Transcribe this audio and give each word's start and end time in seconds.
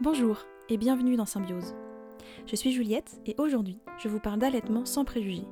Bonjour 0.00 0.44
et 0.68 0.76
bienvenue 0.76 1.16
dans 1.16 1.26
Symbiose. 1.26 1.74
Je 2.46 2.54
suis 2.54 2.70
Juliette 2.70 3.20
et 3.26 3.34
aujourd'hui, 3.36 3.80
je 3.98 4.06
vous 4.06 4.20
parle 4.20 4.38
d'allaitement 4.38 4.84
sans 4.84 5.04
préjugés. 5.04 5.48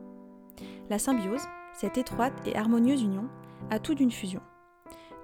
La 0.88 1.00
symbiose, 1.00 1.43
cette 1.75 1.98
étroite 1.98 2.46
et 2.46 2.54
harmonieuse 2.54 3.03
union, 3.03 3.29
a 3.71 3.80
tout 3.80 3.96
d'une 3.96 4.12
fusion. 4.12 4.40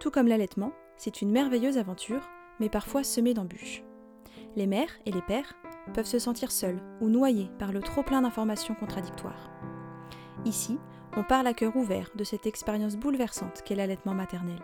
Tout 0.01 0.11
comme 0.11 0.27
l'allaitement, 0.27 0.73
c'est 0.97 1.23
une 1.23 1.31
merveilleuse 1.31 1.79
aventure, 1.79 2.29
mais 2.59 2.69
parfois 2.69 3.05
semée 3.05 3.33
d'embûches. 3.33 3.85
Les 4.57 4.67
mères 4.67 4.99
et 5.07 5.13
les 5.13 5.23
pères 5.23 5.55
peuvent 5.95 6.05
se 6.05 6.19
sentir 6.19 6.51
seuls 6.51 6.83
ou 7.01 7.09
noyés 7.09 7.49
par 7.61 7.71
le 7.71 7.79
trop-plein 7.79 8.23
d'informations 8.23 8.75
contradictoires. 8.75 9.53
Ici, 10.45 10.81
on 11.17 11.23
parle 11.23 11.47
à 11.47 11.55
cœur 11.55 11.77
ouvert 11.77 12.11
de 12.17 12.25
cette 12.25 12.47
expérience 12.47 12.97
bouleversante 12.97 13.63
qu'est 13.65 13.77
l'allaitement 13.77 14.15
maternel. 14.15 14.59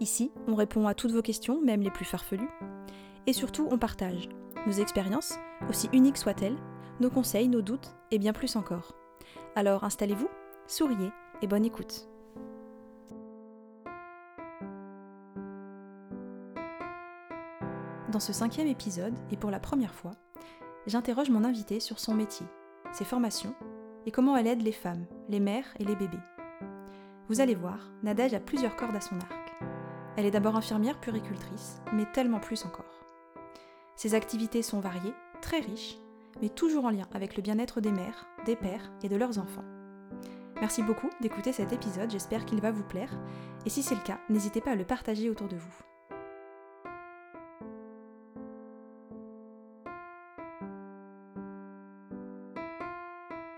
Ici, 0.00 0.32
on 0.46 0.54
répond 0.54 0.86
à 0.86 0.92
toutes 0.92 1.12
vos 1.12 1.22
questions, 1.22 1.62
même 1.62 1.80
les 1.80 1.90
plus 1.90 2.04
farfelues. 2.04 2.50
Et 3.26 3.32
surtout, 3.32 3.68
on 3.70 3.78
partage 3.78 4.28
nos 4.66 4.72
expériences, 4.72 5.38
aussi 5.68 5.88
uniques 5.92 6.16
soient-elles, 6.16 6.56
nos 7.00 7.10
conseils, 7.10 7.48
nos 7.48 7.62
doutes 7.62 7.94
et 8.10 8.18
bien 8.18 8.32
plus 8.32 8.56
encore. 8.56 8.94
Alors 9.54 9.84
installez-vous, 9.84 10.28
souriez 10.66 11.10
et 11.42 11.46
bonne 11.46 11.64
écoute. 11.64 12.08
Dans 18.10 18.20
ce 18.20 18.32
cinquième 18.32 18.68
épisode, 18.68 19.14
et 19.30 19.36
pour 19.36 19.50
la 19.50 19.60
première 19.60 19.94
fois, 19.94 20.12
j'interroge 20.86 21.30
mon 21.30 21.44
invité 21.44 21.80
sur 21.80 21.98
son 21.98 22.14
métier, 22.14 22.46
ses 22.92 23.04
formations 23.04 23.54
et 24.06 24.10
comment 24.10 24.36
elle 24.36 24.46
aide 24.46 24.62
les 24.62 24.72
femmes, 24.72 25.04
les 25.28 25.40
mères 25.40 25.74
et 25.78 25.84
les 25.84 25.96
bébés. 25.96 26.16
Vous 27.28 27.40
allez 27.40 27.56
voir, 27.56 27.90
Nadège 28.02 28.34
a 28.34 28.40
plusieurs 28.40 28.76
cordes 28.76 28.96
à 28.96 29.00
son 29.00 29.16
arc. 29.16 29.52
Elle 30.16 30.26
est 30.26 30.30
d'abord 30.30 30.56
infirmière 30.56 31.00
puricultrice, 31.00 31.82
mais 31.92 32.06
tellement 32.12 32.40
plus 32.40 32.64
encore. 32.64 33.05
Ses 33.96 34.14
activités 34.14 34.62
sont 34.62 34.80
variées, 34.80 35.14
très 35.40 35.60
riches, 35.60 35.96
mais 36.42 36.50
toujours 36.50 36.84
en 36.84 36.90
lien 36.90 37.08
avec 37.14 37.34
le 37.34 37.42
bien-être 37.42 37.80
des 37.80 37.92
mères, 37.92 38.26
des 38.44 38.54
pères 38.54 38.92
et 39.02 39.08
de 39.08 39.16
leurs 39.16 39.38
enfants. 39.38 39.64
Merci 40.60 40.82
beaucoup 40.82 41.08
d'écouter 41.22 41.52
cet 41.52 41.72
épisode, 41.72 42.10
j'espère 42.10 42.44
qu'il 42.44 42.60
va 42.60 42.70
vous 42.70 42.84
plaire, 42.84 43.18
et 43.64 43.70
si 43.70 43.82
c'est 43.82 43.94
le 43.94 44.02
cas, 44.02 44.18
n'hésitez 44.28 44.60
pas 44.60 44.72
à 44.72 44.74
le 44.74 44.84
partager 44.84 45.30
autour 45.30 45.48
de 45.48 45.56
vous. 45.56 45.74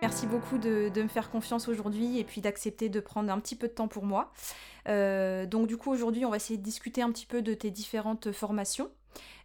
Merci 0.02 0.26
beaucoup 0.28 0.58
de, 0.58 1.02
me 1.02 1.08
faire 1.08 1.30
confiance 1.30 1.66
aujourd'hui 1.66 2.20
et 2.20 2.24
puis 2.24 2.40
d'accepter 2.40 2.88
de 2.88 3.00
prendre 3.00 3.32
un 3.32 3.40
petit 3.40 3.56
peu 3.56 3.66
de 3.66 3.72
temps 3.72 3.88
pour 3.88 4.04
moi. 4.04 4.32
Euh, 4.88 5.46
donc 5.46 5.66
du 5.66 5.76
coup 5.76 5.90
aujourd'hui 5.90 6.24
on 6.24 6.30
va 6.30 6.36
essayer 6.36 6.56
de 6.56 6.62
discuter 6.62 7.02
un 7.02 7.10
petit 7.10 7.26
peu 7.26 7.42
de 7.42 7.54
tes 7.54 7.72
différentes 7.72 8.30
formations. 8.30 8.88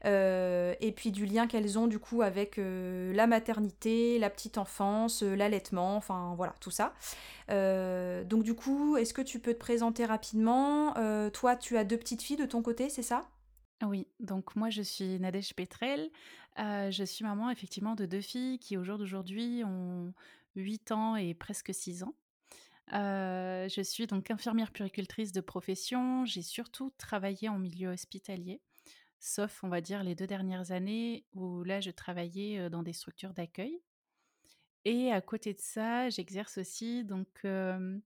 Euh, 0.06 0.76
et 0.82 0.92
puis 0.92 1.12
du 1.12 1.26
lien 1.26 1.48
qu'elles 1.48 1.80
ont 1.80 1.88
du 1.88 2.00
coup 2.00 2.22
avec 2.22 2.58
euh, 2.58 3.14
la 3.14 3.28
maternité, 3.28 4.20
la 4.20 4.30
petite 4.30 4.58
enfance, 4.58 5.24
l'allaitement, 5.24 5.96
enfin 5.96 6.34
voilà, 6.36 6.54
tout 6.60 6.72
ça. 6.72 6.94
donc 7.50 8.44
du 8.44 8.54
coup, 8.54 8.98
est-ce 8.98 9.14
que 9.14 9.22
tu 9.22 9.40
peux 9.40 9.54
te 9.54 9.60
présenter 9.60 10.06
rapidement? 10.06 10.94
Toi, 11.32 11.56
tu 11.56 11.78
as 11.78 11.84
deux 11.84 11.98
petites 11.98 12.22
filles 12.22 12.38
de 12.38 12.46
ton 12.46 12.62
côté, 12.62 12.90
c'est 12.90 13.04
ça? 13.04 13.30
Oui, 13.84 14.08
donc 14.20 14.56
moi 14.56 14.70
je 14.70 14.82
suis 14.82 15.20
Nadège 15.20 15.54
Petrel. 15.56 16.10
je 16.58 17.04
suis 17.06 17.26
maman 17.26 17.50
effectivement 17.50 17.96
de 17.96 18.06
deux 18.06 18.22
filles 18.22 18.60
qui 18.60 18.78
au 18.78 18.84
jour 18.84 18.98
d'aujourd'hui 18.98 19.64
ont 19.66 20.14
8 20.56 20.92
ans 20.92 21.16
et 21.16 21.34
presque 21.34 21.74
6 21.74 22.04
ans. 22.04 22.14
je 22.92 23.82
suis 23.84 24.08
donc 24.08 24.32
infirmière 24.32 24.72
puricultrice 24.72 25.32
de 25.32 25.42
profession. 25.42 26.26
J'ai 26.26 26.42
surtout 26.42 26.92
travaillé 26.98 27.50
en 27.50 27.60
milieu 27.60 27.90
hospitalier, 27.90 28.62
sauf, 29.26 29.64
on 29.64 29.70
va 29.70 29.80
dire, 29.80 30.04
les 30.04 30.16
deux 30.16 30.28
dernières 30.28 30.72
années 30.72 31.26
où 31.34 31.64
là, 31.64 31.80
je 31.80 31.92
travaillais 31.92 32.70
dans 32.70 32.84
des 32.84 32.94
structures 32.94 33.34
d'accueil. 33.34 33.82
Et 34.86 35.12
à 35.12 35.22
côté 35.22 35.54
de 35.54 35.62
ça, 35.62 36.10
j'exerce 36.10 36.58
aussi 36.58 37.06
donc 37.06 37.46
une 37.46 38.02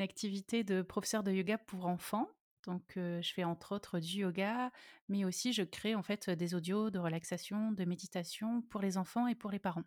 activité 0.00 0.62
de 0.62 0.82
professeur 0.82 1.22
de 1.22 1.32
yoga 1.32 1.56
pour 1.56 1.86
enfants. 1.86 2.28
Donc, 2.66 2.82
je 2.96 3.32
fais 3.34 3.44
entre 3.44 3.74
autres 3.74 3.98
du 3.98 4.18
yoga, 4.18 4.70
mais 5.08 5.24
aussi 5.24 5.54
je 5.54 5.62
crée 5.62 5.94
en 5.94 6.02
fait 6.02 6.28
des 6.28 6.54
audios 6.54 6.90
de 6.90 6.98
relaxation, 6.98 7.72
de 7.72 7.84
méditation 7.86 8.60
pour 8.60 8.82
les 8.82 8.98
enfants 8.98 9.26
et 9.26 9.34
pour 9.34 9.50
les 9.50 9.58
parents. 9.58 9.84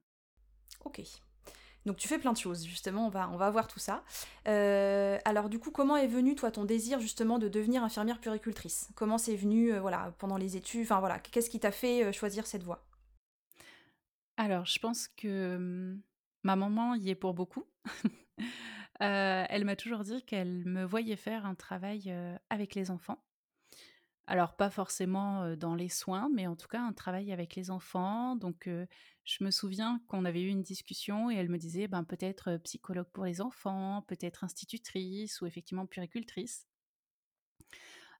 Ok. 0.84 1.02
Donc 1.86 1.97
tu 1.97 2.08
fais 2.08 2.19
plein 2.19 2.31
de 2.31 2.38
choses, 2.38 2.66
justement, 2.66 3.08
on 3.08 3.09
va, 3.09 3.30
on 3.30 3.38
va 3.38 3.50
voir 3.50 3.68
tout 3.68 3.80
ça. 3.80 4.03
Euh, 4.47 5.18
alors 5.25 5.50
du 5.50 5.59
coup, 5.59 5.72
comment 5.72 5.97
est 5.97 6.08
venu, 6.08 6.36
toi, 6.36 6.52
ton 6.52 6.66
désir, 6.66 7.00
justement, 7.00 7.40
de 7.40 7.47
devenir 7.47 7.84
infirmière 7.84 8.19
puricultrice? 8.19 8.90
Comment 8.96 9.18
c'est 9.18 9.36
venu, 9.36 9.74
euh, 9.74 9.81
voilà, 9.81 10.14
pendant 10.19 10.38
les 10.38 10.58
études? 10.58 10.84
Enfin 10.84 11.00
voilà, 11.00 11.19
qu'est-ce 11.19 11.50
qui 11.50 11.59
t'a 11.59 11.72
fait 11.72 12.03
euh, 12.03 12.12
choisir 12.12 12.46
cette 12.46 12.64
voie? 12.64 12.86
Alors, 14.38 14.66
je 14.66 14.80
pense 14.80 15.08
que 15.08 15.56
hum, 15.56 16.02
ma 16.44 16.56
maman 16.56 16.96
y 16.96 17.09
est 17.09 17.16
pour 17.16 17.34
beaucoup. 17.34 17.66
elle 19.00 19.66
m'a 19.66 19.75
toujours 19.75 20.03
dit 20.03 20.24
qu'elle 20.24 20.63
me 20.66 20.84
voyait 20.84 21.16
faire 21.16 21.48
un 21.48 21.56
travail 21.56 22.13
avec 22.52 22.75
les 22.75 22.92
enfants. 22.92 23.24
Alors 24.28 24.56
pas 24.56 24.70
forcément 24.70 25.56
dans 25.58 25.76
les 25.76 25.90
soins, 25.90 26.30
mais 26.34 26.48
en 26.48 26.56
tout 26.56 26.68
cas 26.68 26.82
un 26.82 26.94
travail 26.94 27.32
avec 27.34 27.56
les 27.56 27.70
enfants. 27.70 28.36
Donc 28.36 28.70
je 29.24 29.44
me 29.44 29.52
souviens 29.52 30.02
qu'on 30.08 30.26
avait 30.26 30.42
eu 30.42 30.48
une 30.48 30.62
discussion 30.62 31.30
et 31.30 31.36
elle 31.36 31.50
me 31.50 31.58
disait 31.58 31.88
ben, 31.88 32.04
peut-être 32.04 32.58
psychologue 32.64 33.10
pour 33.12 33.26
les 33.26 33.42
enfants, 33.42 34.04
peut-être 34.08 34.44
institutrice 34.44 35.42
ou 35.42 35.48
effectivement 35.48 35.86
puricultrice. 35.86 36.66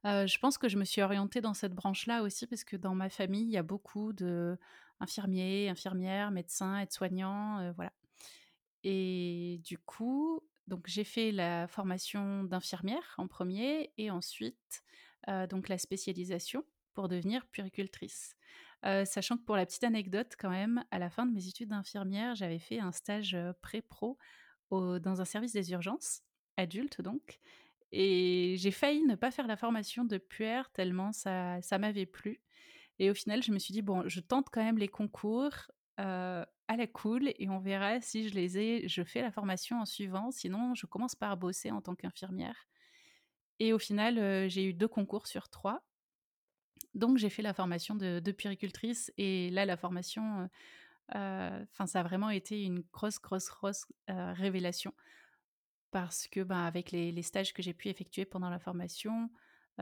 je 0.04 0.38
pense 0.40 0.58
que 0.58 0.68
je 0.68 0.78
me 0.78 0.86
suis 0.86 1.02
orientée 1.02 1.40
dans 1.40 1.54
cette 1.54 1.74
branche-là 1.74 2.24
aussi 2.24 2.48
parce 2.48 2.64
que 2.64 2.76
dans 2.76 2.96
ma 2.96 3.10
famille, 3.10 3.44
il 3.44 3.52
y 3.52 3.58
a 3.58 3.64
beaucoup 3.64 4.12
de 4.12 4.58
infirmiers, 5.00 5.70
infirmières, 5.70 6.32
médecins, 6.32 6.80
aides-soignants, 6.80 7.72
voilà. 7.74 7.94
Et 8.84 9.62
du 9.64 9.78
coup, 9.78 10.42
donc 10.68 10.88
j'ai 10.88 11.04
fait 11.04 11.32
la 11.32 11.68
formation 11.68 12.44
d'infirmière 12.44 13.16
en 13.18 13.28
premier 13.28 13.92
et 13.98 14.10
ensuite 14.12 14.84
donc 15.50 15.70
la 15.70 15.78
spécialisation 15.78 16.64
pour 16.94 17.08
devenir 17.08 17.46
puricultrice. 17.48 18.36
sachant 18.84 19.38
que 19.38 19.44
pour 19.44 19.56
la 19.56 19.66
petite 19.66 19.84
anecdote 19.84 20.36
quand 20.38 20.50
même, 20.50 20.84
à 20.92 21.00
la 21.00 21.10
fin 21.10 21.26
de 21.26 21.32
mes 21.32 21.48
études 21.48 21.70
d'infirmière, 21.70 22.36
j'avais 22.36 22.60
fait 22.60 22.80
un 22.80 22.92
stage 22.92 23.38
pré-pro 23.62 24.18
dans 24.70 25.22
un 25.22 25.26
service 25.26 25.54
des 25.54 25.72
urgences, 25.72 26.22
adulte 26.58 27.02
donc, 27.02 27.40
et 27.92 28.56
j'ai 28.58 28.72
failli 28.72 29.04
ne 29.04 29.16
pas 29.16 29.32
faire 29.32 29.48
la 29.48 29.58
formation 29.58 30.06
de 30.06 30.18
puère 30.18 30.72
tellement 30.72 31.12
ça, 31.12 31.62
ça 31.62 31.78
m'avait 31.78 32.06
plu. 32.06 32.42
Et 33.00 33.10
au 33.10 33.14
final, 33.14 33.44
je 33.44 33.52
me 33.52 33.60
suis 33.60 33.74
dit, 33.74 33.82
bon, 33.82 34.08
je 34.08 34.20
tente 34.20 34.48
quand 34.52 34.64
même 34.64 34.78
les 34.78 34.88
concours 34.88 35.72
à 35.98 36.46
la 36.78 36.88
cool 36.88 37.34
et 37.38 37.50
on 37.50 37.60
verra 37.60 38.00
si 38.02 38.30
je 38.30 38.34
les 38.34 38.58
ai, 38.58 38.88
je 38.88 39.04
fais 39.04 39.22
la 39.22 39.32
formation 39.32 39.80
en 39.82 39.86
suivant, 39.86 40.32
sinon 40.32 40.74
je 40.74 40.86
commence 40.86 41.16
par 41.16 41.36
bosser 41.38 41.70
en 41.70 41.82
tant 41.82 41.96
qu'infirmière. 41.96 42.66
Et 43.60 43.74
au 43.74 43.80
final, 43.80 44.50
j'ai 44.50 44.66
eu 44.66 44.74
deux 44.74 44.88
concours 44.88 45.28
sur 45.28 45.50
trois. 45.50 45.84
Donc 46.94 47.18
j'ai 47.18 47.30
fait 47.30 47.42
la 47.42 47.54
formation 47.54 47.96
de, 47.96 48.20
de 48.20 48.32
puricultrice 48.32 49.14
et 49.18 49.50
là 49.52 49.66
la 49.66 49.78
formation, 49.78 50.50
enfin 51.10 51.88
ça 51.88 52.02
a 52.02 52.04
vraiment 52.04 52.30
été 52.30 52.64
une 52.64 52.84
grosse, 52.92 53.20
grosse, 53.20 53.50
grosse 53.50 53.86
révélation 54.08 54.94
parce 55.92 56.28
que 56.28 56.42
ben, 56.42 56.64
avec 56.66 56.92
les, 56.92 57.22
stages 57.22 57.54
que 57.54 57.62
j'ai 57.62 57.74
pu 57.74 57.90
effectuer 57.90 58.26
pendant 58.26 58.50
la 58.50 58.60
formation, 58.60 59.30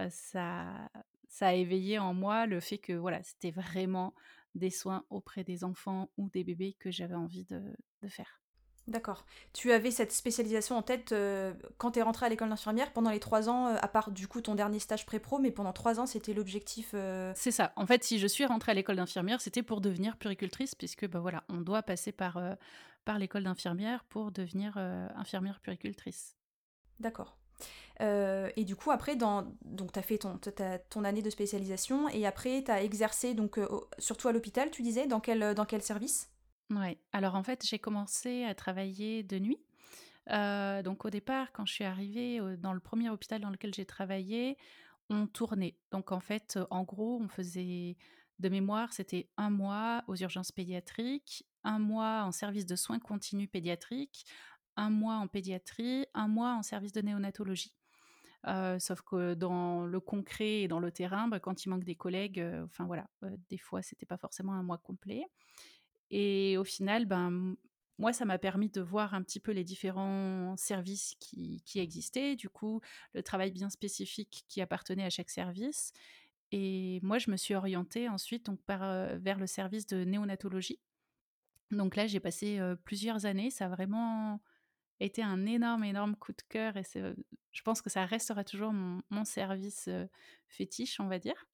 ça, 0.10 0.90
ça 1.28 1.48
a 1.48 1.54
éveillé 1.54 2.00
en 2.00 2.14
moi 2.14 2.46
le 2.46 2.60
fait 2.60 2.78
que 2.78 2.94
voilà 2.94 3.24
c'était 3.24 3.52
vraiment 3.52 4.14
des 4.56 4.72
soins 4.72 5.06
auprès 5.10 5.44
des 5.44 5.64
enfants 5.64 6.10
ou 6.18 6.30
des 6.30 6.44
bébés 6.44 6.76
que 6.80 6.92
j'avais 6.92 7.16
envie 7.16 7.46
de 7.46 7.62
faire. 8.08 8.42
D'accord. 8.90 9.24
Tu 9.54 9.72
avais 9.72 9.92
cette 9.92 10.12
spécialisation 10.12 10.76
en 10.76 10.82
tête 10.82 11.12
euh, 11.12 11.54
quand 11.78 11.92
tu 11.92 12.00
es 12.00 12.02
rentrée 12.02 12.26
à 12.26 12.30
l'école 12.30 12.50
d'infirmière 12.50 12.92
pendant 12.92 13.12
les 13.12 13.20
trois 13.20 13.48
ans, 13.48 13.68
euh, 13.68 13.76
à 13.80 13.88
part 13.88 14.10
du 14.10 14.28
coup 14.28 14.42
ton 14.42 14.56
dernier 14.56 14.80
stage 14.80 15.06
pré-pro, 15.06 15.38
mais 15.38 15.52
pendant 15.52 15.74
trois 15.74 16.00
ans 16.00 16.08
c'était 16.08 16.34
l'objectif. 16.34 16.92
Euh, 16.96 17.32
C'est 17.36 17.52
ça. 17.52 17.72
En 17.76 17.86
fait, 17.86 18.04
si 18.04 18.18
je 18.18 18.26
suis 18.26 18.46
rentrée 18.46 18.72
à 18.72 18.76
l'école 18.76 18.96
d'infirmière, 18.96 19.42
c'était 19.42 19.62
pour 19.62 19.80
devenir 19.80 20.18
puricultrice, 20.18 20.74
puisque 20.74 21.08
bah 21.08 21.20
voilà, 21.20 21.44
on 21.50 21.62
doit 21.62 21.84
passer 21.84 22.12
par, 22.12 22.42
par 23.06 23.20
l'école 23.20 23.44
d'infirmière 23.44 24.04
pour 24.06 24.32
devenir 24.32 24.78
infirmière 25.16 25.60
puricultrice. 25.60 26.36
D'accord. 27.00 27.38
et 28.00 28.64
du 28.66 28.76
coup, 28.76 28.90
après, 28.90 29.16
dans, 29.16 29.54
donc 29.66 29.92
tu 29.92 30.00
as 30.00 30.02
fait 30.02 30.18
ton, 30.18 30.40
ton 30.90 31.04
année 31.04 31.22
de 31.22 31.30
spécialisation 31.30 32.10
et 32.10 32.26
après 32.26 32.64
tu 32.64 32.72
as 32.72 32.82
exercé, 32.82 33.36
donc, 33.36 33.60
surtout 34.00 34.28
à 34.30 34.32
l'hôpital, 34.32 34.72
tu 34.72 34.82
disais, 34.82 35.06
dans 35.06 35.20
quel, 35.20 35.54
dans 35.54 35.66
quel 35.66 35.84
service? 35.84 36.32
Ouais. 36.70 37.00
Alors 37.14 37.36
en 37.36 37.44
fait, 37.44 37.66
j'ai 37.66 37.80
commencé 37.80 38.44
à 38.44 38.54
travailler 38.54 39.24
de 39.24 39.40
nuit. 39.40 39.60
donc 40.28 41.06
au 41.06 41.10
départ, 41.10 41.52
quand 41.52 41.66
je 41.66 41.74
suis 41.74 41.84
arrivée 41.84 42.40
dans 42.58 42.74
le 42.74 42.80
premier 42.80 43.10
hôpital 43.10 43.42
dans 43.42 43.50
lequel 43.50 43.74
j'ai 43.74 43.86
travaillé, 43.86 44.58
on 45.10 45.26
tournait. 45.26 45.76
Donc 45.92 46.12
en 46.12 46.20
fait, 46.20 46.60
en 46.70 46.84
gros, 46.84 47.20
on 47.22 47.28
faisait 47.28 47.98
de 48.38 48.50
mémoire, 48.50 48.94
c'était 48.94 49.28
un 49.38 49.50
mois 49.50 50.04
aux 50.08 50.16
urgences 50.16 50.52
pédiatriques, 50.52 51.46
un 51.64 51.80
mois 51.80 52.24
en 52.24 52.32
service 52.32 52.66
de 52.66 52.76
soins 52.76 53.00
continus 53.00 53.50
pédiatriques, 53.50 54.26
un 54.76 54.92
mois 54.92 55.16
en 55.16 55.28
pédiatrie, 55.28 56.06
un 56.14 56.28
mois 56.28 56.54
en 56.54 56.64
service 56.64 56.94
de 56.94 57.02
néonatologie. 57.02 57.74
sauf 58.80 59.02
que 59.02 59.34
dans 59.34 59.86
le 59.86 60.00
concret 60.00 60.62
et 60.62 60.68
dans 60.68 60.80
le 60.80 60.92
terrain, 60.92 61.28
bah, 61.28 61.40
quand 61.40 61.66
il 61.66 61.70
manque 61.70 61.84
des 61.84 61.96
collègues, 61.96 62.46
enfin 62.66 62.86
voilà, 62.86 63.10
des 63.50 63.58
fois, 63.58 63.82
c'était 63.82 64.06
pas 64.06 64.18
forcément 64.18 64.54
un 64.54 64.64
mois 64.64 64.78
complet 64.78 65.26
et 66.10 66.58
au 66.58 66.64
final, 66.64 67.06
ben, 67.06 67.56
moi, 67.98 68.14
ça 68.14 68.26
m'a 68.26 68.38
permis 68.38 68.70
de 68.70 68.82
voir 68.82 69.14
un 69.14 69.22
petit 69.24 69.40
peu 69.40 69.52
les 69.52 69.64
différents 69.64 70.56
services 70.58 71.16
qui 71.20 71.62
qui 71.66 71.80
existaient, 71.80 72.36
du 72.36 72.50
coup, 72.50 72.82
le 73.14 73.24
travail 73.24 73.52
bien 73.52 73.70
spécifique 73.70 74.46
qui 74.48 74.62
appartenait 74.62 75.06
à 75.06 75.10
chaque 75.10 75.30
service 75.30 75.94
et 76.52 77.00
moi, 77.04 77.20
je 77.20 77.30
me 77.30 77.38
suis 77.38 77.54
orientée 77.54 78.10
ensuite 78.10 78.46
donc 78.48 78.62
par, 78.64 78.82
vers 79.20 79.38
le 79.38 79.48
service 79.48 79.86
de 79.86 80.04
néonatologie. 80.04 80.80
Donc 81.72 81.96
là, 81.96 82.08
j'ai 82.08 82.20
passé, 82.20 82.60
plusieurs 82.86 83.26
années, 83.26 83.52
ça 83.52 83.66
a 83.66 83.70
vraiment 83.70 84.42
été 85.00 85.22
un 85.22 85.46
énorme, 85.46 85.84
énorme 85.84 86.16
coup 86.16 86.34
de 86.34 86.42
cœur 86.50 86.76
et 86.78 86.84
je 86.84 87.62
pense 87.62 87.82
que 87.82 87.90
ça 87.90 88.06
restera 88.06 88.44
toujours 88.44 88.74
mon 88.74 89.26
service, 89.26 89.90
fétiche, 90.48 91.00
on 91.00 91.08
va 91.08 91.20
dire. 91.20 91.46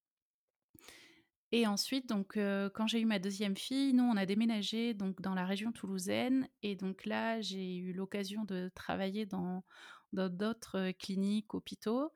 Et 1.57 1.68
ensuite, 1.68 2.10
donc, 2.10 2.38
quand 2.74 2.86
j'ai 2.86 3.00
eu 3.00 3.06
ma 3.06 3.18
deuxième 3.18 3.56
fille, 3.56 3.94
nous, 3.94 4.04
on 4.04 4.18
a 4.18 4.25
déménagé 4.25 4.94
donc 4.94 5.22
dans 5.22 5.34
la 5.34 5.46
région 5.46 5.72
toulousaine 5.72 6.50
et 6.63 6.75
donc 6.75 7.06
là, 7.06 7.40
j'ai 7.40 7.78
eu 7.78 7.94
l'occasion 7.94 8.44
de 8.44 8.69
travailler 8.75 9.25
dans 9.25 9.63
d'autres 10.12 10.92
cliniques, 11.00 11.54
hôpitaux, 11.54 12.12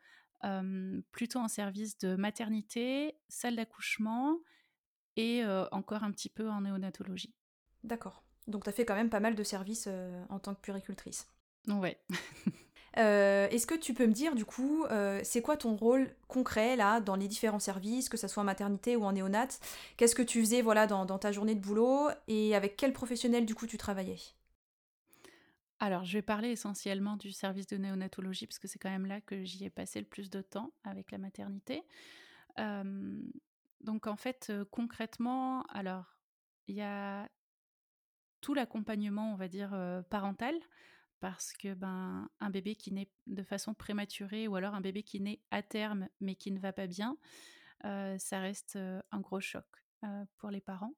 plutôt 1.13 1.39
en 1.39 1.47
service 1.47 1.97
de 1.99 2.17
maternité, 2.17 3.15
salle 3.29 3.55
d'accouchement 3.55 4.39
et 5.15 5.45
encore 5.71 6.03
un 6.03 6.11
petit 6.11 6.29
peu 6.29 6.49
en 6.49 6.59
néonatologie. 6.59 7.33
D'accord. 7.85 8.25
Donc 8.47 8.65
tu 8.65 8.69
as 8.69 8.73
fait 8.73 8.83
quand 8.83 8.95
même 8.95 9.09
pas 9.09 9.21
mal 9.21 9.35
de 9.35 9.43
services 9.43 9.87
en 10.27 10.39
tant 10.39 10.53
que 10.53 10.59
puéricultrice. 10.59 11.29
Ouais. 11.69 11.97
Euh, 12.97 13.47
est-ce 13.49 13.67
que 13.67 13.75
tu 13.75 13.93
peux 13.93 14.07
me 14.07 14.13
dire 14.13 14.35
du 14.35 14.45
coup, 14.45 14.85
euh, 14.85 15.19
c'est 15.23 15.41
quoi 15.41 15.57
ton 15.57 15.75
rôle 15.75 16.09
concret 16.27 16.75
là 16.75 16.99
dans 16.99 17.15
les 17.15 17.27
différents 17.27 17.59
services, 17.59 18.09
que 18.09 18.17
ce 18.17 18.27
soit 18.27 18.41
en 18.41 18.45
maternité 18.45 18.95
ou 18.95 19.03
en 19.03 19.11
néonat? 19.11 19.47
Qu'est-ce 19.97 20.15
que 20.15 20.21
tu 20.21 20.39
faisais 20.39 20.61
voilà 20.61 20.87
dans, 20.87 21.05
ta 21.17 21.31
journée 21.31 21.55
de 21.55 21.61
boulot? 21.61 22.09
Et 22.27 22.55
avec 22.55 22.75
quel 22.77 22.93
professionnel 22.93 23.45
du 23.45 23.55
coup 23.55 23.67
tu 23.67 23.77
travaillais? 23.77 24.17
Alors, 25.79 26.03
je 26.03 26.17
vais 26.17 26.21
parler 26.21 26.49
essentiellement 26.49 27.15
du 27.15 27.31
service 27.31 27.67
de 27.67 27.77
néonatologie, 27.77 28.47
parce 28.47 28.59
que 28.59 28.67
c'est 28.67 28.79
quand 28.79 28.89
même 28.89 29.05
là 29.05 29.21
que 29.21 29.45
j'y 29.45 29.63
ai 29.63 29.69
passé 29.69 29.99
le 29.99 30.05
plus 30.05 30.29
de 30.29 30.41
temps 30.41 30.71
avec 30.83 31.11
la 31.11 31.17
maternité. 31.17 31.83
donc, 32.57 34.07
en 34.07 34.17
fait, 34.17 34.51
concrètement, 34.71 35.63
alors, 35.69 36.17
il 36.67 36.75
y 36.75 36.81
a 36.81 37.29
tout 38.41 38.53
l'accompagnement, 38.53 39.31
on 39.31 39.35
va 39.35 39.47
dire, 39.47 39.73
parental, 40.09 40.53
parce 41.19 41.53
que 41.53 41.73
ben 41.73 42.29
un 42.39 42.49
bébé 42.49 42.75
qui 42.75 42.91
naît 42.91 43.09
de 43.27 43.43
façon 43.43 43.73
prématurée 43.73 44.47
ou 44.47 44.55
alors 44.55 44.73
un 44.73 44.81
bébé 44.81 45.03
qui 45.03 45.19
naît 45.19 45.41
à 45.51 45.61
terme 45.61 46.07
mais 46.21 46.35
qui 46.35 46.51
ne 46.51 46.59
va 46.59 46.73
pas 46.73 46.87
bien, 46.87 47.17
ça 47.83 48.39
reste 48.39 48.77
un 48.77 49.19
gros 49.19 49.39
choc 49.39 49.65
pour 50.37 50.49
les 50.49 50.61
parents. 50.61 50.93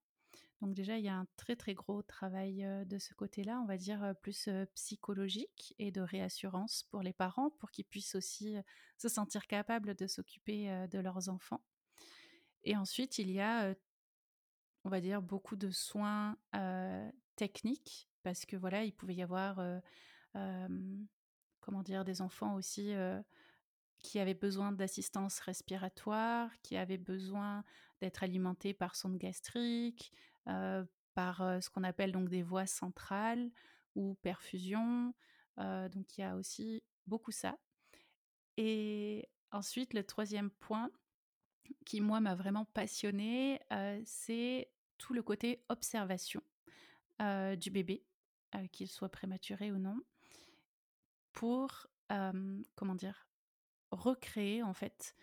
Donc 0.62 0.76
déjà, 0.76 1.00
il 1.00 1.04
y 1.04 1.10
a 1.10 1.16
un 1.16 1.26
très 1.38 1.56
très 1.56 1.74
gros 1.74 2.04
travail 2.04 2.64
de 2.86 3.00
ce 3.00 3.16
côté-là, 3.16 3.60
on 3.64 3.66
va 3.66 3.78
dire 3.78 4.14
plus 4.22 4.48
psychologique 4.76 5.74
et 5.80 5.92
de 5.92 6.02
réassurance 6.02 6.84
pour 6.92 7.02
les 7.02 7.14
parents, 7.14 7.50
pour 7.50 7.72
qu'ils 7.72 7.86
puissent 7.86 8.14
aussi 8.14 8.56
se 8.98 9.10
sentir 9.10 9.48
capables 9.48 9.96
de 9.96 10.06
s'occuper 10.06 10.88
de 10.92 11.00
leurs 11.00 11.30
enfants. 11.30 11.64
Et 12.64 12.78
ensuite, 12.78 13.18
il 13.18 13.32
y 13.32 13.40
a, 13.40 13.74
on 14.84 14.90
va 14.90 15.02
dire, 15.02 15.24
beaucoup 15.24 15.56
de 15.56 15.72
soins 15.72 16.38
techniques, 17.36 18.08
parce 18.22 18.46
que 18.46 18.56
voilà, 18.56 18.84
il 18.84 18.94
pouvait 18.94 19.16
y 19.16 19.24
avoir 19.24 19.60
comment 20.34 21.84
dire, 21.84 22.06
des 22.06 22.22
enfants 22.22 22.56
aussi 22.56 22.94
qui 24.02 24.20
avaient 24.20 24.34
besoin 24.34 24.72
d'assistance 24.72 25.40
respiratoire, 25.40 26.50
qui 26.62 26.78
avaient 26.78 26.98
besoin 26.98 27.64
d'être 28.00 28.24
alimentés 28.24 28.74
par 28.74 28.96
sonde 28.96 29.18
gastrique, 29.18 30.12
par 31.14 31.38
ce 31.62 31.70
qu'on 31.70 31.84
appelle 31.84 32.12
donc 32.12 32.30
des 32.30 32.42
voies 32.42 32.66
centrales 32.66 33.52
ou 33.96 34.16
perfusion. 34.22 35.14
donc 35.58 36.18
il 36.18 36.22
y 36.22 36.24
a 36.24 36.36
aussi 36.36 36.84
beaucoup 37.06 37.32
ça. 37.32 37.58
Et 38.58 39.30
ensuite, 39.52 39.94
le 39.94 40.04
troisième 40.04 40.50
point 40.50 40.90
qui, 41.86 42.02
moi, 42.02 42.20
m'a 42.20 42.36
vraiment 42.36 42.66
passionnée, 42.66 43.60
c'est 44.06 44.72
tout 44.98 45.14
le 45.14 45.22
côté 45.24 45.64
observation 45.70 46.42
du 47.20 47.70
bébé, 47.70 48.04
qu'il 48.72 48.88
soit 48.88 49.10
prématuré 49.10 49.72
ou 49.72 49.78
non 49.78 50.00
pour, 51.34 51.88
comment 52.76 52.96
dire? 52.96 53.28
Recréer 53.92 54.64
en 54.64 54.74
fait 54.74 55.16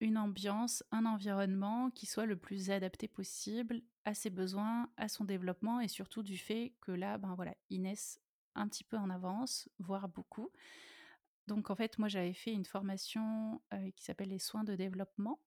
une 0.00 0.18
ambiance, 0.18 0.84
un 0.90 1.06
environnement 1.06 1.90
qui 1.90 2.06
soit 2.06 2.26
le 2.26 2.36
plus 2.36 2.70
adapté 2.70 3.08
possible 3.08 3.82
à 4.04 4.14
ses 4.14 4.30
besoins, 4.30 4.90
à 4.96 5.08
son 5.08 5.24
développement 5.24 5.80
et 5.80 5.88
surtout 5.88 6.22
du 6.22 6.36
fait 6.38 6.74
que 6.80 6.92
là, 6.92 7.18
ben 7.18 7.34
voilà, 7.34 7.54
Inès 7.70 8.20
un 8.54 8.68
petit 8.68 8.84
peu 8.84 8.96
en 8.96 9.10
avance, 9.10 9.68
voire 9.78 10.08
beaucoup. 10.08 10.50
Donc 11.46 11.70
en 11.70 11.76
fait, 11.76 11.98
moi 11.98 12.08
j'avais 12.08 12.34
fait 12.34 12.52
une 12.52 12.64
formation, 12.64 13.60
qui 13.96 14.04
s'appelle 14.04 14.30
les 14.30 14.38
soins 14.38 14.64
de 14.64 14.74
développement 14.74 15.40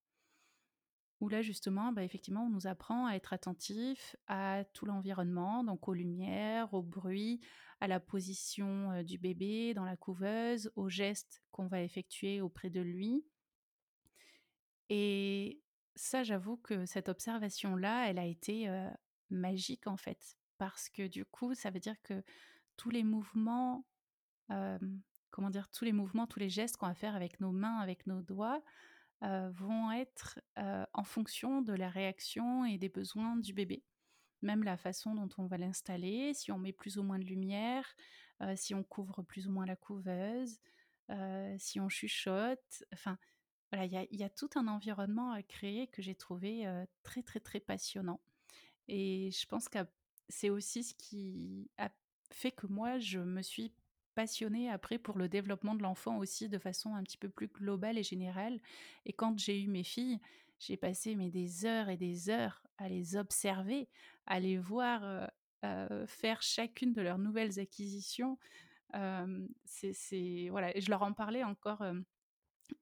où 1.19 1.30
là 1.30 1.42
justement, 1.42 1.92
bah, 1.92 2.04
effectivement, 2.04 2.45
on 2.45 2.50
nous 2.50 2.68
apprend 2.68 3.06
à 3.06 3.13
être 3.13 3.33
attentif 3.33 4.16
à 4.27 4.63
tout 4.74 4.86
l'environnement, 4.86 5.63
donc 5.63 5.88
aux 5.88 5.94
lumières, 5.94 6.74
au 6.74 6.81
bruit, 6.81 7.42
à 7.81 7.88
la 7.88 8.00
position 8.00 9.04
du 9.04 9.18
bébé 9.18 9.74
dans 9.74 9.86
la 9.86 9.98
couveuse, 9.98 10.71
aux 10.75 10.89
gestes 10.89 11.42
qu'on 11.51 11.68
va 11.68 11.81
effectuer 11.81 12.42
auprès 12.42 12.69
de 12.69 12.81
lui. 12.81 13.25
Et 14.89 15.62
ça, 15.95 16.24
j'avoue 16.24 16.57
que 16.57 16.86
cette 16.86 17.10
observation-là, 17.10 18.10
elle 18.10 18.19
a 18.19 18.25
été 18.25 18.69
magique 19.30 19.88
en 19.88 19.98
fait, 19.98 20.38
parce 20.57 20.89
que 20.89 21.07
du 21.07 21.25
coup, 21.25 21.54
ça 21.54 21.69
veut 21.69 21.80
dire 21.80 22.01
que 22.01 22.24
tous 22.77 22.89
les 22.89 23.04
mouvements, 23.04 23.86
comment 25.30 25.50
dire, 25.50 25.69
tous 25.69 25.86
les 25.86 25.94
mouvements, 25.94 26.27
tous 26.27 26.39
les 26.39 26.50
gestes 26.50 26.77
qu'on 26.77 26.88
va 26.88 26.94
faire 26.94 27.15
avec 27.15 27.39
nos 27.39 27.51
mains, 27.51 27.77
avec 27.77 28.07
nos 28.07 28.22
doigts, 28.22 28.63
vont 29.21 29.92
être 29.92 30.39
en 30.94 31.04
fonction 31.04 31.62
de 31.62 31.74
la 31.74 31.89
réaction 31.89 32.66
et 32.66 32.77
des 32.77 32.89
besoins 32.89 33.36
du 33.36 33.54
bébé. 33.54 33.83
Même 34.42 34.63
la 34.63 34.77
façon 34.77 35.16
dont 35.16 35.30
on 35.38 35.48
va 35.48 35.57
l'installer, 35.57 36.33
si 36.33 36.51
on 36.51 36.57
met 36.57 36.71
plus 36.71 36.98
ou 36.98 37.04
moins 37.04 37.19
de 37.19 37.25
lumière, 37.25 37.95
si 38.56 38.74
on 38.74 38.83
couvre 38.83 39.21
plus 39.24 39.48
ou 39.48 39.51
moins 39.51 39.66
la 39.66 39.75
couveuse, 39.75 40.60
si 41.57 41.80
on 41.80 41.89
chuchote. 41.89 42.83
Enfin, 42.94 43.18
voilà, 43.71 43.86
il 43.86 44.18
y 44.18 44.24
a, 44.24 44.30
tout 44.30 44.50
un 44.56 44.68
environnement 44.68 45.31
à 45.31 45.43
créer 45.43 45.88
que 45.88 46.01
j'ai 46.01 46.15
trouvé 46.15 46.65
très, 47.03 47.22
très, 47.22 47.39
très 47.39 47.60
passionnant. 47.60 48.22
Et 48.88 49.29
je 49.32 49.46
pense 49.46 49.70
que 49.70 49.79
c'est 50.29 50.50
aussi 50.50 50.84
ce 50.84 50.93
qui 50.96 51.70
a 51.77 51.89
fait 52.32 52.51
que 52.51 52.67
moi, 52.67 53.00
je 53.00 53.20
me 53.20 53.41
suis 53.41 53.74
passionnée 54.19 54.69
après 54.69 54.97
pour 54.97 55.17
le 55.17 55.29
développement 55.29 55.75
de 55.75 55.81
l'enfant 55.81 56.17
aussi 56.17 56.49
de 56.49 56.57
façon 56.57 56.93
un 56.93 57.03
petit 57.03 57.17
peu 57.17 57.29
plus 57.29 57.47
globale 57.47 57.97
et 57.97 58.03
générale. 58.03 58.59
Et 59.05 59.13
quand 59.13 59.39
j'ai 59.39 59.61
eu 59.63 59.69
mes 59.69 59.85
filles, 59.85 60.19
j'ai 60.59 60.75
passé 60.75 61.15
mais 61.15 61.29
des 61.29 61.65
heures 61.65 61.88
et 61.88 61.95
des 61.95 62.29
heures 62.29 62.61
à 62.77 62.89
les 62.89 63.15
observer, 63.15 63.88
à 64.25 64.41
les 64.41 64.57
voir 64.57 65.31
faire 66.07 66.41
chacune 66.41 66.91
de 66.91 67.01
leurs 67.01 67.17
nouvelles 67.17 67.61
acquisitions. 67.61 68.38
c'est 69.63 70.49
voilà, 70.49 70.75
et 70.75 70.81
je 70.81 70.89
leur 70.89 71.03
en 71.03 71.13
parlais 71.13 71.45
encore 71.45 71.81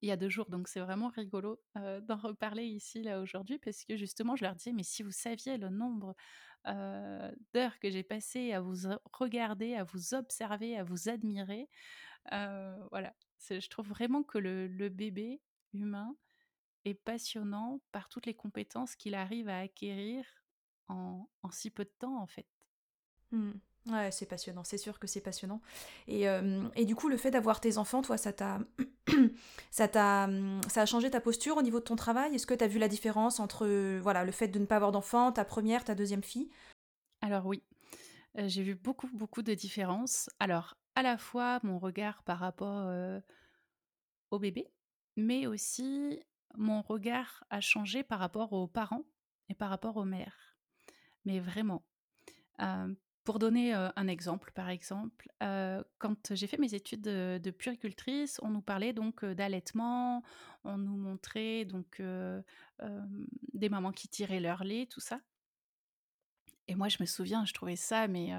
il 0.01 0.09
y 0.09 0.11
a 0.11 0.17
deux 0.17 0.29
jours, 0.29 0.49
donc 0.49 0.67
c'est 0.67 0.79
vraiment 0.79 1.09
rigolo 1.09 1.61
d'en 1.75 2.17
reparler 2.17 2.65
ici 2.65 3.03
là 3.03 3.21
aujourd'hui 3.21 3.59
parce 3.59 3.85
que 3.85 3.95
justement 3.95 4.35
je 4.35 4.43
leur 4.43 4.55
disais 4.55 4.73
mais 4.73 4.83
si 4.83 5.03
vous 5.03 5.11
saviez 5.11 5.59
le 5.59 5.69
nombre 5.69 6.15
d'heures 6.65 7.79
que 7.79 7.89
j'ai 7.89 8.03
passé 8.03 8.53
à 8.53 8.61
vous 8.61 8.89
regarder, 9.13 9.75
à 9.75 9.83
vous 9.83 10.13
observer, 10.13 10.77
à 10.77 10.83
vous 10.83 11.09
admirer. 11.09 11.69
voilà, 12.31 13.13
je 13.49 13.67
trouve 13.69 13.87
vraiment 13.87 14.23
que 14.23 14.37
le, 14.37 14.89
bébé 14.89 15.41
humain 15.73 16.15
est 16.85 16.93
passionnant 16.93 17.81
par 17.91 18.09
toutes 18.09 18.25
les 18.25 18.33
compétences 18.33 18.95
qu'il 18.95 19.15
arrive 19.15 19.49
à 19.49 19.59
acquérir 19.59 20.25
en, 20.87 21.27
si 21.51 21.69
peu 21.69 21.83
de 21.83 21.93
temps 21.99 22.21
en 22.21 22.27
fait. 22.27 22.47
Mmh. 23.31 23.51
Ouais, 23.89 24.11
c'est 24.11 24.25
passionnant, 24.25 24.63
c'est 24.63 24.77
sûr 24.77 24.99
que 24.99 25.07
c'est 25.07 25.21
passionnant. 25.21 25.61
Et, 26.07 26.25
et, 26.75 26.85
du 26.85 26.95
coup, 26.95 27.07
le 27.07 27.17
fait 27.17 27.31
d'avoir 27.31 27.61
tes 27.61 27.77
enfants, 27.77 28.01
toi, 28.01 28.17
ça 28.17 28.33
t'a, 28.33 28.59
a 29.79 30.85
changé 30.85 31.09
ta 31.09 31.21
posture 31.21 31.57
au 31.57 31.61
niveau 31.61 31.79
de 31.79 31.85
ton 31.85 31.95
travail? 31.95 32.35
Est-ce 32.35 32.45
que 32.45 32.53
tu 32.53 32.63
as 32.63 32.67
vu 32.67 32.79
la 32.79 32.89
différence 32.89 33.39
entre, 33.39 33.65
voilà, 33.99 34.25
le 34.25 34.31
fait 34.31 34.49
de 34.49 34.59
ne 34.59 34.65
pas 34.65 34.75
avoir 34.75 34.91
d'enfants, 34.91 35.31
ta 35.31 35.45
première, 35.45 35.85
ta 35.85 35.95
deuxième 35.95 36.23
fille? 36.23 36.49
Alors 37.21 37.45
oui, 37.45 37.63
j'ai 38.35 38.61
vu 38.61 38.75
beaucoup, 38.75 39.07
beaucoup 39.13 39.41
de 39.41 39.53
différences. 39.53 40.29
Alors, 40.39 40.75
à 40.95 41.01
la 41.01 41.17
fois 41.17 41.59
mon 41.63 41.79
regard 41.79 42.23
par 42.23 42.39
rapport 42.39 42.91
au 44.31 44.39
bébé, 44.39 44.67
mais 45.15 45.47
aussi 45.47 46.19
mon 46.55 46.81
regard 46.81 47.43
a 47.49 47.61
changé 47.61 48.03
par 48.03 48.19
rapport 48.19 48.53
aux 48.53 48.67
parents 48.67 49.03
et 49.49 49.53
par 49.53 49.69
rapport 49.69 49.97
aux 49.97 50.05
mères. 50.05 50.57
Mais 51.25 51.39
vraiment, 51.39 51.83
pour 53.27 53.39
donner, 53.39 53.75
heu, 53.75 53.89
un 53.97 54.07
exemple, 54.07 54.53
par 54.55 54.69
exemple, 54.69 55.27
heu, 55.43 55.83
quand 55.97 56.33
j'ai 56.33 56.47
fait 56.47 56.57
mes 56.57 56.73
études 56.73 57.01
de 57.01 57.39
de 57.43 57.51
puéricultrice, 57.51 58.39
on 58.41 58.47
nous 58.51 58.61
parlait 58.61 58.93
donc, 58.93 59.21
heu, 59.25 59.35
d'allaitement, 59.35 60.23
on 60.63 60.77
nous 60.77 60.95
montrait 60.95 61.65
donc, 61.65 62.01
des 63.53 63.69
mamans 63.69 63.91
qui 63.91 64.07
tiraient 64.07 64.39
leur 64.39 64.63
lait, 64.63 64.85
tout 64.89 65.01
ça 65.01 65.19
et 66.67 66.75
moi 66.75 66.87
je 66.89 66.97
me 66.99 67.05
souviens, 67.05 67.45
je 67.45 67.53
trouvais 67.53 67.75
ça 67.75 68.07
mais, 68.07 68.31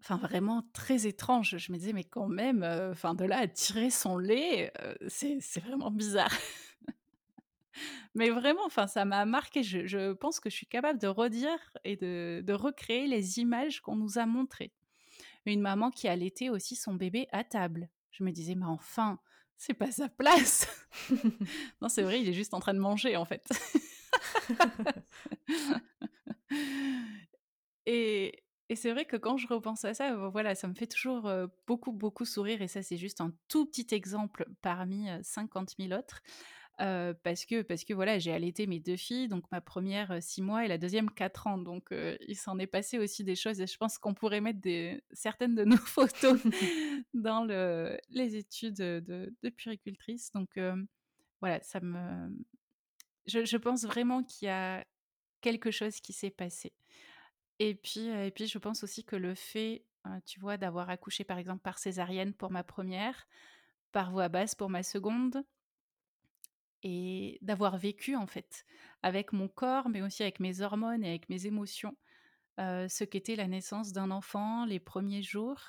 enfin 0.00 0.16
vraiment 0.16 0.62
très 0.72 1.06
étrange. 1.06 1.56
Je 1.58 1.72
me 1.72 1.78
disais: 1.78 1.92
«Mais 1.92 2.04
quand 2.04 2.28
même, 2.28 2.62
de 3.14 3.24
là 3.24 3.38
à 3.38 3.46
tirer 3.48 3.90
son 3.90 4.18
lait, 4.18 4.72
c'est 5.08 5.38
vraiment 5.60 5.90
bizarre». 5.90 6.30
Mais 8.14 8.30
vraiment, 8.30 8.64
enfin 8.66 8.86
ça 8.86 9.04
m'a 9.04 9.24
marquée. 9.24 9.62
Je 9.62 9.86
je 9.86 10.12
pense 10.12 10.40
que 10.40 10.50
je 10.50 10.56
suis 10.56 10.66
capable 10.66 10.98
de 11.00 11.06
redire 11.08 11.58
et 11.84 11.96
de 11.96 12.42
de 12.44 12.52
recréer 12.52 13.06
les 13.06 13.38
images 13.38 13.80
qu'on 13.80 13.96
nous 13.96 14.18
a 14.18 14.26
montrées. 14.26 14.72
Une 15.46 15.60
maman 15.62 15.90
qui 15.90 16.08
allaitait 16.08 16.50
aussi 16.50 16.76
son 16.76 16.94
bébé 16.94 17.28
à 17.32 17.44
table. 17.44 17.88
Je 18.12 18.24
me 18.24 18.32
disais: 18.32 18.54
«Mais 18.54 18.66
enfin, 18.66 19.18
c'est 19.56 19.74
pas 19.74 19.90
sa 19.92 20.08
place!» 20.08 20.68
non, 21.82 21.88
c'est 21.88 22.02
vrai, 22.02 22.20
il 22.20 22.28
est 22.28 22.32
juste 22.34 22.54
en 22.54 22.60
train 22.60 22.74
de 22.74 22.80
manger, 22.80 23.16
en 23.16 23.24
fait. 23.24 23.48
Et 27.86 28.42
et 28.68 28.76
c'est 28.76 28.90
vrai 28.92 29.04
que 29.04 29.16
quand 29.18 29.36
je 29.36 29.46
repense 29.48 29.84
à 29.84 29.92
ça, 29.92 30.14
voilà, 30.30 30.54
ça 30.54 30.66
me 30.66 30.72
fait 30.74 30.86
toujours, 30.86 31.28
beaucoup, 31.66 31.92
beaucoup 31.92 32.24
sourire 32.24 32.62
et 32.62 32.68
ça, 32.68 32.80
c'est 32.82 32.96
juste 32.96 33.20
un 33.20 33.30
tout 33.48 33.66
petit 33.66 33.94
exemple 33.94 34.46
parmi, 34.62 35.10
heu, 35.10 35.20
50 35.22 35.76
000 35.78 35.92
autres. 35.92 36.22
Parce 36.78 37.46
que 37.46 37.62
parce 37.62 37.84
que 37.84 37.94
voilà, 37.94 38.18
j'ai 38.18 38.32
allaité 38.32 38.66
mes 38.66 38.80
2 38.80 38.96
filles, 38.96 39.28
donc 39.28 39.44
ma 39.52 39.60
première 39.60 40.08
re 40.08 40.22
6 40.22 40.42
mois 40.42 40.64
et 40.64 40.68
la 40.68 40.78
deuxième 40.78 41.10
4 41.10 41.46
ans, 41.46 41.58
donc 41.58 41.90
il 42.26 42.36
s'en 42.36 42.58
est 42.58 42.66
passé 42.66 42.98
aussi 42.98 43.22
des 43.22 43.36
choses 43.36 43.60
et 43.60 43.66
je 43.66 43.76
pense 43.76 43.98
qu'on 43.98 44.14
pourrait 44.14 44.40
mettre 44.40 44.60
des 44.60 45.02
certaines 45.12 45.54
de 45.54 45.64
nos 45.64 45.76
photos 45.76 46.40
dans 47.14 47.44
le 47.44 47.96
les 48.10 48.36
études, 48.36 48.74
de 48.74 49.32
de 49.42 49.48
puéricultrice, 49.50 50.32
donc 50.32 50.58
voilà, 51.40 51.60
ça 51.62 51.80
me 51.80 52.28
je 53.26 53.44
je 53.44 53.56
pense 53.56 53.84
vraiment 53.84 54.22
qu'il 54.24 54.46
y 54.46 54.50
a 54.50 54.84
quelque 55.40 55.70
chose 55.70 56.00
qui 56.00 56.12
s'est 56.12 56.30
passé. 56.30 56.72
Et 57.58 57.74
puis, 57.74 58.08
et 58.08 58.30
puis 58.30 58.46
je 58.46 58.58
pense 58.58 58.82
aussi 58.84 59.04
que 59.04 59.16
le 59.16 59.34
fait, 59.34 59.84
heu, 60.06 60.10
tu 60.26 60.40
vois, 60.40 60.56
d'avoir 60.56 60.90
accouché, 60.90 61.24
par 61.24 61.38
exemple, 61.38 61.62
par 61.62 61.78
césarienne 61.78 62.34
pour 62.34 62.50
ma 62.50 62.64
première, 62.64 63.26
par 63.92 64.10
voie 64.10 64.28
basse 64.28 64.54
pour 64.54 64.70
ma 64.70 64.82
seconde 64.82 65.44
et 66.82 67.38
d'avoir 67.42 67.76
vécu, 67.78 68.16
en 68.16 68.26
fait, 68.26 68.64
avec 69.02 69.32
mon 69.32 69.48
corps, 69.48 69.88
mais 69.88 70.02
aussi 70.02 70.22
avec 70.22 70.40
mes 70.40 70.60
hormones 70.60 71.04
et 71.04 71.08
avec 71.10 71.28
mes 71.28 71.46
émotions, 71.46 71.96
ce 72.58 73.04
qu'était 73.04 73.36
la 73.36 73.46
naissance 73.48 73.92
d'un 73.92 74.10
enfant, 74.10 74.64
les 74.64 74.80
1ers 74.80 75.22
jours, 75.22 75.60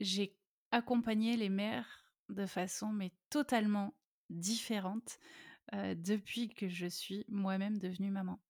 j'ai 0.00 0.36
accompagné 0.70 1.36
les 1.36 1.48
mères 1.48 2.04
de 2.28 2.46
façon, 2.46 2.88
mais 2.88 3.12
totalement 3.30 3.94
différente, 4.30 5.18
depuis 5.72 6.48
que 6.48 6.68
je 6.68 6.86
suis 6.86 7.24
moi-même 7.28 7.78
devenue 7.78 8.10
maman. 8.10 8.40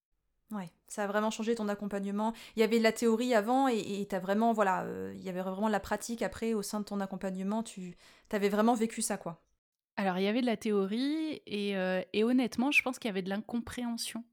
Ouais, 0.50 0.70
ça 0.86 1.04
a 1.04 1.06
vraiment 1.06 1.30
changé 1.30 1.54
ton 1.54 1.68
accompagnement. 1.68 2.34
Il 2.56 2.60
y 2.60 2.62
avait 2.62 2.78
la 2.78 2.92
théorie 2.92 3.34
avant 3.34 3.68
et 3.68 4.06
tu 4.08 4.16
vraiment 4.16 4.52
voilà, 4.52 4.86
il 5.14 5.22
y 5.22 5.28
avait 5.28 5.40
vraiment 5.40 5.68
la 5.68 5.80
pratique 5.80 6.20
après 6.20 6.52
au 6.52 6.62
sein 6.62 6.80
de 6.80 6.84
ton 6.84 7.00
accompagnement, 7.00 7.62
tu 7.62 7.96
avais 8.30 8.50
vraiment 8.50 8.74
vécu 8.74 9.02
ça, 9.02 9.16
quoi? 9.16 9.42
Alors, 9.96 10.18
il 10.18 10.24
y 10.24 10.26
avait 10.26 10.40
de 10.40 10.46
la 10.46 10.56
théorie 10.56 11.42
et 11.46 11.76
heu 11.76 12.04
et 12.12 12.24
honnêtement, 12.24 12.70
je 12.70 12.82
pense 12.82 12.98
qu'il 12.98 13.08
y 13.08 13.10
avait 13.10 13.22
de 13.22 13.28
l'incompréhension. 13.28 14.24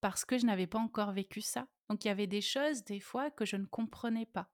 Parce 0.00 0.24
que 0.24 0.38
je 0.38 0.46
n'avais 0.46 0.66
pas 0.68 0.78
encore 0.78 1.12
vécu 1.12 1.40
ça. 1.42 1.68
Donc 1.90 2.04
il 2.04 2.08
y 2.08 2.10
avait 2.10 2.26
des 2.28 2.42
choses, 2.42 2.84
des 2.84 3.00
fois, 3.00 3.30
que 3.30 3.44
je 3.46 3.56
ne 3.56 3.66
comprenais 3.66 4.26
pas 4.26 4.50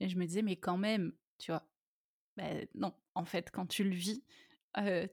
et 0.00 0.08
je 0.08 0.18
me 0.18 0.26
disais: 0.26 0.42
«Mais 0.42 0.56
quand 0.56 0.78
même», 0.78 1.12
tu 1.38 1.52
vois? 1.52 1.68
Beh, 2.36 2.68
non, 2.74 2.94
en 3.14 3.24
fait, 3.24 3.50
quand 3.52 3.66
tu 3.66 3.84
le 3.84 3.94
vis, 3.96 4.24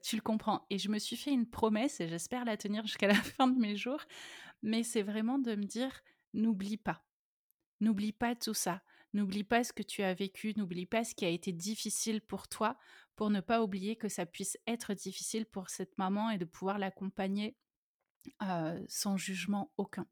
tu 0.02 0.16
le 0.16 0.22
comprends 0.22 0.66
et 0.70 0.78
je 0.78 0.90
me 0.90 0.98
suis 0.98 1.16
fait 1.16 1.32
une 1.32 1.48
promesse 1.50 2.00
et 2.00 2.08
j'espère 2.08 2.44
la 2.44 2.56
tenir 2.56 2.86
jusqu'à 2.86 3.08
la 3.08 3.14
fin 3.14 3.48
de 3.48 3.58
mes 3.58 3.76
jours, 3.76 4.02
mais 4.62 4.82
c'est 4.84 5.02
vraiment 5.02 5.38
de 5.38 5.54
me 5.56 5.64
dire: 5.64 6.02
«N'oublie 6.34 6.78
pas. 6.78 7.04
N'oublie 7.80 8.12
pas 8.12 8.34
tout 8.36 8.54
ça. 8.54 8.82
N'oublie 9.12 9.44
pas 9.44 9.64
ce 9.64 9.72
que 9.72 9.82
tu 9.82 10.02
as 10.02 10.14
vécu, 10.14 10.54
n'oublie 10.56 10.86
pas 10.86 11.04
ce 11.04 11.14
qui 11.14 11.24
a 11.24 11.28
été 11.28 11.52
difficile 11.52 12.20
pour 12.20 12.48
toi, 12.48 12.78
pour 13.16 13.30
ne 13.30 13.40
pas 13.40 13.62
oublier 13.62 13.96
que 13.96 14.08
ça 14.08 14.24
puisse 14.24 14.56
être 14.66 14.94
difficile 14.94 15.46
pour 15.46 15.68
cette 15.68 15.96
maman 15.98 16.30
et 16.30 16.38
de 16.38 16.44
pouvoir 16.44 16.78
l'accompagner, 16.78 17.56
sans 18.88 19.16
jugement 19.16 19.72
aucun». 19.76 20.06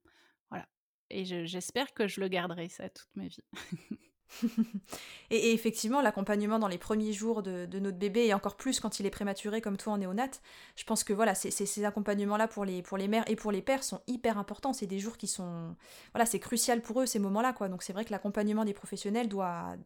Voilà 0.50 0.69
et 1.11 1.25
je 1.25 1.45
j'espère 1.45 1.93
que 1.95 2.07
je 2.07 2.21
le 2.21 2.28
garderai 2.28 2.69
ça 2.69 2.88
toute 2.88 3.14
ma 3.14 3.26
vie. 3.26 3.45
Et 5.30 5.52
effectivement, 5.52 6.00
l'accompagnement 6.00 6.58
dans 6.58 6.68
les 6.68 6.78
1ers 6.78 7.12
jours 7.12 7.42
de 7.42 7.66
notre 7.78 7.99
bébé 7.99 8.26
et 8.26 8.35
encore 8.35 8.56
plus 8.56 8.80
quand 8.80 9.00
il 9.00 9.06
est 9.06 9.11
prématuré 9.11 9.61
comme 9.61 9.76
toi 9.76 9.94
en 9.94 9.99
néonate, 9.99 10.40
je 10.76 10.85
pense 10.85 11.04
que 11.04 11.12
voilà, 11.12 11.35
ces 11.35 11.85
accompagnements-là 11.85 12.49
pour 12.49 12.64
les 12.64 12.82
pour 12.82 12.99
les 12.99 13.08
mères 13.08 13.25
et 13.30 13.37
pour 13.37 13.52
les 13.52 13.62
pères 13.62 13.85
sont 13.85 14.00
hyper 14.06 14.38
importants. 14.38 14.73
C'est 14.73 14.87
des 14.87 14.99
jours 14.99 15.16
qui 15.16 15.26
sont 15.26 15.76
voilà, 16.14 16.26
c'est 16.26 16.40
crucial 16.40 16.82
pour 16.82 17.00
eux 17.00 17.06
ces 17.06 17.18
moments-là, 17.18 17.52
quoi. 17.52 17.68
Donc 17.68 17.82
c'est 17.82 17.92
vrai 17.92 18.04
que 18.04 18.11
l'accompagnement 18.12 18.64
des 18.64 18.75
professionnels 18.75 19.28
doit 19.28 19.76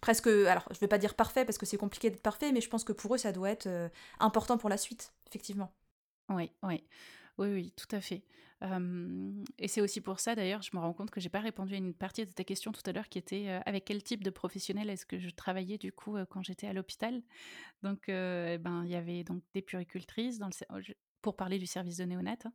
presque, 0.00 0.26
alors 0.28 0.68
je 0.72 0.78
vais 0.80 0.88
pas 0.88 0.98
dire 0.98 1.14
parfait 1.14 1.44
parce 1.44 1.58
que 1.58 1.66
c'est 1.66 1.76
compliqué 1.78 2.10
d'être 2.10 2.22
parfait, 2.22 2.52
mais 2.52 2.60
je 2.60 2.68
pense 2.70 2.84
que 2.84 2.92
pour 2.92 3.14
eux, 3.14 3.18
ça 3.18 3.32
doit 3.32 3.50
être, 3.50 3.66
heu, 3.66 3.90
important 4.20 4.56
pour 4.58 4.68
la 4.70 4.76
suite, 4.78 5.12
effectivement. 5.28 5.72
Oui, 6.30 6.52
oui. 6.64 6.84
Oui, 7.40 7.48
oui, 7.48 7.72
tout 7.74 7.96
à 7.96 8.02
fait. 8.02 8.22
Et 9.58 9.66
c'est 9.68 9.80
aussi 9.80 10.02
pour 10.02 10.20
ça 10.20 10.34
d'ailleurs, 10.34 10.60
je 10.60 10.76
me 10.76 10.78
rends 10.78 10.92
compte 10.92 11.10
que 11.10 11.20
j'ai 11.20 11.30
pas 11.30 11.40
répondu 11.40 11.72
à 11.72 11.78
une 11.78 11.94
partie 11.94 12.26
de 12.26 12.30
ta 12.30 12.44
question 12.44 12.70
tout 12.70 12.82
à 12.84 12.92
l'heure 12.92 13.08
qui 13.08 13.16
était, 13.16 13.48
avec 13.64 13.86
quel 13.86 14.02
type 14.02 14.22
de 14.22 14.28
professionnel 14.28 14.90
est-ce 14.90 15.06
que 15.06 15.18
je 15.18 15.30
travaillais 15.30 15.78
du 15.78 15.90
coup, 15.90 16.18
quand 16.28 16.42
j'étais 16.42 16.66
à 16.66 16.74
l'hôpital? 16.74 17.22
Donc 17.82 18.08
ben, 18.08 18.82
il 18.84 18.90
y 18.90 18.94
avait 18.94 19.24
donc 19.24 19.42
des 19.54 19.64
je 19.66 20.92
pour 21.22 21.36
parler 21.36 21.58
du 21.58 21.66
service 21.66 21.96
de 21.96 22.04
néonates, 22.04 22.46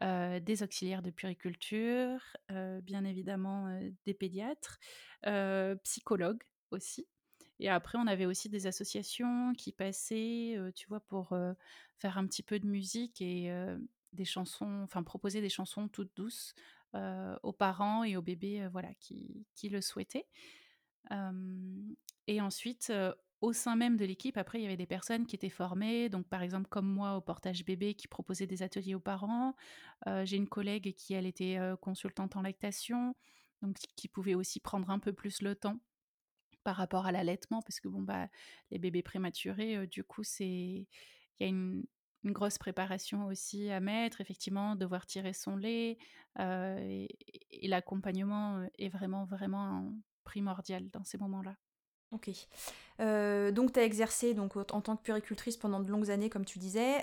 hein, 0.00 0.38
des 0.40 0.62
auxiliaires 0.62 1.02
de 1.02 1.10
puériculture, 1.10 2.20
heu, 2.52 2.80
bien 2.80 3.04
évidemment, 3.04 3.76
des 4.06 4.14
pédiatres, 4.14 4.78
psychologues 5.82 6.44
aussi 6.70 7.08
et 7.60 7.68
après 7.68 7.98
on 7.98 8.06
avait 8.06 8.26
aussi 8.26 8.48
des 8.48 8.68
associations 8.68 9.52
qui 9.54 9.72
passaient, 9.72 10.56
tu 10.76 10.86
vois, 10.86 11.00
pour, 11.00 11.36
faire 11.98 12.18
un 12.18 12.26
petit 12.28 12.44
peu 12.44 12.60
de 12.60 12.66
musique 12.66 13.20
et 13.20 13.50
des 14.12 14.24
chansons 14.24 14.82
enfin 14.82 15.02
proposer 15.02 15.40
des 15.40 15.48
chansons 15.48 15.88
toutes 15.88 16.14
douces, 16.16 16.54
aux 17.42 17.52
parents 17.52 18.04
et 18.04 18.16
aux 18.16 18.22
bébés, 18.22 18.66
voilà, 18.72 18.92
qui 18.94 19.46
qui 19.54 19.68
le 19.68 19.80
souhaitaient. 19.80 20.26
Et 22.26 22.40
ensuite, 22.40 22.92
au 23.40 23.52
sein 23.52 23.76
même 23.76 23.96
de 23.96 24.04
l'équipe, 24.04 24.36
après, 24.36 24.58
il 24.58 24.62
y 24.62 24.66
avait 24.66 24.76
des 24.76 24.86
personnes 24.86 25.26
qui 25.26 25.36
étaient 25.36 25.48
formées, 25.48 26.08
donc 26.08 26.26
par 26.28 26.42
exemple, 26.42 26.68
comme 26.68 26.88
moi, 26.88 27.16
au 27.16 27.20
portage 27.20 27.64
bébé, 27.64 27.94
qui 27.94 28.08
proposait 28.08 28.46
des 28.46 28.62
ateliers 28.62 28.94
aux 28.94 29.00
parents. 29.00 29.54
J'ai 30.24 30.36
une 30.36 30.48
collègue 30.48 30.94
qui, 30.94 31.14
elle, 31.14 31.26
était, 31.26 31.58
consultante 31.80 32.36
en 32.36 32.42
lactation, 32.42 33.14
donc 33.62 33.76
qui 33.76 34.08
pouvait 34.08 34.34
aussi 34.34 34.60
prendre 34.60 34.90
un 34.90 34.98
peu 34.98 35.12
plus 35.12 35.42
le 35.42 35.54
temps 35.54 35.78
par 36.64 36.76
rapport 36.76 37.06
à 37.06 37.12
l'allaitement 37.12 37.62
parce 37.62 37.80
que 37.80 37.88
bon, 37.88 38.02
bah, 38.02 38.28
les 38.70 38.78
bébés 38.78 39.02
prématurés, 39.02 39.86
du 39.86 40.04
coup, 40.04 40.24
c'est 40.24 40.44
il 40.44 40.86
y 41.40 41.44
a 41.44 41.46
une 41.46 41.84
une 42.24 42.32
grosse 42.32 42.58
préparation 42.58 43.26
aussi 43.26 43.70
à 43.70 43.80
mettre, 43.80 44.20
effectivement, 44.20 44.74
devoir 44.76 45.06
tirer 45.06 45.32
son 45.32 45.56
lait, 45.56 45.98
heu 46.38 46.76
et 47.50 47.68
l'accompagnement, 47.68 48.58
heu, 48.58 48.70
est 48.78 48.88
vraiment, 48.88 49.24
vraiment 49.24 49.92
primordial 50.24 50.88
dans 50.90 51.04
ces 51.04 51.18
moments-là. 51.18 51.56
OK. 52.10 52.30
Heu, 53.00 53.52
donc 53.52 53.72
tu 53.74 53.80
as 53.80 53.84
exercé 53.84 54.32
donc 54.32 54.56
en 54.56 54.80
tant 54.80 54.96
que 54.96 55.02
puéricultrice 55.02 55.56
pendant 55.58 55.78
de 55.80 55.90
longues 55.90 56.10
années 56.10 56.30
comme 56.30 56.44
tu 56.46 56.58
disais. 56.58 57.02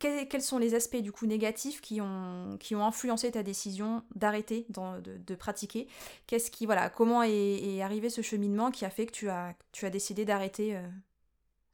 Quels 0.00 0.42
sont 0.42 0.58
les 0.58 0.74
aspects 0.74 0.96
du 0.96 1.12
coup 1.12 1.26
négatifs 1.26 1.80
qui 1.80 2.00
ont 2.00 2.56
qui 2.58 2.74
ont 2.74 2.84
influencé 2.84 3.30
ta 3.30 3.42
décision 3.42 4.02
d'arrêter 4.16 4.66
de 4.68 5.34
pratiquer? 5.36 5.86
Qu'est-ce 6.26 6.50
qui 6.50 6.66
voilà, 6.66 6.90
comment 6.90 7.22
est 7.22 7.30
est 7.30 7.82
arrivé 7.82 8.10
ce 8.10 8.20
cheminement 8.20 8.70
qui 8.70 8.84
a 8.84 8.90
fait 8.90 9.06
que 9.06 9.12
tu 9.12 9.28
as 9.28 9.54
tu 9.72 9.86
as 9.86 9.90
décidé 9.90 10.24
d'arrêter, 10.24 10.76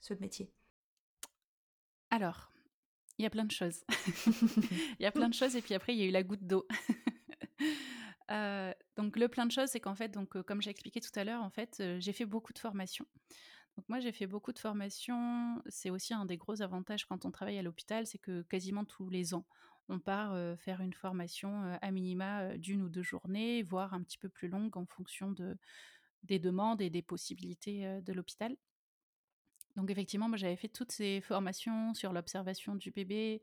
ce 0.00 0.14
métier? 0.14 0.52
Alors, 2.14 2.52
il 3.18 3.24
y 3.24 3.26
a 3.26 3.30
plein 3.30 3.44
de 3.44 3.50
choses. 3.50 3.84
Il 5.00 5.02
y 5.02 5.06
a 5.06 5.10
plein 5.12 5.28
de 5.28 5.34
choses 5.34 5.56
et 5.56 5.62
puis 5.62 5.74
après 5.74 5.94
il 5.94 5.98
y 5.98 6.02
a 6.02 6.06
eu 6.06 6.10
la 6.12 6.22
goutte 6.22 6.46
d'eau. 6.46 6.64
Heu, 8.30 8.74
donc 8.96 9.16
le 9.16 9.28
plein 9.28 9.46
de 9.46 9.52
choses, 9.52 9.70
c'est 9.70 9.80
qu'en 9.80 9.94
fait 9.94 10.08
donc, 10.08 10.36
heu, 10.36 10.42
comme 10.42 10.62
j'ai 10.62 10.70
expliqué 10.70 11.00
tout 11.00 11.10
à 11.18 11.24
l'heure, 11.24 11.42
en 11.42 11.50
fait, 11.50 11.78
heu, 11.80 11.98
j'ai 12.00 12.12
fait 12.12 12.24
beaucoup 12.26 12.52
de 12.52 12.58
formations. 12.58 13.06
Donc 13.76 13.88
moi, 13.88 14.00
j'ai 14.00 14.12
fait 14.12 14.26
beaucoup 14.26 14.52
de 14.52 14.58
formations. 14.58 15.62
C'est 15.68 15.90
aussi 15.90 16.14
un 16.14 16.26
des 16.26 16.36
gros 16.36 16.62
avantages 16.62 17.06
quand 17.06 17.24
on 17.24 17.30
travaille 17.32 17.58
à 17.58 17.62
l'hôpital, 17.62 18.06
c'est 18.06 18.18
que 18.18 18.42
quasiment 18.42 18.84
tous 18.84 19.08
les 19.10 19.34
ans, 19.34 19.46
on 19.88 19.98
part, 20.00 20.36
faire 20.58 20.80
une 20.80 20.94
formation, 20.94 21.78
à 21.82 21.90
minima, 21.90 22.56
d'1 22.58 22.82
ou 22.82 22.88
2 22.88 23.02
journées, 23.02 23.62
voire 23.62 23.94
un 23.94 24.02
petit 24.02 24.18
peu 24.18 24.28
plus 24.28 24.48
longue 24.48 24.76
en 24.76 24.86
fonction 24.86 25.32
de 25.32 25.58
des 26.24 26.38
demandes 26.38 26.80
et 26.82 26.90
des 26.90 27.02
possibilités, 27.02 28.00
de 28.02 28.12
l'hôpital. 28.14 28.56
Donc 29.76 29.90
effectivement, 29.90 30.28
moi, 30.28 30.38
j'avais 30.38 30.56
fait 30.56 30.68
toutes 30.68 30.92
ces 30.92 31.20
formations 31.20 31.94
sur 31.94 32.12
l'observation 32.12 32.74
du 32.74 32.90
bébé, 32.90 33.42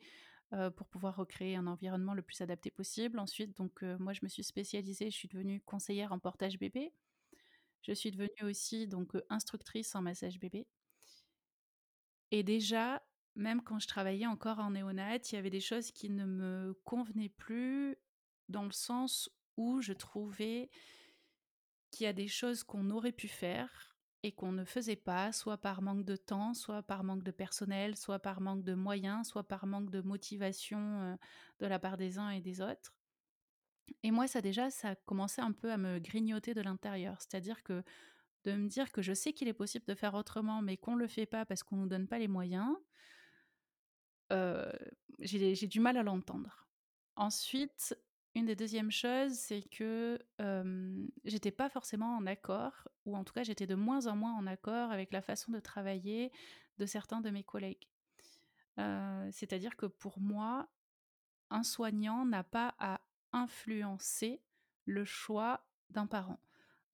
pour 0.76 0.88
pouvoir 0.88 1.16
recréer 1.16 1.56
un 1.56 1.66
environnement 1.66 2.14
le 2.14 2.22
plus 2.22 2.42
adapté 2.42 2.72
possible. 2.72 3.20
Ensuite, 3.20 3.56
donc 3.56 3.82
moi, 3.84 4.12
je 4.12 4.20
me 4.24 4.28
suis 4.28 4.44
spécialisée, 4.44 5.10
je 5.10 5.16
suis 5.16 5.30
devenue 5.30 5.62
conseillère 5.62 6.12
en 6.12 6.20
portage 6.20 6.60
bébé. 6.60 6.94
Je 7.84 7.94
suis 7.94 8.12
devenue 8.12 8.44
aussi 8.50 8.88
donc 8.88 9.14
instructrice 9.30 9.96
en 9.96 10.02
massage 10.02 10.40
bébé. 10.40 10.68
Et 12.32 12.44
déjà, 12.44 13.02
même 13.36 13.62
quand 13.62 13.80
je 13.80 13.88
travaillais 13.88 14.28
encore 14.28 14.60
en 14.60 14.72
néonat, 14.72 15.18
il 15.18 15.34
y 15.34 15.38
avait 15.38 15.50
des 15.50 15.60
choses 15.62 15.92
qui 15.92 16.10
ne 16.10 16.26
me 16.26 16.74
convenaient 16.84 17.30
plus 17.30 17.96
dans 18.50 18.64
le 18.64 18.72
sens 18.72 19.30
où 19.58 19.82
je 19.82 19.94
trouvais 19.94 20.70
qu'il 21.92 22.06
y 22.06 22.08
a 22.08 22.14
des 22.14 22.28
choses 22.28 22.64
qu'on 22.64 22.90
aurait 22.90 23.12
pu 23.12 23.28
faire 23.28 23.91
et 24.24 24.32
qu'on 24.32 24.52
ne 24.52 24.66
faisait 24.66 24.96
pas, 24.96 25.32
soit 25.32 25.58
par 25.58 25.82
manque 25.82 26.06
de 26.06 26.16
temps, 26.16 26.54
soit 26.54 26.84
par 26.84 27.04
manque 27.04 27.24
de 27.24 27.32
personnel, 27.32 27.96
soit 27.98 28.20
par 28.20 28.40
manque 28.40 28.64
de 28.64 28.76
moyens, 28.76 29.28
soit 29.28 29.44
par 29.44 29.66
manque 29.66 29.90
de 29.90 30.02
motivation 30.02 31.18
de 31.60 31.66
la 31.66 31.80
part 31.80 31.98
des 31.98 32.20
uns 32.20 32.30
et 32.30 32.40
des 32.40 32.62
autres. 32.62 32.94
Et 34.04 34.12
moi, 34.12 34.28
ça 34.28 34.42
déjà, 34.42 34.70
ça 34.70 34.96
commençait 34.96 35.42
un 35.42 35.52
peu 35.52 35.72
à 35.72 35.78
me 35.78 36.00
grignoter 36.00 36.54
de 36.54 36.62
l'intérieur. 36.62 37.18
C'est-à-dire 37.20 37.64
que 37.64 37.84
de 38.44 38.54
me 38.54 38.68
dire 38.68 38.92
que 38.92 39.02
je 39.02 39.14
sais 39.14 39.34
qu'il 39.34 39.48
est 39.48 39.54
possible 39.54 39.86
de 39.86 39.96
faire 39.96 40.14
autrement, 40.14 40.62
mais 40.62 40.78
qu'on 40.78 40.96
ne 40.96 41.00
le 41.00 41.08
fait 41.08 41.26
pas 41.26 41.46
parce 41.46 41.64
qu'on 41.64 41.76
ne 41.78 41.82
nous 41.82 41.88
donne 41.88 42.08
pas 42.08 42.20
les 42.20 42.28
moyens, 42.28 42.76
j'ai 45.20 45.68
du 45.68 45.80
mal 45.80 45.98
à 45.98 46.04
l'entendre. 46.04 46.68
Ensuite, 47.16 47.98
une 48.34 48.46
des 48.46 48.56
deuxièmes 48.56 48.92
choses, 48.92 49.34
c'est 49.34 49.62
que 49.70 50.20
j'étais 51.26 51.52
pas 51.52 51.70
forcément 51.70 52.16
en 52.16 52.26
accord, 52.26 52.88
ou 53.06 53.16
en 53.18 53.24
tout 53.24 53.34
cas 53.34 53.44
j'étais 53.44 53.68
de 53.68 53.76
moins 53.76 54.08
en 54.08 54.16
moins 54.16 54.34
en 54.34 54.48
accord 54.48 54.92
avec 54.92 55.12
la 55.12 55.22
façon 55.22 55.52
de 55.52 55.60
travailler 55.60 56.32
de 56.78 56.86
certains 56.86 57.22
de 57.22 57.30
mes 57.30 57.44
collègues. 57.44 57.88
C'est-à-dire 59.32 59.76
que 59.76 59.86
pour 59.86 60.20
moi, 60.20 60.70
un 61.50 61.64
soignant 61.64 62.26
n'a 62.26 62.44
pas 62.44 62.74
à 62.80 63.02
influencer 63.34 64.42
le 64.86 65.06
choix 65.06 65.66
d'un 65.90 66.08
parent. 66.08 66.40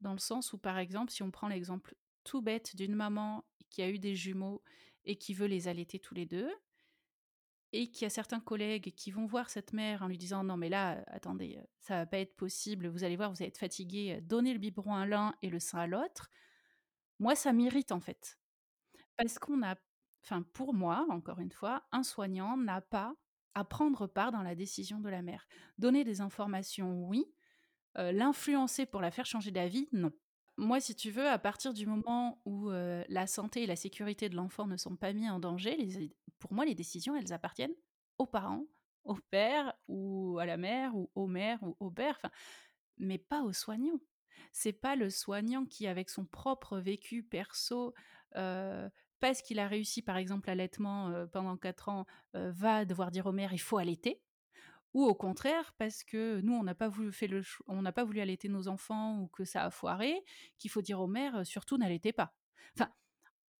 Dans 0.01 0.13
le 0.13 0.20
sens 0.20 0.53
où, 0.53 0.58
par 0.58 0.77
exemple, 0.77 1.12
si 1.12 1.24
on 1.24 1.32
prend 1.32 1.48
l'exemple 1.48 1.96
tout 2.24 2.41
bête 2.41 2.75
d'une 2.75 2.96
maman 2.96 3.46
qui 3.70 3.82
a 3.82 3.89
eu 3.89 4.00
des 4.00 4.15
jumeaux 4.15 4.62
et 5.06 5.17
qui 5.17 5.34
veut 5.34 5.48
les 5.48 5.67
allaiter 5.67 6.00
tous 6.00 6.13
les 6.13 6.25
deux, 6.25 6.51
et 7.74 7.91
qu'il 7.91 8.03
y 8.03 8.05
a 8.05 8.09
certains 8.09 8.39
collègues 8.39 8.93
qui 8.95 9.12
vont 9.12 9.25
voir 9.25 9.50
cette 9.50 9.74
mère 9.74 10.01
en 10.01 10.07
lui 10.07 10.17
disant 10.17 10.43
non 10.43 10.57
mais 10.57 10.69
là 10.69 11.03
attendez 11.07 11.59
ça 11.79 11.95
va 11.95 12.05
pas 12.05 12.19
être 12.19 12.36
possible 12.36 12.88
vous 12.88 13.03
allez 13.03 13.17
voir 13.17 13.29
vous 13.29 13.38
allez 13.41 13.50
être 13.50 13.57
fatigué 13.57 14.19
donnez 14.21 14.53
le 14.53 14.59
biberon 14.59 14.95
à 14.95 15.05
l'un 15.05 15.36
et 15.41 15.50
le 15.50 15.59
sein 15.59 15.79
à 15.79 15.88
l'autre. 15.88 16.29
Moi 17.19 17.36
ça 17.36 17.53
m'irrite 17.53 17.91
en 17.91 18.00
fait. 18.00 18.38
Parce 19.17 19.39
qu'on 19.39 19.63
a 19.63 19.75
enfin 20.24 20.43
pour 20.53 20.74
moi 20.74 21.05
encore 21.09 21.39
une 21.39 21.51
fois 21.51 21.83
un 21.91 22.03
soignant 22.03 22.57
n'a 22.57 22.81
pas 22.81 23.13
à 23.53 23.63
prendre 23.63 24.07
part 24.07 24.31
dans 24.31 24.43
la 24.43 24.55
décision 24.55 25.00
de 25.00 25.09
la 25.09 25.21
mère. 25.21 25.47
Donner 25.77 26.03
des 26.03 26.21
informations 26.21 27.05
oui. 27.07 27.25
L'influencer 27.95 28.86
pour 28.86 29.01
la 29.01 29.09
faire 29.09 29.25
changer 29.25 29.50
d'avis 29.50 29.89
non 29.91 30.12
moi, 30.57 30.79
si 30.79 30.95
tu 30.95 31.11
veux, 31.11 31.27
à 31.27 31.37
partir 31.37 31.73
du 31.73 31.85
moment 31.85 32.41
où 32.45 32.69
la 32.69 33.27
santé 33.27 33.63
et 33.63 33.67
la 33.67 33.75
sécurité 33.75 34.29
de 34.29 34.35
l'enfant 34.35 34.67
ne 34.67 34.77
sont 34.77 34.95
pas 34.95 35.13
mis 35.13 35.29
en 35.29 35.39
danger, 35.39 36.11
pour 36.39 36.53
moi, 36.53 36.65
les 36.65 36.75
décisions, 36.75 37.15
elles 37.15 37.33
appartiennent 37.33 37.75
aux 38.17 38.25
parents, 38.25 38.65
au 39.03 39.15
père 39.29 39.73
ou 39.87 40.37
à 40.39 40.45
la 40.45 40.57
mère 40.57 40.95
ou 40.95 41.09
au 41.15 41.27
mère 41.27 41.61
ou 41.63 41.75
au 41.79 41.89
père, 41.91 42.19
mais 42.97 43.17
pas 43.17 43.43
aux 43.43 43.53
soignants. 43.53 43.99
C'est 44.51 44.73
pas 44.73 44.95
le 44.95 45.09
soignant 45.09 45.65
qui, 45.65 45.87
avec 45.87 46.09
son 46.09 46.25
propre 46.25 46.77
vécu 46.79 47.23
perso, 47.23 47.93
parce 48.33 49.41
qu'il 49.43 49.59
a 49.59 49.67
réussi, 49.67 50.01
par 50.01 50.17
exemple, 50.17 50.47
l'allaitement 50.47 51.25
pendant 51.31 51.57
4 51.57 51.89
ans, 51.89 52.05
va 52.33 52.85
devoir 52.85 53.11
dire 53.11 53.25
au 53.27 53.31
mère 53.31 53.53
il 53.53 53.59
faut 53.59 53.77
allaiter 53.77 54.21
ou 54.94 55.03
au 55.06 55.15
contraire 55.15 55.74
parce 55.77 56.03
que 56.03 56.41
nous 56.41 56.53
on 56.53 56.63
n'a 56.63 56.75
pas 56.75 56.88
voulu 56.89 57.12
faire 57.12 57.29
le 57.29 57.44
on 57.67 57.82
n'a 57.82 57.91
pas 57.91 58.03
voulu 58.03 58.20
allaiter 58.20 58.50
nos 58.50 58.67
enfants 58.67 59.20
ou 59.20 59.27
que 59.27 59.46
ça 59.46 59.63
a 59.63 59.70
foiré, 59.70 60.24
qu'il 60.58 60.72
faut 60.72 60.82
dire 60.82 61.00
aux 61.00 61.08
mères 61.08 61.46
surtout 61.46 61.77
n'allaitez 61.77 62.13
pas. 62.13 62.34
Enfin, 62.75 62.91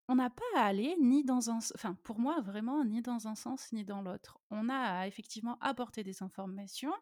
on 0.07 0.15
n'a 0.15 0.29
pas 0.29 0.43
à 0.55 0.62
aller 0.62 0.96
ni 1.01 1.24
dans 1.24 1.50
un 1.50 1.57
enfin 1.75 1.96
pour 2.03 2.19
moi 2.19 2.41
vraiment 2.41 2.84
ni 2.86 3.01
dans 3.01 3.27
un 3.27 3.36
sens 3.36 3.72
ni 3.74 3.84
dans 3.84 4.01
l'autre. 4.01 4.39
On 4.51 4.69
a 4.69 5.00
à 5.00 5.07
effectivement 5.07 5.58
apporter 5.60 6.04
des 6.04 6.23
informations 6.23 6.93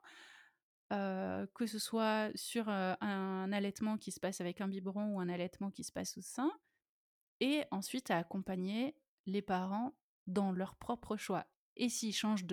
que 0.89 1.65
ce 1.65 1.79
soit 1.79 2.29
sur 2.35 2.69
un 2.69 3.51
allaitement 3.51 3.97
qui 3.97 4.11
se 4.11 4.19
passe 4.19 4.39
avec 4.39 4.61
un 4.61 4.67
biberon 4.67 5.15
ou 5.15 5.19
un 5.19 5.27
allaitement 5.29 5.69
qui 5.69 5.83
se 5.83 5.91
passe 5.91 6.17
au 6.17 6.21
sein, 6.21 6.49
et 7.41 7.65
ensuite 7.71 8.11
à 8.11 8.17
accompagner 8.17 8.95
les 9.25 9.41
parents 9.41 9.93
dans 10.27 10.51
leur 10.51 10.75
propre 10.75 11.17
choix. 11.17 11.47
Et 11.77 11.89
s'ils 11.89 12.13
changent 12.13 12.45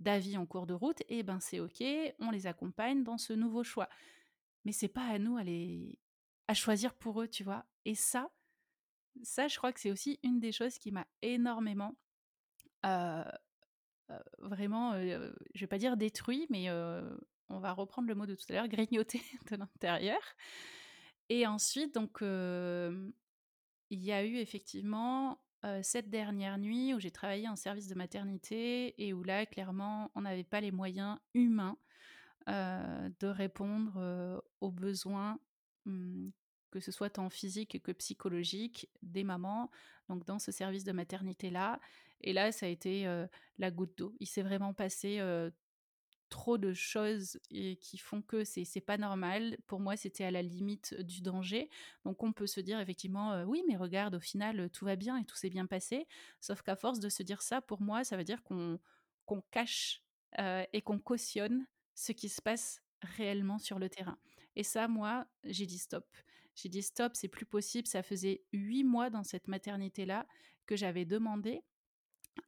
d'avis 0.00 0.36
en 0.36 0.46
cours 0.46 0.66
de 0.66 0.74
route, 0.74 1.02
eh 1.08 1.22
ben 1.22 1.40
c'est 1.40 1.60
ok, 1.60 1.82
on 2.20 2.30
les 2.30 2.46
accompagne 2.46 3.04
dans 3.04 3.18
ce 3.18 3.32
nouveau 3.32 3.64
choix. 3.64 3.88
Mais 4.64 4.72
c'est 4.72 4.88
pas 4.88 5.06
à 5.06 5.18
nous 5.18 5.36
à 5.36 5.42
à 6.50 6.54
choisir 6.54 6.94
pour 6.94 7.20
eux, 7.20 7.28
tu 7.28 7.44
vois? 7.44 7.66
Et 7.84 7.94
ça, 7.94 8.30
ça, 9.22 9.48
je 9.48 9.56
crois 9.56 9.72
que 9.72 9.80
c'est 9.80 9.90
aussi 9.90 10.18
une 10.22 10.40
des 10.40 10.52
choses 10.52 10.78
qui 10.78 10.92
m'a 10.92 11.06
énormément 11.22 11.94
vraiment, 14.38 14.94
je 14.94 15.60
vais 15.60 15.66
pas 15.66 15.78
dire 15.78 15.96
détruit, 15.96 16.46
mais 16.50 16.70
on 17.48 17.58
va 17.58 17.72
reprendre 17.72 18.08
le 18.08 18.14
mot 18.14 18.26
de 18.26 18.34
tout 18.34 18.44
à 18.50 18.54
l'heure, 18.54 18.68
grignoté 18.68 19.20
de 19.50 19.56
l'intérieur. 19.56 20.20
Et 21.28 21.46
ensuite, 21.46 21.94
donc, 21.94 22.18
il 22.22 23.12
y 23.90 24.12
a 24.12 24.24
eu 24.24 24.36
effectivement 24.36 25.38
cette 25.82 26.08
dernière 26.10 26.58
nuit 26.58 26.94
où 26.94 27.00
j'ai 27.00 27.10
travaillé 27.10 27.48
en 27.48 27.56
service 27.56 27.88
de 27.88 27.94
maternité 27.94 28.94
et 29.02 29.12
où 29.12 29.22
là, 29.22 29.44
clairement, 29.46 30.10
on 30.14 30.22
n'avait 30.22 30.44
pas 30.44 30.60
les 30.60 30.70
moyens 30.70 31.18
humains 31.34 31.76
de 32.46 33.26
répondre 33.26 34.42
aux 34.60 34.70
besoins, 34.70 35.38
mmh, 35.84 36.30
que 36.70 36.80
ce 36.80 36.92
soit 36.92 37.10
tant 37.10 37.28
physiques 37.30 37.82
que 37.82 37.92
psychologiques, 37.92 38.88
des 39.02 39.24
mamans, 39.24 39.70
donc 40.08 40.24
dans 40.24 40.38
ce 40.38 40.52
service 40.52 40.84
de 40.84 40.92
maternité-là. 40.92 41.80
Et 42.20 42.32
là, 42.32 42.52
ça 42.52 42.66
a 42.66 42.68
été 42.68 43.06
la 43.58 43.70
goutte 43.70 43.98
d'eau. 43.98 44.14
Il 44.20 44.26
s'est 44.26 44.42
vraiment 44.42 44.74
passé 44.74 45.20
trop 46.28 46.58
de 46.58 46.72
choses 46.72 47.40
et 47.50 47.76
qui 47.76 47.98
font 47.98 48.22
que 48.22 48.44
c'est 48.44 48.80
pas 48.80 48.98
normal. 48.98 49.56
Pour 49.66 49.80
moi, 49.80 49.96
c'était 49.96 50.24
à 50.24 50.30
la 50.30 50.42
limite 50.42 50.94
du 51.00 51.20
danger. 51.20 51.70
Donc 52.04 52.22
on 52.22 52.32
peut 52.32 52.46
se 52.46 52.60
dire 52.60 52.80
effectivement, 52.80 53.42
oui, 53.44 53.62
mais 53.66 53.76
regarde, 53.76 54.14
au 54.14 54.20
final, 54.20 54.70
tout 54.70 54.84
va 54.84 54.96
bien 54.96 55.16
et 55.18 55.24
tout 55.24 55.36
s'est 55.36 55.50
bien 55.50 55.66
passé. 55.66 56.06
Sauf 56.40 56.62
qu'à 56.62 56.76
force 56.76 57.00
de 57.00 57.08
se 57.08 57.22
dire 57.22 57.42
ça, 57.42 57.60
pour 57.60 57.80
moi, 57.80 58.04
ça 58.04 58.16
veut 58.16 58.24
dire 58.24 58.42
qu'on 58.44 58.78
cache 59.50 60.02
et 60.38 60.82
qu'on 60.82 60.98
cautionne 60.98 61.66
ce 61.94 62.12
qui 62.12 62.28
se 62.28 62.40
passe 62.42 62.82
réellement 63.02 63.58
sur 63.58 63.78
le 63.78 63.88
terrain. 63.88 64.18
Et 64.56 64.62
ça, 64.62 64.88
moi, 64.88 65.26
j'ai 65.44 65.66
dit 65.66 65.78
stop. 65.78 66.06
J'ai 66.54 66.68
dit 66.68 66.82
stop, 66.82 67.12
c'est 67.14 67.28
plus 67.28 67.46
possible. 67.46 67.86
Ça 67.86 68.02
faisait 68.02 68.42
huit 68.52 68.84
mois 68.84 69.10
dans 69.10 69.22
cette 69.22 69.48
maternité-là 69.48 70.26
que 70.66 70.76
j'avais 70.76 71.04
demandé 71.04 71.62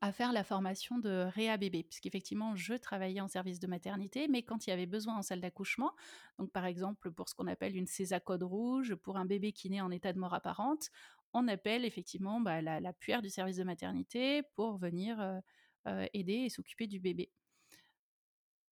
à 0.01 0.13
faire 0.13 0.33
la 0.33 0.45
formation 0.45 0.99
de 0.99 1.29
réa 1.35 1.57
bébé, 1.57 1.83
puisqu'effectivement, 1.83 2.57
je 2.57 2.75
travaillais 2.75 3.21
en 3.21 3.29
service 3.29 3.61
de 3.61 3.67
maternité, 3.67 4.29
mais 4.29 4.43
quand 4.43 4.67
il 4.67 4.71
y 4.71 4.73
avait 4.73 4.87
besoin 4.87 5.17
en 5.17 5.23
salle 5.23 5.41
d'accouchement, 5.41 5.93
donc 6.39 6.51
par 6.53 6.65
exemple 6.65 7.11
pour 7.11 7.29
ce 7.29 7.35
qu'on 7.35 7.47
appelle 7.47 7.77
une 7.77 7.87
code 8.25 8.43
rouge, 8.43 8.95
pour 8.95 9.17
un 9.17 9.27
bébé 9.27 9.53
qui 9.53 9.69
naît 9.69 9.81
en 9.81 9.91
état 9.91 10.13
de 10.13 10.19
mort 10.19 10.35
apparente, 10.35 10.89
on 11.33 11.49
appelle 11.49 11.85
effectivement 11.85 12.41
bah, 12.41 12.63
la, 12.63 12.81
la, 12.81 12.93
du 13.21 13.31
service 13.31 13.57
de 13.57 13.65
maternité 13.65 14.43
pour 14.55 14.79
venir 14.79 15.21
euh, 15.21 15.39
euh, 15.87 16.07
aider 16.13 16.45
et 16.45 16.49
s'occuper 16.49 16.87
du 16.87 16.99
bébé. 16.99 17.31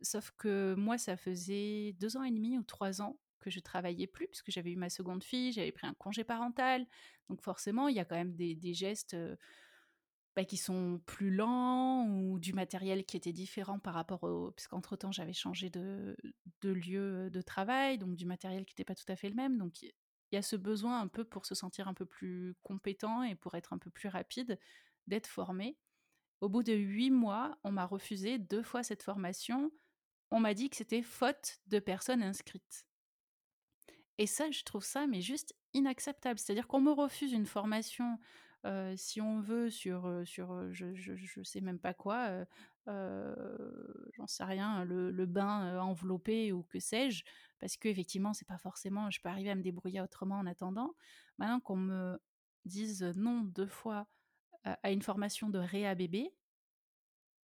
Sauf 0.01 0.31
que 0.37 0.75
moi, 0.77 0.99
ça 0.99 1.17
faisait 1.17 1.95
deux 2.01 2.17
ans 2.17 2.23
et 2.23 2.31
demi 2.31 2.59
ou 2.59 2.63
trois 2.63 3.03
ans 3.03 3.19
que 3.39 3.51
je 3.51 3.61
travaillais 3.61 4.07
plus, 4.07 4.29
puisque 4.29 4.51
j'avais 4.51 4.73
eu 4.73 4.77
ma 4.77 4.91
seconde 4.91 5.23
fille, 5.23 5.53
j'avais 5.53 5.73
pris 5.73 5.87
un 5.87 5.95
congé 5.95 6.25
parental, 6.25 6.87
donc 7.29 7.43
forcément, 7.43 7.89
il 7.89 7.97
y 7.97 8.01
a 8.01 8.05
quand 8.05 8.17
même 8.17 8.35
des, 8.35 8.55
des 8.55 8.75
gestes... 8.75 9.17
Bah, 10.39 10.45
qui 10.45 10.57
sont 10.57 11.01
plus 11.05 11.35
lents 11.35 12.07
ou 12.07 12.39
du 12.39 12.53
matériel 12.53 13.05
qui 13.05 13.17
était 13.17 13.33
différent 13.33 13.81
par 13.81 13.93
rapport 13.93 14.23
au... 14.23 14.53
Puisqu'entre-temps, 14.53 15.11
j'avais 15.11 15.33
changé 15.33 15.69
de, 15.69 16.17
de, 16.61 16.71
lieu 16.71 17.29
de 17.29 17.41
travail, 17.41 17.99
donc 17.99 18.15
du 18.15 18.25
matériel 18.25 18.65
qui 18.65 18.73
n'était 18.73 18.85
pas 18.85 18.95
tout 18.95 19.11
à 19.11 19.17
fait 19.17 19.31
le 19.31 19.35
même. 19.35 19.59
Donc 19.59 19.83
il 19.83 19.93
y 20.31 20.37
a 20.37 20.43
ce 20.43 20.55
besoin 20.55 21.01
un 21.01 21.09
peu 21.09 21.25
pour 21.25 21.45
se 21.45 21.57
sentir 21.57 21.89
un 21.89 21.93
peu 21.93 22.07
plus 22.07 22.55
compétent 22.63 23.25
et 23.25 23.35
pour 23.35 23.57
être 23.57 23.73
un 23.73 23.79
peu 23.79 23.91
plus 23.91 24.09
rapide 24.09 24.61
d'être 25.09 25.27
formé. 25.27 25.77
Au 26.41 26.49
bout 26.49 26.63
de 26.63 26.73
huit 26.73 27.11
mois, 27.11 27.59
on 27.65 27.73
m'a 27.73 27.85
refusé 27.85 28.39
deux 28.39 28.63
fois 28.63 28.85
cette 28.85 29.03
formation. 29.03 29.73
On 30.31 30.39
m'a 30.39 30.55
dit 30.55 30.71
que 30.71 30.77
c'était 30.77 31.03
faute 31.03 31.59
de 31.67 31.81
personnes 31.81 32.23
inscrites. 32.23 32.87
Et 34.19 34.29
ça, 34.29 34.53
je 34.53 34.63
trouve 34.63 34.85
ça, 34.85 35.09
mais 35.09 35.21
juste 35.21 35.57
inacceptable. 35.75 36.39
C'est-à-dire 36.39 36.69
qu'on 36.69 36.81
me 36.81 36.93
refuse 36.93 37.33
une 37.33 37.47
formation 37.47 38.21
si 38.97 39.21
on 39.21 39.41
veut 39.41 39.71
sur, 39.71 40.23
sur 40.25 40.73
je, 40.73 40.95
je, 40.95 41.43
sais 41.43 41.61
même 41.61 41.79
pas 41.79 41.95
quoi, 41.95 42.45
j'en 42.87 44.27
sais 44.27 44.45
rien, 44.45 44.85
le, 44.85 45.27
bain 45.27 45.79
enveloppé 45.81 46.53
ou 46.53 46.63
que 46.65 46.79
sais-je, 46.79 47.25
parce 47.61 47.77
que 47.77 47.89
effectivement 47.89 48.35
c'est 48.35 48.49
pas 48.49 48.59
forcément, 48.59 49.11
je 49.11 49.21
peux 49.21 49.29
arriver 49.29 49.51
à 49.51 49.55
me 49.55 49.63
débrouiller 49.63 50.01
autrement 50.01 50.39
en 50.39 50.47
attendant. 50.47 50.95
Maintenant 51.39 51.61
qu'on 51.61 51.77
me 51.77 52.19
dise 52.65 53.03
non 53.17 53.43
deux 53.43 53.69
fois 53.69 54.07
à 54.65 54.91
une 54.91 55.03
formation 55.03 55.49
de 55.49 55.59
réa 55.59 55.95
bébé, 55.95 56.31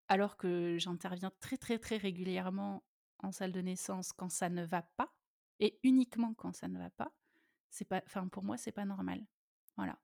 alors 0.07 0.37
que 0.37 0.77
j'interviens 0.77 1.31
très, 1.39 1.57
très, 1.57 1.79
très 1.79 1.97
régulièrement 1.97 2.83
en 3.19 3.31
salle 3.31 3.51
de 3.51 3.61
naissance 3.61 4.11
quand 4.11 4.29
ça 4.29 4.49
ne 4.49 4.65
va 4.65 4.81
pas 4.81 5.13
et 5.59 5.79
uniquement 5.83 6.33
quand 6.33 6.53
ça 6.55 6.67
ne 6.67 6.77
va 6.77 6.89
pas, 6.89 7.11
c'est 7.69 7.85
pas 7.85 8.01
enfin 8.05 8.27
pour 8.27 8.43
moi, 8.43 8.57
c'est 8.57 8.71
pas 8.71 8.85
normal. 8.85 9.25
Voilà. 9.77 9.97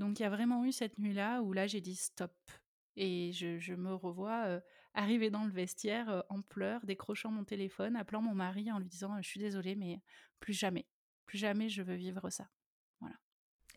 Donc 0.00 0.18
il 0.18 0.22
y 0.22 0.26
a 0.26 0.30
vraiment 0.30 0.64
eu 0.64 0.72
cette 0.72 0.98
nuit-là 0.98 1.42
où 1.42 1.52
là 1.52 1.66
j'ai 1.66 1.82
dit: 1.82 1.94
«Stop» 1.94 2.32
et 2.96 3.32
je 3.32 3.58
je 3.58 3.74
me 3.74 3.94
revois, 3.94 4.48
heu, 4.48 4.62
arriver 4.94 5.30
dans 5.30 5.44
le 5.44 5.50
vestiaire, 5.52 6.08
heu, 6.10 6.22
en 6.30 6.40
pleurs, 6.40 6.86
décrochant 6.86 7.30
mon 7.30 7.44
téléphone, 7.44 7.96
appelant 7.96 8.22
mon 8.22 8.34
mari 8.34 8.72
en 8.72 8.78
lui 8.78 8.88
disant: 8.88 9.20
«Je 9.20 9.28
suis 9.28 9.40
désolée 9.40 9.76
mais 9.76 10.00
plus 10.40 10.54
jamais, 10.54 10.86
plus 11.26 11.36
jamais 11.38 11.68
je 11.68 11.82
veux 11.82 11.94
vivre 11.96 12.30
ça». 12.30 12.48
Voilà. 13.00 13.16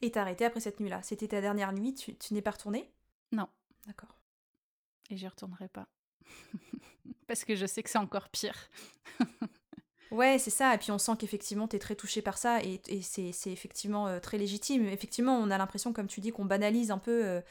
Et 0.02 0.12
t'as 0.12 0.22
arrêté 0.22 0.46
après 0.46 0.62
cette 0.62 0.80
nuit-là? 0.80 1.02
C'était 1.04 1.28
ta 1.30 1.42
dernière 1.42 1.74
nuit, 1.74 1.94
tu 1.94 2.16
tu 2.18 2.34
n'es 2.34 2.42
pas 2.42 2.52
retournée? 2.52 2.94
Non. 3.34 3.50
D'accord. 3.88 4.18
Et 5.10 5.18
j'y 5.18 5.28
retournerai 5.28 5.70
pas. 5.70 5.90
Parce 7.28 7.46
que 7.46 7.56
je 7.56 7.66
sais 7.66 7.84
que 7.84 7.90
c'est 7.90 7.98
encore 8.00 8.30
pire. 8.30 8.70
Ouais, 10.13 10.38
c'est 10.38 10.52
ça 10.52 10.76
et 10.76 10.78
puis 10.78 10.91
on 10.91 10.99
sent 10.99 11.13
qu'effectivement 11.17 11.67
tu 11.67 11.76
es 11.76 11.80
très 11.80 11.95
touchée 11.95 12.21
par 12.21 12.38
ça 12.38 12.62
et 12.63 12.80
et 12.88 13.02
c'est 13.02 13.32
effectivement, 13.52 14.08
heu, 14.10 14.19
très 14.19 14.38
légitime. 14.38 14.86
Effectivement, 14.86 15.36
on 15.39 15.49
a 15.49 15.58
l'impression 15.58 15.91
comme 15.91 16.06
tu 16.06 16.21
dis 16.21 16.32
qu'on 16.32 16.45
banalise 16.45 16.91
un 16.91 16.99
peu, 16.99 17.26
heu, 17.26 17.41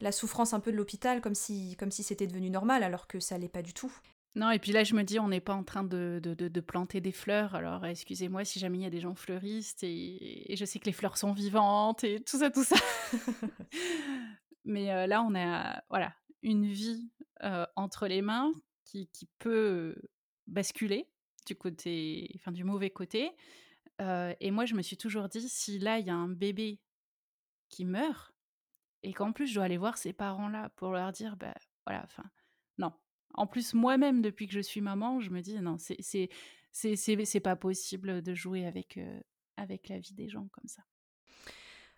la 0.00 0.12
souffrance 0.12 0.52
un 0.52 0.60
peu 0.60 0.72
de 0.72 0.76
l'hôpital 0.76 1.22
comme 1.22 1.34
si 1.34 1.74
comme 1.78 1.90
si 1.90 2.02
c'était 2.02 2.26
devenu 2.26 2.50
normal 2.50 2.82
alors 2.82 3.06
que 3.06 3.18
ça 3.18 3.38
l'est 3.38 3.48
pas 3.48 3.62
du 3.62 3.72
tout. 3.72 3.90
Non 4.34 4.50
et 4.50 4.58
puis 4.58 4.72
là 4.72 4.84
je 4.84 4.94
me 4.94 5.04
dis 5.04 5.18
on 5.20 5.28
n'est 5.28 5.40
pas 5.40 5.54
en 5.54 5.64
train 5.64 5.84
de 5.84 6.20
de 6.22 6.34
de 6.34 6.48
de 6.48 6.60
planter 6.60 7.00
des 7.00 7.12
fleurs 7.12 7.54
alors 7.54 7.86
excusez-moi 7.86 8.44
si 8.44 8.58
jamais 8.58 8.78
il 8.78 8.82
y 8.82 8.86
a 8.86 8.90
des 8.90 9.00
gens 9.00 9.14
fleuristes 9.14 9.82
et 9.82 10.52
et 10.52 10.56
je 10.56 10.64
sais 10.66 10.78
que 10.80 10.86
les 10.86 10.92
fleurs 10.92 11.16
sont 11.16 11.32
vivantes 11.32 12.04
et 12.04 12.20
tout 12.20 12.38
ça, 12.38 12.50
tout 12.50 12.64
ça. 12.64 12.76
Mais, 14.64 14.90
heu, 14.92 15.06
là 15.06 15.22
on 15.22 15.34
a 15.34 15.82
voilà, 15.88 16.14
une 16.42 16.66
vie, 16.66 17.10
entre 17.76 18.06
les 18.06 18.22
mains 18.22 18.52
qui 18.84 19.08
qui 19.12 19.26
peut, 19.38 19.96
basculer 20.46 21.06
du 21.46 21.56
côté 21.56 22.30
enfin 22.36 22.52
du 22.52 22.64
mauvais 22.64 22.90
côté, 22.90 23.32
et 23.98 24.50
moi 24.50 24.64
je 24.64 24.74
me 24.74 24.82
suis 24.82 24.96
toujours 24.96 25.28
dit: 25.28 25.48
«Si 25.48 25.78
là 25.78 25.98
il 25.98 26.06
y 26.06 26.10
a 26.10 26.14
un 26.14 26.28
bébé 26.28 26.80
qui 27.68 27.84
meurt 27.84 28.34
et 29.02 29.12
qu'en 29.12 29.32
plus 29.32 29.46
je 29.46 29.54
dois 29.54 29.64
aller 29.64 29.78
voir 29.78 29.96
ces 29.98 30.12
parents-là 30.12 30.70
pour 30.70 30.90
leur 30.92 31.12
dire, 31.12 31.36
bah, 31.36 31.54
voilà, 31.86 32.02
enfin, 32.04 32.24
non». 32.78 32.92
En 33.34 33.46
plus 33.46 33.74
moi-même 33.74 34.20
depuis 34.22 34.46
que 34.46 34.54
je 34.54 34.60
suis 34.60 34.80
maman, 34.80 35.20
je 35.20 35.30
me 35.30 35.40
dis: 35.40 35.58
«Non, 35.60 35.76
c'est 35.78 36.28
c'est 36.72 37.40
pas 37.40 37.56
possible 37.56 38.22
de 38.22 38.34
jouer 38.34 38.66
avec, 38.66 38.98
avec 39.56 39.88
la 39.88 39.98
vie 39.98 40.14
des 40.14 40.28
gens 40.28 40.48
comme 40.52 40.68
ça». 40.68 40.82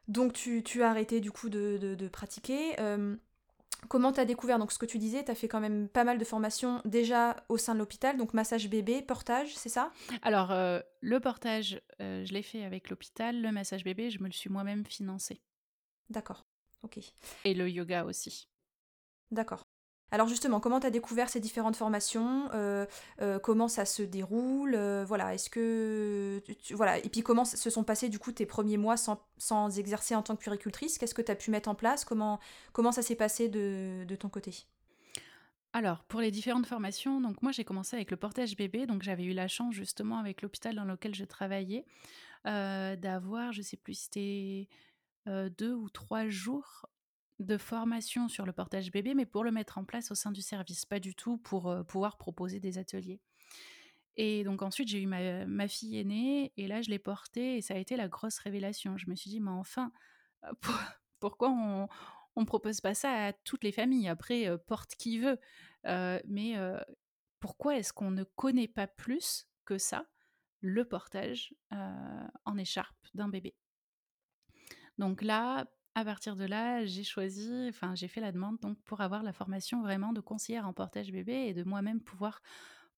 Donc 0.06 0.34
tu 0.34 0.62
tu 0.62 0.82
as 0.82 0.90
arrêté 0.90 1.20
du 1.20 1.30
coup 1.32 1.48
de 1.48 1.78
de 1.98 2.08
pratiquer, 2.08 2.76
comment 3.88 4.12
tu 4.12 4.20
as 4.20 4.24
découvert 4.24 4.58
donc 4.58 4.72
ce 4.72 4.78
que 4.78 4.86
tu 4.86 4.98
disais, 4.98 5.24
tu 5.24 5.30
as 5.30 5.34
fait 5.34 5.48
quand 5.48 5.60
même 5.60 5.88
pas 5.88 6.04
mal 6.04 6.18
de 6.18 6.24
formations 6.24 6.80
déjà 6.84 7.36
au 7.48 7.56
sein 7.56 7.74
de 7.74 7.78
l'hôpital, 7.78 8.16
donc 8.16 8.34
massage 8.34 8.68
bébé, 8.68 9.02
portage, 9.02 9.54
c'est 9.56 9.68
ça? 9.68 9.90
Alors, 10.22 10.52
heu, 10.52 10.82
le 11.00 11.20
portage, 11.20 11.80
heu, 12.00 12.24
je 12.24 12.32
l'ai 12.32 12.42
fait 12.42 12.64
avec 12.64 12.90
l'hôpital, 12.90 13.40
le 13.40 13.52
massage 13.52 13.84
bébé, 13.84 14.10
je 14.10 14.20
me 14.20 14.26
le 14.26 14.32
suis 14.32 14.50
moi-même 14.50 14.84
financé 14.86 15.40
D'accord, 16.10 16.46
OK. 16.82 16.98
et 17.44 17.54
le 17.54 17.68
yoga 17.68 18.04
aussi. 18.04 18.48
D'accord. 19.30 19.64
Alors 20.10 20.28
justement, 20.28 20.60
comment 20.60 20.78
tu 20.78 20.86
as 20.86 20.90
découvert 20.90 21.28
ces 21.28 21.40
différentes 21.40 21.74
formations? 21.76 22.48
Heu 22.54 22.86
heu, 23.20 23.38
comment 23.40 23.66
ça 23.68 23.84
se 23.84 24.02
déroule? 24.02 24.74
Heu, 24.76 25.04
voilà, 25.04 25.34
est-ce 25.34 25.50
que 25.50 26.40
voilà 26.72 26.98
et 26.98 27.08
puis 27.08 27.22
comment 27.22 27.44
se 27.44 27.68
sont 27.70 27.82
passés 27.82 28.08
du 28.08 28.18
coup 28.20 28.30
tes 28.30 28.46
premiers 28.46 28.76
mois 28.76 28.96
sans 28.96 29.78
exercer 29.78 30.14
en 30.14 30.22
tant 30.22 30.36
que 30.36 30.40
puéricultrice? 30.40 30.98
Qu'est-ce 30.98 31.14
que 31.14 31.22
tu 31.22 31.32
as 31.32 31.34
pu 31.36 31.50
mettre 31.50 31.68
en 31.68 31.74
place? 31.74 32.04
Comment 32.04 32.38
ça 32.92 33.02
s'est 33.02 33.16
passé 33.16 33.48
de 33.48 34.04
de 34.06 34.16
ton 34.16 34.28
côté? 34.28 34.66
Alors, 35.72 36.04
pour 36.04 36.20
les 36.20 36.30
différentes 36.30 36.66
formations, 36.66 37.20
donc 37.20 37.42
moi 37.42 37.50
j'ai 37.50 37.64
commencé 37.64 37.96
avec 37.96 38.12
le 38.12 38.16
portage 38.16 38.56
bébé, 38.56 38.86
donc 38.86 39.02
j'avais 39.02 39.24
eu 39.24 39.32
la 39.32 39.48
chance 39.48 39.74
justement 39.74 40.18
avec 40.18 40.40
l'hôpital 40.42 40.76
dans 40.76 40.84
lequel 40.84 41.14
je 41.16 41.24
travaillais, 41.24 41.84
d'avoir, 42.44 43.52
je 43.52 43.62
sais 43.62 43.76
plus, 43.76 43.94
c'était, 43.94 44.68
heu, 45.28 45.50
2 45.50 45.72
ou 45.74 45.90
3 45.90 46.28
jours 46.28 46.86
de 47.40 47.58
formation 47.58 48.28
sur 48.28 48.46
le 48.46 48.52
portage 48.52 48.90
bébé, 48.92 49.14
mais 49.14 49.26
pour 49.26 49.44
le 49.44 49.50
mettre 49.52 49.78
en 49.78 49.84
place 49.84 50.10
au 50.10 50.14
sein 50.14 50.32
du 50.32 50.42
service, 50.42 50.86
pas 50.86 51.00
du 51.00 51.14
tout 51.14 51.38
pour, 51.38 51.70
heu, 51.70 51.84
pouvoir 51.84 52.16
proposer 52.18 52.60
des 52.60 52.78
ateliers. 52.78 53.20
Et 54.16 54.44
donc 54.44 54.62
ensuite 54.62 54.88
j'ai 54.88 55.02
eu 55.02 55.06
ma 55.06 55.44
ma 55.46 55.66
fille 55.68 55.98
aînée 55.98 56.52
et 56.56 56.68
là 56.68 56.82
je 56.82 56.90
l'ai 56.90 57.00
portée 57.00 57.56
et 57.56 57.62
ça 57.62 57.74
a 57.74 57.78
été 57.78 57.96
la 57.96 58.08
grosse 58.08 58.38
révélation. 58.38 58.96
Je 58.96 59.10
me 59.10 59.16
suis 59.16 59.30
dit: 59.30 59.40
«Mais 59.40 59.50
enfin, 59.50 59.92
pour 60.60 60.74
pourquoi 61.20 61.50
on 61.50 61.88
on 62.36 62.44
propose 62.46 62.80
pas 62.80 62.94
ça 62.94 63.26
à 63.28 63.32
toutes 63.32 63.64
les 63.64 63.72
familles?» 63.72 64.08
après, 64.08 64.50
porte 64.66 64.96
qui 64.96 65.18
veut, 65.20 65.38
mais 65.84 66.54
pourquoi 67.40 67.76
est-ce 67.76 67.92
qu'on 67.92 68.10
ne 68.10 68.24
connaît 68.24 68.68
pas 68.68 68.86
plus 68.88 69.46
que 69.64 69.78
ça, 69.78 70.06
le 70.60 70.84
portage, 70.86 71.54
en 71.70 72.56
écharpe 72.58 72.96
d'un 73.14 73.28
bébé? 73.28 73.56
Donc 74.98 75.22
là, 75.22 75.66
à 75.94 76.04
partir 76.04 76.34
de 76.34 76.44
là, 76.44 76.84
j'ai 76.84 77.04
choisi 77.04 77.68
enfin 77.68 77.94
j'ai 77.94 78.08
fait 78.08 78.20
la 78.20 78.32
demande 78.32 78.58
donc 78.60 78.80
pour 78.82 79.00
avoir 79.00 79.22
la 79.22 79.32
formation 79.32 79.82
vraiment 79.82 80.12
de 80.12 80.20
conseillère 80.20 80.66
en 80.66 80.72
portage 80.72 81.12
bébé 81.12 81.46
et 81.46 81.54
de 81.54 81.62
moi-même 81.62 82.00
pouvoir 82.00 82.42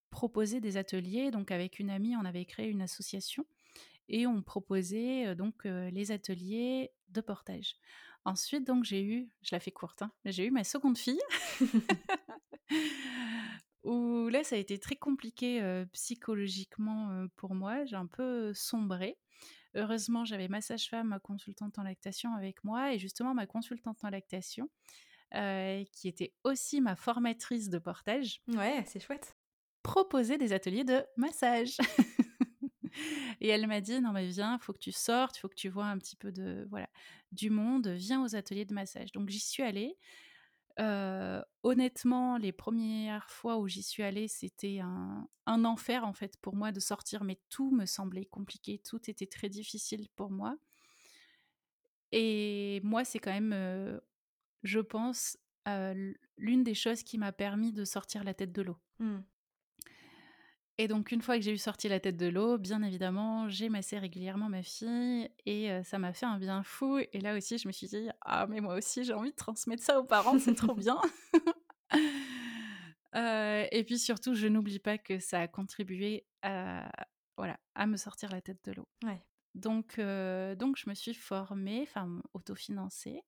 proposer 0.09 0.61
des 0.61 0.77
ateliers. 0.77 1.29
Donc 1.29 1.51
avec 1.51 1.79
une 1.79 1.91
amie, 1.91 2.15
on 2.15 2.25
avait 2.25 2.45
créé 2.45 2.69
une 2.69 2.81
association 2.81 3.45
et 4.09 4.25
on 4.25 4.41
proposait, 4.41 5.35
donc 5.35 5.65
les 5.65 6.11
ateliers 6.11 6.91
de 7.09 7.21
portage. 7.21 7.75
Ensuite 8.25 8.65
donc 8.65 8.83
j'ai 8.83 9.03
eu 9.03 9.29
je 9.41 9.53
la 9.53 9.59
fais 9.59 9.71
courte, 9.71 10.01
hein, 10.01 10.11
j'ai 10.25 10.45
eu 10.45 10.51
ma 10.51 10.63
seconde 10.63 10.97
fille 10.97 11.19
où 13.83 14.27
là 14.29 14.43
ça 14.43 14.55
a 14.55 14.59
été 14.59 14.79
très 14.79 14.95
compliqué, 14.95 15.85
psychologiquement, 15.93 17.27
pour 17.35 17.53
moi. 17.53 17.85
J'ai 17.85 17.95
un 17.95 18.07
peu 18.07 18.53
sombré. 18.53 19.17
Heureusement, 19.77 20.25
j'avais 20.25 20.47
ma 20.47 20.59
sage-femme, 20.61 21.07
ma 21.09 21.19
consultante 21.19 21.77
en 21.79 21.83
lactation 21.83 22.33
avec 22.33 22.63
moi 22.63 22.93
et 22.93 22.99
justement 22.99 23.33
ma 23.33 23.45
consultante 23.45 24.03
en 24.03 24.09
lactation, 24.09 24.69
heu, 25.35 25.83
qui 25.93 26.07
était 26.07 26.33
aussi 26.43 26.81
ma 26.81 26.95
formatrice 26.95 27.69
de 27.69 27.77
portage, 27.79 28.41
Ouais, 28.47 28.83
c'est 28.87 28.99
chouette. 28.99 29.35
proposait 29.83 30.37
des 30.37 30.51
ateliers 30.53 30.83
de 30.83 31.05
massage. 31.17 31.77
Et 33.41 33.49
elle 33.49 33.67
m'a 33.67 33.81
dit: 33.81 34.01
«Non 34.01 34.11
mais 34.11 34.25
viens, 34.27 34.57
faut 34.57 34.73
que 34.73 34.79
tu 34.79 34.91
sortes, 34.91 35.37
il 35.37 35.39
faut 35.41 35.49
que 35.49 35.55
tu 35.55 35.69
vois 35.69 35.85
un 35.85 35.97
petit 35.99 36.15
peu 36.15 36.31
de 36.31 36.65
voilà, 36.69 36.89
du 37.31 37.49
monde, 37.51 37.87
viens 37.89 38.23
aux 38.23 38.35
ateliers 38.35 38.65
de 38.65 38.73
massage». 38.73 39.11
Donc 39.13 39.29
j'y 39.29 39.39
suis 39.39 39.61
allée. 39.63 39.95
Honnêtement, 40.77 42.37
les 42.37 42.51
premières 42.51 43.29
fois 43.29 43.57
où 43.57 43.67
j'y 43.67 43.83
suis 43.83 44.03
allée, 44.03 44.27
c'était 44.27 44.79
un 44.79 45.65
enfer 45.65 46.05
en 46.05 46.13
fait 46.13 46.37
pour 46.37 46.55
moi 46.55 46.71
de 46.71 46.79
sortir, 46.79 47.23
mais 47.23 47.39
tout 47.49 47.71
me 47.71 47.85
semblait 47.85 48.25
compliqué, 48.25 48.79
tout 48.79 49.09
était 49.09 49.27
très 49.27 49.49
difficile 49.49 50.07
pour 50.15 50.29
moi. 50.29 50.57
Et 52.11 52.79
moi, 52.83 53.03
c'est 53.03 53.19
quand 53.19 53.33
même, 53.33 53.99
je 54.63 54.79
pense, 54.79 55.37
l'une 55.65 56.63
des 56.63 56.75
choses 56.75 57.03
qui 57.03 57.17
m'a 57.17 57.31
permis 57.31 57.73
de 57.73 57.83
sortir 57.83 58.23
la 58.23 58.33
tête 58.33 58.53
de 58.53 58.61
l'eau. 58.61 58.77
Mmh. 58.99 59.17
Et 60.79 60.87
donc 60.87 61.11
une 61.11 61.21
fois 61.21 61.37
que 61.37 61.41
j'ai 61.43 61.51
eu 61.51 61.57
sorti 61.57 61.89
la 61.89 61.99
tête 61.99 62.17
de 62.17 62.27
l'eau, 62.27 62.57
bien 62.59 62.83
évidemment, 62.83 63.49
j'ai 63.49 63.67
massé 63.67 63.97
régulièrement 63.97 64.47
ma 64.47 64.61
fille 64.61 65.27
et 65.45 65.71
heu, 65.71 65.81
ça 65.83 65.97
m'a 65.97 66.13
fait 66.13 66.27
un 66.27 66.37
bien 66.37 66.61
fou 66.61 66.99
et 66.99 67.19
là 67.19 67.35
aussi 67.35 67.57
je 67.57 67.67
me 67.67 67.73
suis 67.73 67.87
dit: 67.87 68.09
«Ah 68.21 68.45
mais 68.47 68.61
moi 68.61 68.75
aussi 68.75 69.03
j'ai 69.03 69.13
envie 69.13 69.31
de 69.31 69.35
transmettre 69.35 69.81
ça 69.83 69.99
aux 69.99 70.03
parents, 70.03 70.37
c'est 70.37 70.53
trop 70.53 70.75
bien». 70.75 70.99
Heu 73.15 73.65
et 73.71 73.83
puis 73.85 73.97
surtout, 73.97 74.35
je 74.35 74.47
n'oublie 74.47 74.79
pas 74.79 74.97
que 74.97 75.19
ça 75.19 75.41
a 75.41 75.47
contribué 75.47 76.27
à 76.43 76.89
voilà, 77.37 77.59
à 77.75 77.85
me 77.87 77.97
sortir 77.97 78.29
la 78.31 78.41
tête 78.41 78.63
de 78.65 78.73
l'eau. 78.73 78.87
Ouais. 79.03 79.21
Donc 79.55 79.97
heu, 79.97 80.55
donc 80.55 80.77
je 80.77 80.89
me 80.89 80.93
suis 80.93 81.13
formée, 81.15 81.81
enfin 81.83 82.21
autofinancée 82.33 83.23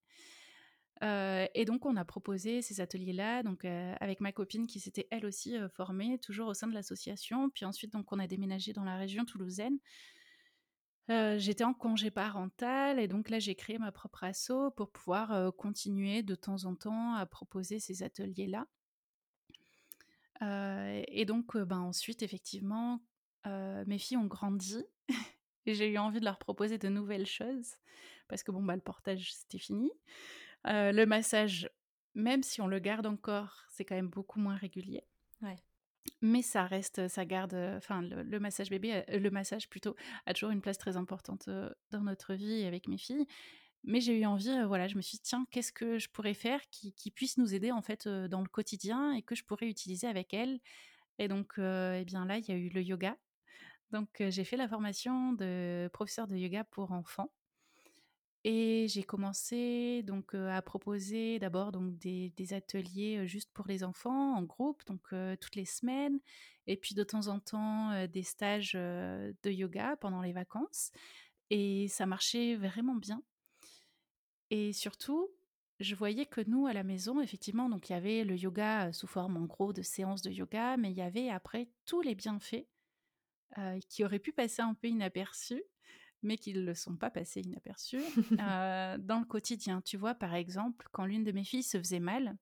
Heu 1.01 1.47
et 1.55 1.65
donc 1.65 1.85
on 1.85 1.95
a 1.95 2.03
proposé 2.05 2.61
ces 2.61 2.81
ateliers-là, 2.81 3.43
donc 3.43 3.63
heu, 3.65 3.93
avec 4.01 4.19
ma 4.19 4.31
copine 4.33 4.67
qui 4.67 4.79
s'était 4.79 5.07
elle 5.11 5.25
aussi, 5.25 5.55
heu, 5.57 5.69
formée, 5.69 6.19
toujours 6.19 6.49
au 6.49 6.53
sein 6.53 6.67
de 6.67 6.73
l'association. 6.73 7.49
Puis 7.49 7.65
ensuite 7.65 7.93
donc 7.93 8.11
on 8.11 8.19
a 8.19 8.27
déménagé 8.27 8.73
dans 8.73 8.83
la 8.83 8.97
région 8.97 9.25
toulousaine. 9.25 9.77
J'étais 11.37 11.63
en 11.63 11.73
congé 11.73 12.11
parental 12.11 12.99
et 12.99 13.07
donc 13.07 13.29
là 13.31 13.39
j'ai 13.39 13.55
créé 13.55 13.79
ma 13.79 13.91
propre 13.91 14.23
asso 14.23 14.51
pour 14.77 14.91
pouvoir, 14.91 15.51
continuer 15.55 16.21
de 16.21 16.35
temps 16.35 16.65
en 16.65 16.75
temps 16.75 17.15
à 17.15 17.25
proposer 17.25 17.79
ces 17.79 18.03
ateliers-là. 18.03 18.67
Et 20.41 21.25
donc 21.25 21.57
ben, 21.57 21.79
ensuite 21.79 22.21
effectivement, 22.23 23.01
mes 23.45 23.97
filles 23.97 24.17
ont 24.17 24.25
grandi 24.25 24.83
et 25.65 25.73
j'ai 25.73 25.89
eu 25.89 25.97
envie 25.97 26.19
de 26.19 26.25
leur 26.25 26.37
proposer 26.39 26.77
de 26.77 26.89
nouvelles 26.89 27.25
choses 27.27 27.75
parce 28.27 28.43
que 28.43 28.51
bon, 28.51 28.61
bah, 28.63 28.75
le 28.75 28.81
portage 28.81 29.33
c'était 29.33 29.57
fini. 29.57 29.91
Le 30.65 31.05
massage, 31.05 31.69
même 32.15 32.43
si 32.43 32.61
on 32.61 32.67
le 32.67 32.79
garde 32.79 33.05
encore, 33.05 33.63
c'est 33.69 33.83
quand 33.85 33.95
même 33.95 34.09
beaucoup 34.09 34.39
moins 34.39 34.55
régulier. 34.55 35.03
Ouais. 35.41 35.59
Mais 36.21 36.41
ça 36.41 36.65
reste, 36.65 37.07
ça 37.07 37.25
garde, 37.25 37.53
enfin 37.77 38.01
le 38.01 38.23
le 38.23 38.39
massage 38.39 38.69
bébé, 38.69 39.03
le 39.07 39.29
massage 39.31 39.69
plutôt, 39.69 39.95
a 40.25 40.33
toujours 40.33 40.49
une 40.51 40.61
place 40.61 40.77
très 40.77 40.97
importante, 40.97 41.49
dans 41.91 42.01
notre 42.01 42.33
vie 42.33 42.63
avec 42.65 42.87
mes 42.87 42.97
filles 42.97 43.25
Mais 43.85 44.01
j'ai 44.01 44.19
eu 44.19 44.25
envie, 44.25 44.51
voilà, 44.67 44.87
je 44.89 44.97
me 44.97 45.01
suis 45.01 45.17
dit: 45.17 45.23
«Tiens, 45.23 45.45
qu'est-ce 45.51 45.73
que 45.73 45.99
je 45.99 46.09
pourrais 46.09 46.33
faire 46.35 46.61
qui 46.71 46.93
qui 46.93 47.11
puisse 47.11 47.37
nous 47.37 47.55
aider, 47.55 47.71
en 47.71 47.81
fait, 47.83 48.07
dans 48.09 48.41
le 48.41 48.49
quotidien 48.49 49.13
et 49.13 49.23
que 49.23 49.35
je 49.35 49.45
pourrais 49.45 49.67
utiliser 49.69 50.07
avec 50.07 50.33
elle?» 50.33 50.59
et 51.19 51.27
donc 51.29 51.59
et 51.59 52.05
bien, 52.05 52.25
là, 52.25 52.37
il 52.39 52.47
y 52.49 52.51
a 52.53 52.55
eu 52.57 52.69
le 52.69 52.83
yoga. 52.83 53.17
Donc 53.91 54.09
j'ai 54.29 54.43
fait 54.45 54.57
la 54.57 54.67
formation 54.69 55.33
de 55.33 55.89
professeur 55.93 56.27
de 56.27 56.35
yoga 56.37 56.63
pour 56.65 56.91
enfants 56.93 57.33
et 58.43 58.87
j'ai 58.87 59.03
commencé 59.03 60.03
donc 60.03 60.33
à 60.33 60.61
proposer 60.61 61.39
d'abord 61.39 61.71
donc 61.71 61.97
des 61.97 62.53
ateliers, 62.53 63.27
juste 63.27 63.51
pour 63.53 63.67
les 63.67 63.83
enfants 63.83 64.35
en 64.35 64.43
groupe, 64.43 64.85
donc 64.85 65.09
toutes 65.39 65.55
les 65.55 65.65
semaines 65.65 66.19
et 66.67 66.77
puis 66.77 66.95
de 66.95 67.03
temps 67.03 67.27
en 67.27 67.39
temps, 67.39 68.07
des 68.07 68.23
stages, 68.23 68.73
de 68.73 69.49
yoga 69.49 69.97
pendant 69.97 70.21
les 70.21 70.33
vacances 70.33 70.91
et 71.49 71.87
ça 71.89 72.05
marchait 72.05 72.55
vraiment 72.55 72.95
bien. 72.95 73.23
Et 74.51 74.71
surtout, 74.73 75.29
je 75.79 75.95
voyais 75.95 76.25
que 76.25 76.41
nous, 76.41 76.67
à 76.67 76.73
la 76.73 76.83
maison, 76.83 77.21
effectivement, 77.21 77.69
donc 77.69 77.89
il 77.89 77.93
y 77.93 77.95
avait 77.95 78.23
le 78.23 78.35
yoga 78.35 78.91
sous 78.93 79.07
forme, 79.07 79.37
en 79.37 79.45
gros, 79.45 79.73
de 79.73 79.81
séances 79.81 80.21
de 80.21 80.31
yoga, 80.31 80.77
mais 80.77 80.91
il 80.91 80.97
y 80.97 81.01
avait 81.01 81.29
après 81.29 81.69
tous 81.85 82.01
les 82.01 82.15
bienfaits 82.15 82.67
qui 83.89 84.03
auraient 84.03 84.19
pu 84.19 84.31
passer 84.31 84.61
un 84.61 84.73
peu 84.73 84.87
inaperçus, 84.87 85.63
mais 86.21 86.37
qui 86.37 86.53
ne 86.53 86.61
le 86.61 86.73
sont 86.73 86.95
pas 86.95 87.09
passés 87.09 87.41
inaperçus 87.41 88.01
euh, 88.39 88.97
dans 88.97 89.19
le 89.19 89.25
quotidien. 89.25 89.81
Tu 89.81 89.97
vois, 89.97 90.15
par 90.15 90.35
exemple, 90.35 90.87
quand 90.91 91.05
l'une 91.05 91.23
de 91.23 91.31
mes 91.31 91.43
filles 91.43 91.63
se 91.63 91.77
faisait 91.77 91.99
mal, 91.99 92.37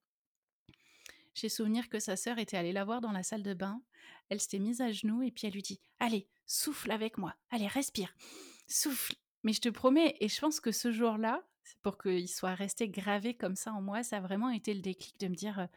j'ai 1.34 1.48
souvenir 1.48 1.88
que 1.88 2.00
sa 2.00 2.16
sœur 2.16 2.38
était 2.38 2.56
allée 2.56 2.72
la 2.72 2.84
voir 2.84 3.00
dans 3.00 3.12
la 3.12 3.22
salle 3.22 3.42
de 3.42 3.54
bain. 3.54 3.80
Elle 4.28 4.40
s'était 4.40 4.58
mise 4.58 4.80
à 4.80 4.90
genoux 4.90 5.22
et 5.22 5.30
puis 5.30 5.46
elle 5.46 5.54
lui 5.54 5.62
dit 5.62 5.80
Allez, 6.00 6.28
souffle 6.46 6.90
avec 6.90 7.18
moi. 7.18 7.34
Allez, 7.50 7.68
respire. 7.68 8.14
Souffle. 8.66 9.14
Mais 9.44 9.52
je 9.52 9.60
te 9.60 9.68
promets, 9.68 10.16
et 10.20 10.28
je 10.28 10.40
pense 10.40 10.58
que 10.58 10.72
ce 10.72 10.90
jour-là, 10.90 11.46
pour 11.82 11.96
qu'il 11.96 12.28
soit 12.28 12.56
resté 12.56 12.88
gravé 12.88 13.34
comme 13.34 13.54
ça 13.54 13.72
en 13.72 13.80
moi, 13.80 14.02
ça 14.02 14.16
a 14.16 14.20
vraiment 14.20 14.50
été 14.50 14.74
le 14.74 14.80
déclic 14.80 15.18
de 15.20 15.28
me 15.28 15.36
dire, 15.36 15.68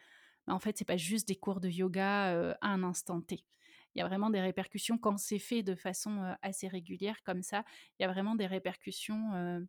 «Bah, 0.47 0.55
en 0.55 0.59
fait, 0.59 0.77
c'est 0.77 0.85
pas 0.85 0.97
juste 0.97 1.27
des 1.27 1.35
cours 1.35 1.61
de 1.61 1.69
yoga 1.69 2.55
à 2.59 2.67
un 2.67 2.81
instant 2.81 3.21
T. 3.21 3.45
Il 3.95 3.99
y 3.99 4.01
a 4.01 4.07
vraiment 4.07 4.29
des 4.29 4.41
répercussions 4.41 4.97
quand 4.97 5.17
c'est 5.17 5.39
fait 5.39 5.63
de 5.63 5.75
façon 5.75 6.35
assez 6.41 6.67
régulière 6.67 7.21
comme 7.23 7.43
ça. 7.43 7.63
Il 7.99 8.03
y 8.03 8.05
a 8.05 8.11
vraiment 8.11 8.35
des 8.35 8.47
répercussions 8.47 9.65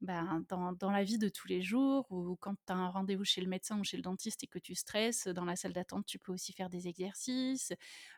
ben, 0.00 0.44
dans, 0.48 0.90
la 0.90 1.02
vie 1.02 1.18
de 1.18 1.28
tous 1.28 1.48
les 1.48 1.60
jours 1.60 2.06
ou 2.10 2.36
quand 2.36 2.54
tu 2.54 2.72
as 2.72 2.76
un 2.76 2.88
rendez-vous 2.88 3.24
chez 3.24 3.40
le 3.40 3.48
médecin 3.48 3.80
ou 3.80 3.84
chez 3.84 3.96
le 3.96 4.02
dentiste 4.02 4.44
et 4.44 4.46
que 4.46 4.60
tu 4.60 4.76
stresses, 4.76 5.26
dans 5.26 5.44
la 5.44 5.56
salle 5.56 5.72
d'attente, 5.72 6.06
tu 6.06 6.20
peux 6.20 6.32
aussi 6.32 6.52
faire 6.52 6.70
des 6.70 6.86
exercices. 6.86 7.72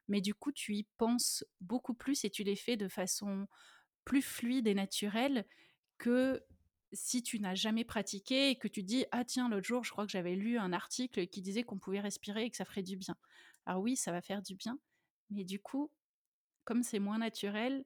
Mais 0.09 0.20
du 0.20 0.35
coup, 0.35 0.52
tu 0.52 0.74
y 0.74 0.83
penses 0.98 1.44
beaucoup 1.61 1.94
plus 1.94 2.24
et 2.24 2.30
tu 2.30 2.44
les 2.44 2.56
fais 2.56 2.76
de 2.76 2.88
façon 2.88 3.46
plus 4.04 4.22
fluide 4.22 4.66
et 4.66 4.74
naturelle 4.74 5.46
que 5.96 6.44
si 6.92 7.22
tu 7.22 7.40
n'as 7.40 7.54
jamais 7.54 7.85
pratiqué 7.85 8.50
et 8.50 8.56
que 8.56 8.68
tu 8.68 8.83
dis 8.83 9.04
ah 9.12 9.24
tiens 9.24 9.48
l'autre 9.48 9.66
jour 9.66 9.85
je 9.85 9.92
crois 9.92 10.06
que 10.06 10.11
j'avais 10.11 10.35
lu 10.35 10.59
un 10.59 10.72
article 10.72 11.28
qui 11.28 11.40
disait 11.40 11.62
qu'on 11.62 11.78
pouvait 11.78 12.00
respirer 12.00 12.44
et 12.44 12.50
que 12.50 12.56
ça 12.56 12.64
ferait 12.64 12.83
du 12.83 12.96
bien. 12.96 13.14
Alors 13.66 13.83
oui 13.83 13.96
ça 13.96 14.11
va 14.11 14.20
faire 14.20 14.42
du 14.42 14.56
bien, 14.56 14.78
mais 15.31 15.45
du 15.45 15.61
coup 15.61 15.90
comme 16.64 16.83
c'est 16.83 16.99
moins 16.99 17.19
naturel, 17.19 17.85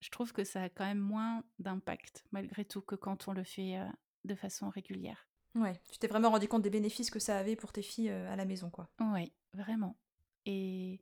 je 0.00 0.10
trouve 0.10 0.32
que 0.32 0.44
ça 0.44 0.62
a 0.62 0.68
quand 0.68 0.84
même 0.84 0.98
moins 0.98 1.44
d'impact 1.58 2.24
malgré 2.32 2.64
tout 2.64 2.80
que 2.80 2.94
quand 2.94 3.28
on 3.28 3.32
le 3.32 3.44
fait 3.44 3.78
de 4.24 4.34
façon 4.34 4.70
régulière. 4.70 5.28
Ouais, 5.54 5.80
tu 5.90 5.98
t'es 5.98 6.06
vraiment 6.06 6.30
rendu 6.30 6.48
compte 6.48 6.62
des 6.62 6.70
bénéfices 6.70 7.10
que 7.10 7.18
ça 7.18 7.38
avait 7.38 7.56
pour 7.56 7.72
tes 7.72 7.82
filles 7.82 8.08
à 8.08 8.36
la 8.36 8.44
maison 8.44 8.70
quoi. 8.70 8.88
Oui, 9.00 9.32
vraiment. 9.54 9.98
Et 10.46 11.00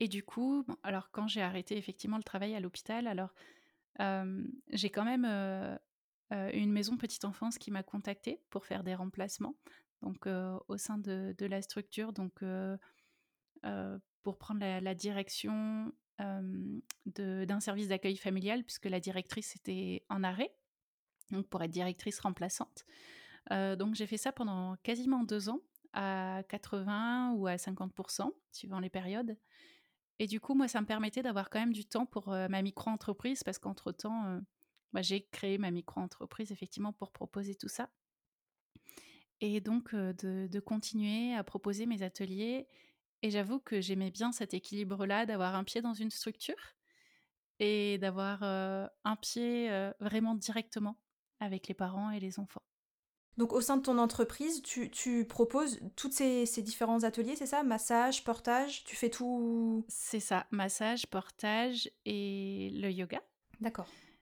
et 0.00 0.08
du 0.08 0.22
coup, 0.22 0.64
alors 0.82 1.10
quand 1.10 1.28
j'ai 1.28 1.42
arrêté 1.42 1.76
effectivement 1.76 2.16
le 2.16 2.22
travail 2.22 2.54
à 2.54 2.60
l'hôpital, 2.60 3.06
alors 3.06 3.34
j'ai 4.70 4.90
quand 4.90 5.04
même 5.04 5.26
une 6.30 6.72
maison 6.72 6.96
petite 6.96 7.24
enfance 7.26 7.58
qui 7.58 7.70
m'a 7.70 7.82
contactée 7.82 8.40
pour 8.48 8.64
faire 8.64 8.82
des 8.82 8.94
remplacements, 8.94 9.54
donc 10.02 10.26
au 10.26 10.76
sein 10.78 10.96
de, 10.96 11.34
la 11.44 11.60
structure, 11.60 12.14
donc 12.14 12.42
pour 14.22 14.38
prendre 14.38 14.60
la, 14.60 14.94
direction 14.94 15.92
d'un 16.18 17.60
service 17.60 17.88
d'accueil 17.88 18.16
familial, 18.16 18.64
puisque 18.64 18.86
la 18.86 19.00
directrice 19.00 19.56
était 19.56 20.04
en 20.08 20.22
arrêt, 20.22 20.54
donc 21.30 21.48
pour 21.48 21.62
être 21.62 21.70
directrice 21.70 22.20
remplaçante. 22.20 22.84
donc 23.50 23.94
j'ai 23.94 24.06
fait 24.06 24.18
ça 24.18 24.32
pendant 24.32 24.76
quasiment 24.82 25.24
deux 25.24 25.48
ans, 25.48 25.60
à 25.92 26.42
80 26.48 27.32
ou 27.32 27.46
à 27.46 27.56
50%, 27.56 28.30
suivant 28.52 28.80
les 28.80 28.90
périodes. 28.90 29.36
Et 30.18 30.26
du 30.26 30.38
coup, 30.38 30.54
moi, 30.54 30.68
ça 30.68 30.80
me 30.80 30.86
permettait 30.86 31.22
d'avoir 31.22 31.48
quand 31.48 31.58
même 31.58 31.72
du 31.72 31.86
temps 31.86 32.06
pour 32.06 32.28
ma 32.28 32.62
micro-entreprise, 32.62 33.42
parce 33.42 33.58
qu'entre-temps, 33.58 34.40
bah, 34.92 35.02
j'ai 35.02 35.22
créé 35.22 35.56
ma 35.58 35.70
micro-entreprise, 35.70 36.52
effectivement, 36.52 36.92
pour 36.92 37.10
proposer 37.10 37.54
tout 37.54 37.68
ça. 37.68 37.90
Et 39.40 39.60
donc, 39.60 39.94
de, 39.94 40.60
continuer 40.60 41.34
à 41.34 41.42
proposer 41.42 41.86
mes 41.86 42.02
ateliers. 42.02 42.68
Et 43.22 43.30
j'avoue 43.30 43.60
que 43.60 43.80
j'aimais 43.80 44.10
bien 44.10 44.32
cet 44.32 44.54
équilibre-là, 44.54 45.26
d'avoir 45.26 45.54
un 45.54 45.64
pied 45.64 45.82
dans 45.82 45.94
une 45.94 46.10
structure 46.10 46.74
et 47.58 47.98
d'avoir 47.98 48.42
un 48.42 49.16
pied 49.16 49.70
vraiment 50.00 50.34
directement 50.34 50.96
avec 51.40 51.68
les 51.68 51.74
parents 51.74 52.10
et 52.10 52.20
les 52.20 52.38
enfants. 52.38 52.62
Donc 53.36 53.54
au 53.54 53.60
sein 53.62 53.78
de 53.78 53.82
ton 53.82 53.96
entreprise, 53.96 54.60
tu, 54.62 55.24
proposes 55.24 55.80
tous 55.96 56.10
ces, 56.10 56.62
différents 56.62 57.04
ateliers, 57.04 57.36
c'est 57.36 57.46
ça? 57.46 57.62
Massage, 57.62 58.22
portage, 58.22 58.84
tu 58.84 58.96
fais 58.96 59.08
tout 59.08 59.84
C'est 59.88 60.20
ça, 60.20 60.46
massage, 60.50 61.06
portage 61.06 61.90
et 62.04 62.70
le 62.74 62.90
yoga. 62.90 63.22
D'accord. 63.60 63.88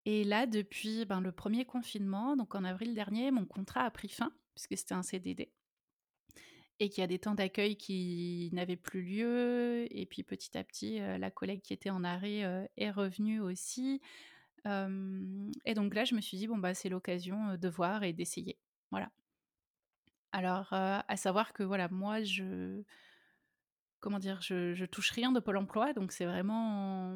Et 0.05 0.23
là, 0.23 0.45
depuis 0.45 1.05
ben, 1.05 1.21
le 1.21 1.31
premier 1.31 1.65
confinement, 1.65 2.35
donc 2.35 2.53
en 2.55 2.63
avril 2.63 2.93
dernier, 2.93 3.31
mon 3.31 3.45
contrat 3.45 3.85
a 3.85 3.91
pris 3.91 4.09
fin, 4.09 4.31
puisque 4.53 4.77
c'était 4.77 4.93
un 4.93 5.03
CDD. 5.03 5.51
Et 6.81 6.89
qu'il 6.89 7.01
y 7.01 7.03
a 7.03 7.07
des 7.07 7.19
temps 7.19 7.35
d'accueil 7.35 7.75
qui 7.75 8.49
n'avaient 8.53 8.75
plus 8.75 9.03
lieu. 9.03 9.85
Et 9.91 10.07
puis 10.07 10.23
petit 10.23 10.57
à 10.57 10.63
petit, 10.63 10.99
euh, 10.99 11.19
la 11.19 11.29
collègue 11.29 11.61
qui 11.61 11.73
était 11.73 11.91
en 11.91 12.03
arrêt 12.03 12.43
euh, 12.43 12.65
est 12.75 12.89
revenue 12.89 13.39
aussi. 13.39 14.01
et 14.65 15.73
donc 15.75 15.93
là, 15.93 16.05
je 16.05 16.15
me 16.15 16.21
suis 16.21 16.37
dit, 16.37 16.47
bon, 16.47 16.57
bah, 16.57 16.73
c'est 16.73 16.89
l'occasion 16.89 17.55
de 17.55 17.69
voir 17.69 18.03
et 18.03 18.13
d'essayer. 18.13 18.57
Voilà. 18.89 19.11
Alors, 20.31 20.73
à 20.73 21.17
savoir 21.17 21.53
que 21.53 21.61
voilà, 21.61 21.87
moi, 21.89 22.23
je 22.23 22.81
comment 23.99 24.17
dire, 24.17 24.41
je, 24.41 24.85
touche 24.85 25.11
rien 25.11 25.31
de 25.31 25.39
Pôle 25.39 25.57
Emploi, 25.57 25.93
donc 25.93 26.11
c'est 26.11 26.25
vraiment 26.25 27.15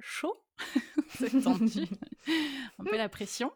chaud, 0.00 0.42
c'est 1.10 1.42
tendu, 1.42 1.86
un 2.78 2.84
peu 2.84 2.96
la 2.96 3.10
pression, 3.10 3.52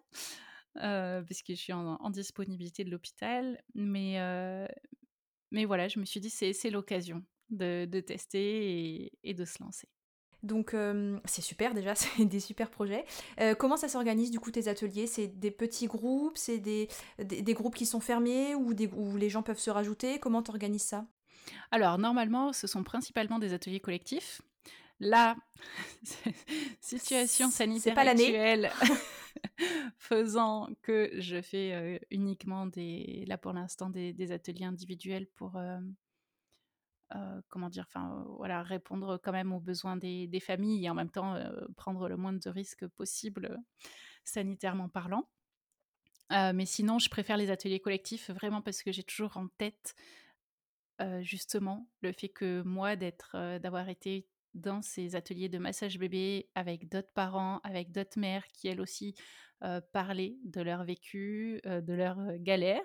puisque 1.26 1.50
je 1.50 1.54
suis 1.54 1.72
en, 1.72 2.10
disponibilité 2.10 2.84
de 2.84 2.90
l'hôpital, 2.90 3.60
mais 3.74 4.18
mais 5.52 5.64
voilà, 5.64 5.88
je 5.88 6.00
me 6.00 6.04
suis 6.04 6.20
dit 6.20 6.30
c'est 6.30 6.70
l'occasion 6.70 7.22
de, 7.50 8.00
tester 8.00 9.12
et 9.22 9.34
de 9.34 9.44
se 9.44 9.62
lancer. 9.62 9.88
Donc 10.42 10.74
euh, 10.74 11.18
c'est 11.24 11.42
super 11.42 11.74
déjà, 11.74 11.94
c'est 11.94 12.24
des 12.24 12.40
super 12.40 12.70
projets. 12.70 13.04
Euh, 13.40 13.54
comment 13.54 13.76
ça 13.76 13.88
s'organise 13.88 14.30
du 14.30 14.40
coup 14.40 14.50
tes 14.50 14.68
ateliers? 14.68 15.06
C'est 15.06 15.26
des 15.26 15.50
petits 15.50 15.86
groupes, 15.86 16.36
c'est 16.36 16.58
des, 16.58 16.88
des, 17.18 17.54
groupes 17.54 17.74
qui 17.74 17.86
sont 17.86 18.00
fermés 18.00 18.54
ou 18.54 18.72
des, 18.74 18.86
où 18.86 19.16
les 19.16 19.28
gens 19.28 19.42
peuvent 19.42 19.58
se 19.58 19.70
rajouter? 19.70 20.18
Comment 20.18 20.42
tu 20.42 20.50
organises 20.50 20.82
ça? 20.82 21.06
Alors 21.70 21.98
normalement 21.98 22.52
ce 22.52 22.66
sont 22.66 22.84
principalement 22.84 23.38
des 23.38 23.52
ateliers 23.52 23.80
collectifs. 23.80 24.40
Là, 24.98 25.36
situation 26.80 27.50
sanitaire 27.50 27.94
pas 27.94 28.08
actuelle 28.08 28.70
faisant 29.98 30.68
que 30.82 31.10
je 31.18 31.40
fais 31.40 32.00
uniquement 32.10 32.66
des, 32.66 33.24
là 33.26 33.38
pour 33.38 33.52
l'instant 33.52 33.90
des, 33.90 34.12
des, 34.12 34.32
ateliers 34.32 34.64
individuels 34.64 35.26
pour, 35.36 35.60
comment 37.48 37.68
dire, 37.68 37.84
enfin 37.88 38.24
voilà, 38.36 38.62
répondre 38.62 39.18
quand 39.22 39.32
même 39.32 39.52
aux 39.52 39.60
besoins 39.60 39.96
des, 39.96 40.40
familles 40.40 40.86
et 40.86 40.90
en 40.90 40.94
même 40.94 41.10
temps 41.10 41.38
prendre 41.76 42.08
le 42.08 42.16
moins 42.16 42.32
de 42.32 42.48
risques 42.48 42.86
possible 42.86 43.58
sanitairement 44.24 44.88
parlant. 44.88 45.28
mais 46.30 46.66
sinon, 46.66 46.98
je 46.98 47.08
préfère 47.08 47.36
les 47.36 47.50
ateliers 47.50 47.80
collectifs 47.80 48.30
vraiment 48.30 48.62
parce 48.62 48.82
que 48.82 48.92
j'ai 48.92 49.04
toujours 49.04 49.36
en 49.36 49.48
tête 49.48 49.94
justement 51.20 51.88
le 52.00 52.12
fait 52.12 52.28
que 52.28 52.62
moi 52.62 52.96
d'avoir 52.96 53.88
été 53.88 54.26
dans 54.56 54.82
ces 54.82 55.14
ateliers 55.16 55.48
de 55.48 55.58
massage 55.58 55.98
bébé 55.98 56.48
avec 56.54 56.88
d'autres 56.88 57.12
parents, 57.14 57.60
avec 57.62 57.92
d'autres 57.92 58.18
mères 58.18 58.46
qui 58.48 58.68
elles 58.68 58.80
aussi 58.80 59.14
parlaient 59.92 60.36
de 60.44 60.60
leur 60.60 60.84
vécu, 60.84 61.60
de 61.64 61.92
leur 61.94 62.18
galère, 62.38 62.84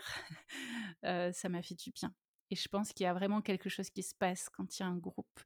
ça 1.33 1.49
m'a 1.49 1.61
fait 1.61 1.75
du 1.75 1.91
bien. 1.91 2.13
Et 2.49 2.55
je 2.55 2.67
pense 2.67 2.93
qu'il 2.93 3.05
y 3.05 3.07
a 3.07 3.13
vraiment 3.13 3.41
quelque 3.41 3.69
chose 3.69 3.89
qui 3.89 4.03
se 4.03 4.15
passe 4.15 4.49
quand 4.49 4.77
il 4.77 4.83
y 4.83 4.85
a 4.85 4.89
un 4.89 4.97
groupe 4.97 5.39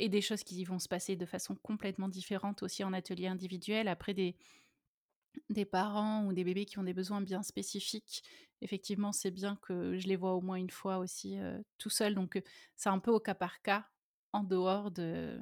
et 0.00 0.08
des 0.08 0.22
choses 0.22 0.42
qui 0.42 0.64
vont 0.64 0.78
se 0.78 0.88
passer 0.88 1.14
de 1.14 1.26
façon 1.26 1.54
complètement 1.56 2.08
différente 2.08 2.62
aussi 2.62 2.82
en 2.82 2.92
atelier 2.92 3.26
individuel. 3.26 3.86
Après, 3.86 4.14
des, 4.14 4.36
des 5.50 5.64
parents 5.64 6.24
ou 6.24 6.32
des 6.32 6.42
bébés 6.42 6.64
qui 6.64 6.78
ont 6.78 6.82
des 6.82 6.94
besoins 6.94 7.20
bien 7.20 7.42
spécifiques, 7.42 8.22
effectivement, 8.62 9.12
c'est 9.12 9.30
bien 9.30 9.56
que 9.56 9.98
je 9.98 10.08
les 10.08 10.16
vois 10.16 10.34
au 10.34 10.40
moins 10.40 10.56
une 10.56 10.70
fois 10.70 10.98
aussi 10.98 11.38
euh, 11.38 11.60
tout 11.78 11.90
seul. 11.90 12.14
Donc, 12.14 12.36
euh, 12.36 12.42
c'est 12.76 12.88
un 12.88 12.98
peu 12.98 13.10
au 13.10 13.20
cas 13.20 13.34
par 13.34 13.60
cas, 13.62 13.86
en 14.32 14.42
dehors 14.42 14.90
de, 14.90 15.38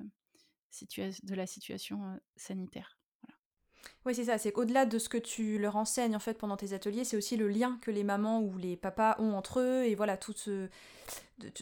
de 1.22 1.35
la 1.35 1.46
situation 1.46 2.20
sanitaire. 2.37 2.98
Oui, 4.05 4.14
c'est 4.14 4.24
ça, 4.24 4.38
c'est 4.38 4.53
qu'au-delà 4.53 4.87
de 4.87 4.98
ce 4.98 5.09
que 5.09 5.18
tu 5.18 5.59
leur 5.59 5.77
enseignes 5.77 6.16
en 6.16 6.20
fait 6.20 6.38
pendant 6.38 6.57
tes 6.57 6.72
ateliers, 6.72 7.05
c'est 7.05 7.16
aussi 7.16 7.37
le 7.37 7.48
lien 7.48 7.79
que 7.83 7.90
les 7.90 8.05
mamans 8.05 8.40
ou 8.40 8.57
les 8.57 8.77
papas 8.77 9.16
ont 9.18 9.35
entre 9.35 9.61
eux 9.61 9.85
et 9.85 9.94
voilà 9.94 10.16
tout 10.16 10.33
ce, 10.33 10.68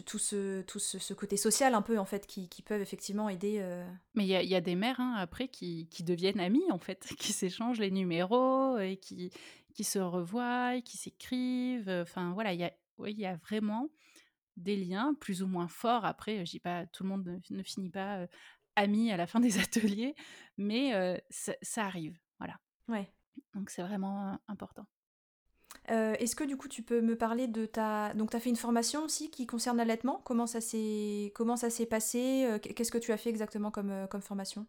tout 0.05 0.19
ce, 0.19 0.63
tout 0.63 0.79
ce, 0.79 0.99
ce 0.99 1.15
côté 1.15 1.37
social 1.37 1.75
un 1.75 1.83
peu 1.83 1.99
en 1.99 2.05
fait 2.05 2.27
qui, 2.27 2.49
qui 2.49 2.63
peuvent 2.63 2.81
effectivement 2.81 3.29
aider. 3.29 3.59
euh. 3.61 3.87
Mais 4.15 4.25
il 4.25 4.29
y 4.29 4.37
a, 4.37 4.43
il 4.43 4.49
y 4.49 4.55
a 4.55 4.61
des 4.61 4.77
mères 4.77 5.01
hein, 5.01 5.15
après 5.19 5.49
qui, 5.49 5.89
qui 5.91 6.05
deviennent 6.05 6.41
amies 6.41 6.71
en 6.71 6.79
fait, 6.79 7.07
qui 7.19 7.33
s'échangent 7.33 7.81
les 7.81 7.91
numéros 7.91 8.79
et 8.79 8.97
qui, 8.97 9.31
qui 9.75 9.85
se 9.85 9.99
revoient, 9.99 10.81
qui 10.83 10.97
s'écrivent. 10.97 11.91
Enfin 12.03 12.33
voilà, 12.33 12.53
il 12.53 12.61
y 12.61 12.65
a, 12.65 12.73
oui, 12.99 13.13
il 13.13 13.19
y 13.21 13.27
a 13.27 13.37
vraiment 13.37 13.89
des 14.57 14.77
liens 14.77 15.15
plus 15.21 15.43
ou 15.43 15.47
moins 15.47 15.69
forts. 15.69 16.05
Après, 16.05 16.45
je 16.45 16.51
dis 16.51 16.61
pas, 16.61 16.87
tout 16.87 17.03
le 17.03 17.09
monde 17.11 17.27
ne, 17.27 17.57
ne 17.57 17.63
finit 17.63 17.91
pas 17.91 18.19
euh, 18.19 18.27
ami 18.77 19.13
à 19.13 19.17
la 19.17 19.27
fin 19.27 19.41
des 19.47 19.59
ateliers, 19.59 20.15
mais 20.57 20.95
euh, 20.95 21.17
ça, 21.31 21.55
ça 21.63 21.85
arrive. 21.85 22.19
Voilà. 22.39 22.59
Ouais. 22.89 23.11
Donc 23.55 23.71
c'est 23.71 23.83
vraiment 23.83 24.33
euh, 24.33 24.37
important. 24.49 24.87
Euh, 25.91 26.15
Est-ce 26.15 26.35
que 26.35 26.45
du 26.45 26.57
coup 26.57 26.69
tu 26.69 26.83
peux 26.83 27.01
me 27.01 27.17
parler 27.17 27.47
de 27.49 27.67
ta... 27.67 28.13
Donc 28.15 28.31
tu 28.31 28.37
as 28.37 28.41
fait 28.41 28.51
une 28.51 28.57
formation 28.57 29.05
aussi 29.05 29.31
qui 29.31 29.47
concerne 29.47 29.77
l'allaitement? 29.77 30.21
Comment 30.25 30.47
ça 30.47 30.61
s'est 30.61 31.33
passé? 31.89 32.47
Euh, 32.47 32.59
Qu'est-ce 32.59 32.91
que 32.91 32.99
tu 32.99 33.13
as 33.13 33.17
fait 33.17 33.31
exactement 33.31 33.71
comme, 33.71 33.91
euh, 33.91 34.07
comme 34.07 34.23
formation? 34.23 34.67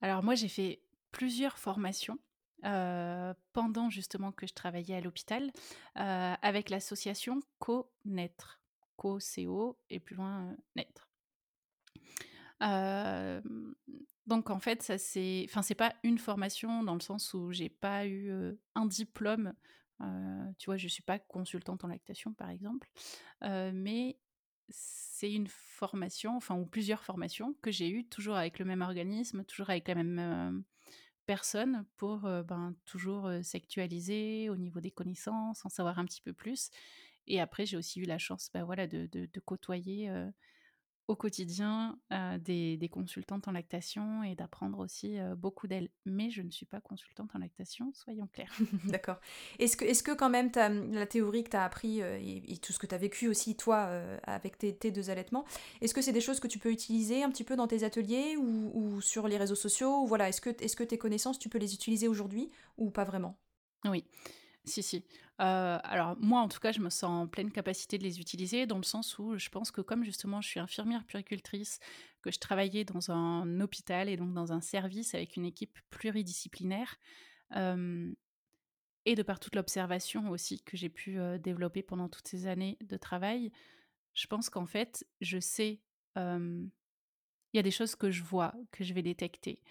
Alors 0.00 0.22
moi, 0.22 0.34
j'ai 0.34 0.48
fait 0.48 0.82
plusieurs 1.10 1.58
formations 1.58 2.18
euh, 2.64 3.32
pendant 3.52 3.90
justement 3.90 4.32
que 4.32 4.46
je 4.46 4.54
travaillais 4.54 4.94
à 4.96 5.00
l'hôpital 5.00 5.50
euh, 5.98 6.34
avec 6.42 6.70
l'association 6.70 7.40
Co-Naître. 7.58 8.60
Co-CO 8.96 9.78
et 9.90 10.00
plus 10.00 10.16
loin 10.16 10.50
euh, 10.50 10.56
Naître. 10.74 11.10
Donc 14.26 14.50
en 14.50 14.58
fait, 14.58 14.82
ça 14.82 14.98
c'est, 14.98 15.46
enfin 15.48 15.62
c'est 15.62 15.74
pas 15.74 15.94
une 16.02 16.18
formation 16.18 16.82
dans 16.82 16.94
le 16.94 17.00
sens 17.00 17.32
où 17.34 17.52
j'ai 17.52 17.68
pas 17.68 18.06
eu 18.06 18.32
un 18.74 18.86
diplôme. 18.86 19.52
Tu 20.00 20.66
vois, 20.66 20.76
je 20.76 20.88
suis 20.88 21.02
pas 21.02 21.18
consultante 21.18 21.84
en 21.84 21.88
lactation 21.88 22.32
par 22.32 22.50
exemple, 22.50 22.90
mais 23.42 24.18
c'est 24.68 25.32
une 25.32 25.46
formation, 25.46 26.36
enfin 26.36 26.56
ou 26.56 26.66
plusieurs 26.66 27.04
formations 27.04 27.54
que 27.62 27.70
j'ai 27.70 27.88
eues 27.88 28.08
toujours 28.08 28.34
avec 28.36 28.58
le 28.58 28.64
même 28.64 28.82
organisme, 28.82 29.44
toujours 29.44 29.70
avec 29.70 29.86
la 29.86 29.94
même 29.94 30.64
personne 31.26 31.84
pour 31.96 32.20
ben, 32.20 32.74
toujours 32.84 33.30
s'actualiser 33.42 34.48
au 34.50 34.56
niveau 34.56 34.80
des 34.80 34.90
connaissances, 34.90 35.64
en 35.64 35.68
savoir 35.68 36.00
un 36.00 36.04
petit 36.04 36.22
peu 36.22 36.32
plus. 36.32 36.70
Et 37.26 37.40
après, 37.40 37.66
j'ai 37.66 37.76
aussi 37.76 38.00
eu 38.00 38.04
la 38.04 38.18
chance 38.18 38.50
ben, 38.54 38.64
voilà, 38.64 38.86
de, 38.86 39.06
de- 39.06 39.28
de 39.32 39.40
côtoyer 39.40 40.08
euh, 40.10 40.28
au 41.08 41.14
quotidien 41.14 41.98
euh, 42.12 42.36
des, 42.38 42.76
des 42.76 42.88
consultantes 42.88 43.46
en 43.46 43.52
lactation 43.52 44.24
et 44.24 44.34
d'apprendre 44.34 44.80
aussi 44.80 45.18
euh, 45.18 45.36
beaucoup 45.36 45.68
d'elles. 45.68 45.88
Mais 46.04 46.30
je 46.30 46.42
ne 46.42 46.50
suis 46.50 46.66
pas 46.66 46.80
consultante 46.80 47.30
en 47.36 47.38
lactation, 47.38 47.92
soyons 47.94 48.26
clairs. 48.26 48.52
D'accord. 48.88 49.20
Est-ce 49.60 49.76
que, 49.76 49.84
est 49.84 50.02
que 50.02 50.10
quand 50.12 50.30
même 50.30 50.50
t'as- 50.50 50.68
la 50.68 51.06
théorie 51.06 51.44
que 51.44 51.50
tu 51.50 51.56
as 51.56 51.64
appris 51.64 52.00
et, 52.00 52.52
et 52.52 52.58
tout 52.58 52.72
ce 52.72 52.80
que 52.80 52.86
tu 52.86 52.94
as 52.94 52.98
vécu 52.98 53.28
aussi 53.28 53.56
toi 53.56 53.88
avec 54.24 54.58
tes, 54.58 54.74
tes 54.76 54.90
deux 54.90 55.08
allaitements, 55.10 55.44
est-ce 55.80 55.94
que 55.94 56.02
c'est 56.02 56.12
des 56.12 56.20
choses 56.20 56.40
que 56.40 56.48
tu 56.48 56.58
peux 56.58 56.72
utiliser 56.72 57.22
un 57.22 57.30
petit 57.30 57.44
peu 57.44 57.54
dans 57.54 57.68
tes 57.68 57.84
ateliers 57.84 58.36
ou, 58.36 58.72
ou 58.74 59.00
sur 59.00 59.28
les 59.28 59.36
réseaux 59.36 59.54
sociaux 59.54 60.06
voilà, 60.06 60.28
Est-ce 60.28 60.40
que, 60.40 60.50
est 60.50 60.74
que 60.76 60.84
tes 60.84 60.98
connaissances, 60.98 61.38
tu 61.38 61.48
peux 61.48 61.58
les 61.58 61.72
utiliser 61.74 62.08
aujourd'hui 62.08 62.50
ou 62.78 62.90
pas 62.90 63.04
vraiment? 63.04 63.38
Oui, 63.84 64.04
si, 64.66 64.82
si. 64.82 65.04
Euh, 65.40 65.78
alors 65.82 66.16
moi, 66.18 66.40
en 66.40 66.48
tout 66.48 66.60
cas, 66.60 66.72
je 66.72 66.80
me 66.80 66.90
sens 66.90 67.04
en 67.04 67.26
pleine 67.26 67.52
capacité 67.52 67.98
de 67.98 68.02
les 68.02 68.20
utiliser 68.20 68.66
dans 68.66 68.78
le 68.78 68.82
sens 68.82 69.18
où 69.18 69.36
je 69.38 69.48
pense 69.48 69.70
que 69.70 69.80
comme 69.80 70.02
justement 70.02 70.40
je 70.40 70.48
suis 70.48 70.60
infirmière 70.60 71.04
puéricultrice, 71.04 71.78
que 72.22 72.30
je 72.30 72.38
travaillais 72.38 72.84
dans 72.84 73.10
un 73.10 73.60
hôpital 73.60 74.08
et 74.08 74.16
donc 74.16 74.34
dans 74.34 74.52
un 74.52 74.60
service 74.60 75.14
avec 75.14 75.36
une 75.36 75.44
équipe 75.44 75.78
pluridisciplinaire, 75.90 76.96
euh, 77.54 78.12
et 79.04 79.14
de 79.14 79.22
par 79.22 79.38
toute 79.38 79.54
l'observation 79.54 80.30
aussi 80.30 80.62
que 80.62 80.76
j'ai 80.76 80.88
pu 80.88 81.18
euh, 81.18 81.38
développer 81.38 81.82
pendant 81.82 82.08
toutes 82.08 82.26
ces 82.26 82.48
années 82.48 82.76
de 82.80 82.96
travail, 82.96 83.52
je 84.14 84.26
pense 84.26 84.50
qu'en 84.50 84.66
fait, 84.66 85.06
je 85.20 85.38
sais, 85.38 85.80
il 86.16 86.70
y 87.52 87.58
a 87.58 87.62
des 87.62 87.70
choses 87.70 87.94
que 87.94 88.10
je 88.10 88.22
vois, 88.22 88.54
que 88.72 88.82
je 88.82 88.94
vais 88.94 89.02
détecter 89.02 89.62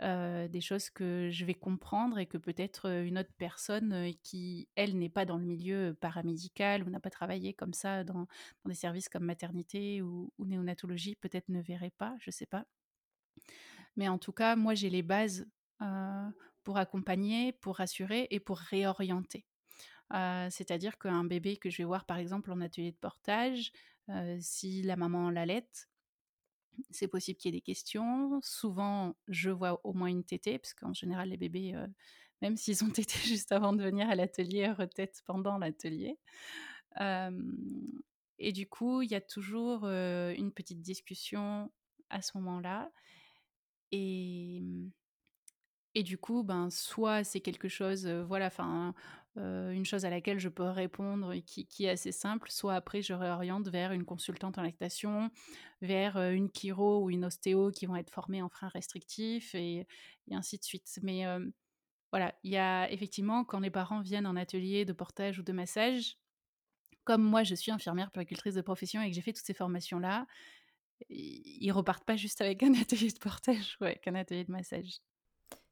euh, 0.00 0.48
des 0.48 0.60
choses 0.60 0.90
que 0.90 1.28
je 1.30 1.44
vais 1.44 1.54
comprendre 1.54 2.18
et 2.18 2.26
que 2.26 2.38
peut-être 2.38 2.88
euh, 2.88 3.04
une 3.04 3.18
autre 3.18 3.32
personne 3.38 3.92
euh, 3.92 4.10
qui, 4.22 4.68
elle, 4.74 4.98
n'est 4.98 5.10
pas 5.10 5.24
dans 5.24 5.36
le 5.36 5.44
milieu 5.44 5.96
paramédical 6.00 6.82
ou 6.82 6.90
n'a 6.90 6.98
pas 6.98 7.10
travaillé 7.10 7.52
comme 7.52 7.72
ça 7.72 8.02
dans, 8.02 8.26
des 8.64 8.74
services 8.74 9.08
comme 9.08 9.24
maternité 9.24 10.02
ou, 10.02 10.32
néonatologie, 10.40 11.14
peut-être 11.14 11.48
ne 11.50 11.60
verrait 11.60 11.92
pas, 11.98 12.16
je 12.18 12.32
sais 12.32 12.46
pas. 12.46 12.64
Mais 13.96 14.08
en 14.08 14.18
tout 14.18 14.32
cas, 14.32 14.56
moi, 14.56 14.74
j'ai 14.74 14.90
les 14.90 15.02
bases 15.02 15.46
pour 16.62 16.78
accompagner, 16.78 17.52
pour 17.52 17.76
rassurer 17.76 18.28
et 18.30 18.38
pour 18.38 18.58
réorienter. 18.58 19.44
C'est-à-dire 20.10 20.96
qu'un 20.96 21.24
bébé 21.24 21.56
que 21.56 21.70
je 21.70 21.78
vais 21.78 21.84
voir, 21.84 22.04
par 22.04 22.18
exemple, 22.18 22.52
en 22.52 22.60
atelier 22.60 22.92
de 22.92 22.96
portage, 22.96 23.72
si 24.38 24.82
la 24.82 24.96
maman 24.96 25.30
l'allaite, 25.30 25.88
c'est 26.90 27.08
possible 27.08 27.38
qu'il 27.38 27.52
y 27.52 27.56
ait 27.56 27.58
des 27.58 27.62
questions. 27.62 28.40
Souvent, 28.42 29.16
je 29.28 29.50
vois 29.50 29.80
au 29.84 29.92
moins 29.92 30.08
une 30.08 30.24
tétée, 30.24 30.58
parce 30.58 30.74
qu'en 30.74 30.92
général, 30.94 31.30
les 31.30 31.36
bébés, 31.36 31.74
euh, 31.74 31.86
même 32.42 32.56
s'ils 32.56 32.82
ont 32.84 32.90
tété 32.92 33.18
juste 33.18 33.52
avant 33.52 33.72
de 33.72 33.82
venir 33.82 34.08
à 34.10 34.14
l'atelier, 34.14 34.70
retêtent 34.70 35.22
pendant 35.26 35.58
l'atelier. 35.58 36.18
Et 38.38 38.52
du 38.52 38.66
coup, 38.68 39.02
il 39.02 39.10
y 39.10 39.14
a 39.14 39.20
toujours 39.20 39.86
une 39.86 40.52
petite 40.52 40.82
discussion 40.82 41.70
à 42.10 42.20
ce 42.22 42.36
moment-là. 42.38 42.90
Et, 43.92 44.62
et 45.94 46.02
du 46.02 46.18
coup, 46.18 46.42
ben, 46.42 46.70
soit 46.70 47.24
c'est 47.24 47.40
quelque 47.40 47.68
chose, 47.68 48.06
voilà, 48.06 48.46
enfin, 48.46 48.94
euh, 49.38 49.70
une 49.72 49.86
chose 49.86 50.04
à 50.04 50.10
laquelle 50.10 50.38
je 50.38 50.50
peux 50.50 50.68
répondre 50.68 51.32
et 51.32 51.40
qui, 51.40 51.66
est 51.84 51.88
assez 51.88 52.12
simple, 52.12 52.50
soit 52.50 52.74
après 52.74 53.00
je 53.00 53.14
réoriente 53.14 53.68
vers 53.68 53.92
une 53.92 54.04
consultante 54.04 54.58
en 54.58 54.62
lactation, 54.62 55.30
vers 55.80 56.18
euh, 56.18 56.32
une 56.32 56.50
chiro 56.50 57.02
ou 57.02 57.10
une 57.10 57.24
ostéo 57.24 57.70
qui 57.70 57.86
vont 57.86 57.96
être 57.96 58.10
formées 58.10 58.42
en 58.42 58.50
frein 58.50 58.68
restrictif 58.68 59.54
et, 59.54 59.86
ainsi 60.30 60.58
de 60.58 60.64
suite. 60.64 60.98
Mais 61.02 61.26
euh, 61.26 61.44
voilà, 62.10 62.34
il 62.42 62.52
y 62.52 62.58
a 62.58 62.90
effectivement, 62.90 63.44
quand 63.44 63.60
les 63.60 63.70
parents 63.70 64.02
viennent 64.02 64.26
en 64.26 64.36
atelier 64.36 64.84
de 64.84 64.92
portage 64.92 65.38
ou 65.38 65.42
de 65.42 65.52
massage, 65.52 66.18
comme 67.04 67.22
moi 67.22 67.42
je 67.42 67.54
suis 67.54 67.72
infirmière 67.72 68.10
puéricultrice 68.10 68.54
de 68.54 68.60
profession 68.60 69.00
et 69.00 69.08
que 69.08 69.14
j'ai 69.14 69.22
fait 69.22 69.32
toutes 69.32 69.46
ces 69.46 69.54
formations-là, 69.54 70.26
ils 71.08 71.72
repartent 71.72 72.04
pas 72.04 72.16
juste 72.16 72.42
avec 72.42 72.62
un 72.62 72.74
atelier 72.80 73.10
de 73.10 73.18
portage 73.18 73.78
ou 73.80 73.84
avec 73.84 74.06
un 74.06 74.14
atelier 74.14 74.44
de 74.44 74.52
massage. 74.52 75.00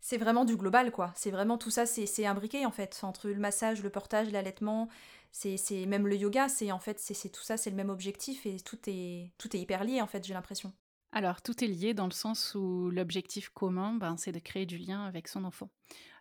C'est 0.01 0.19
vraiment 0.19 0.45
du 0.45 0.57
global, 0.57 0.91
quoi. 0.93 1.13
C'est 1.15 1.31
vraiment 1.31 1.59
tout 1.59 1.71
ça, 1.71 1.87
c'est 1.87 2.27
imbriqué 2.27 2.65
en 2.67 2.71
fait, 2.71 3.01
entre 3.03 3.29
le 3.29 3.35
massage, 3.37 3.83
le 3.83 3.91
portage, 3.91 4.31
l'allaitement, 4.31 4.89
c'est 5.33 5.87
même 5.87 6.07
le 6.07 6.17
yoga, 6.17 6.49
c'est 6.49 6.73
en 6.73 6.79
fait 6.79 6.99
c'est 6.99 7.29
tout 7.29 7.43
ça, 7.43 7.57
c'est 7.57 7.71
le 7.71 7.77
même 7.77 7.91
objectif 7.91 8.47
et 8.47 8.59
tout 8.61 8.79
est 8.87 9.33
tout 9.39 9.55
est 9.55 9.61
hyper 9.61 9.85
lié 9.85 10.01
en 10.01 10.07
fait, 10.07 10.25
j'ai 10.27 10.35
l'impression. 10.35 10.73
Alors, 11.13 11.43
tout 11.43 11.65
est 11.65 11.67
lié 11.67 11.93
dans 11.93 12.07
le 12.07 12.13
sens 12.13 12.55
où 12.55 12.89
l'objectif 12.91 13.49
commun, 13.49 13.95
ben, 13.95 14.17
c'est 14.17 14.31
de 14.31 14.39
créer 14.39 14.65
du 14.65 14.79
lien 14.79 15.05
avec 15.05 15.27
son 15.27 15.45
enfant. 15.45 15.69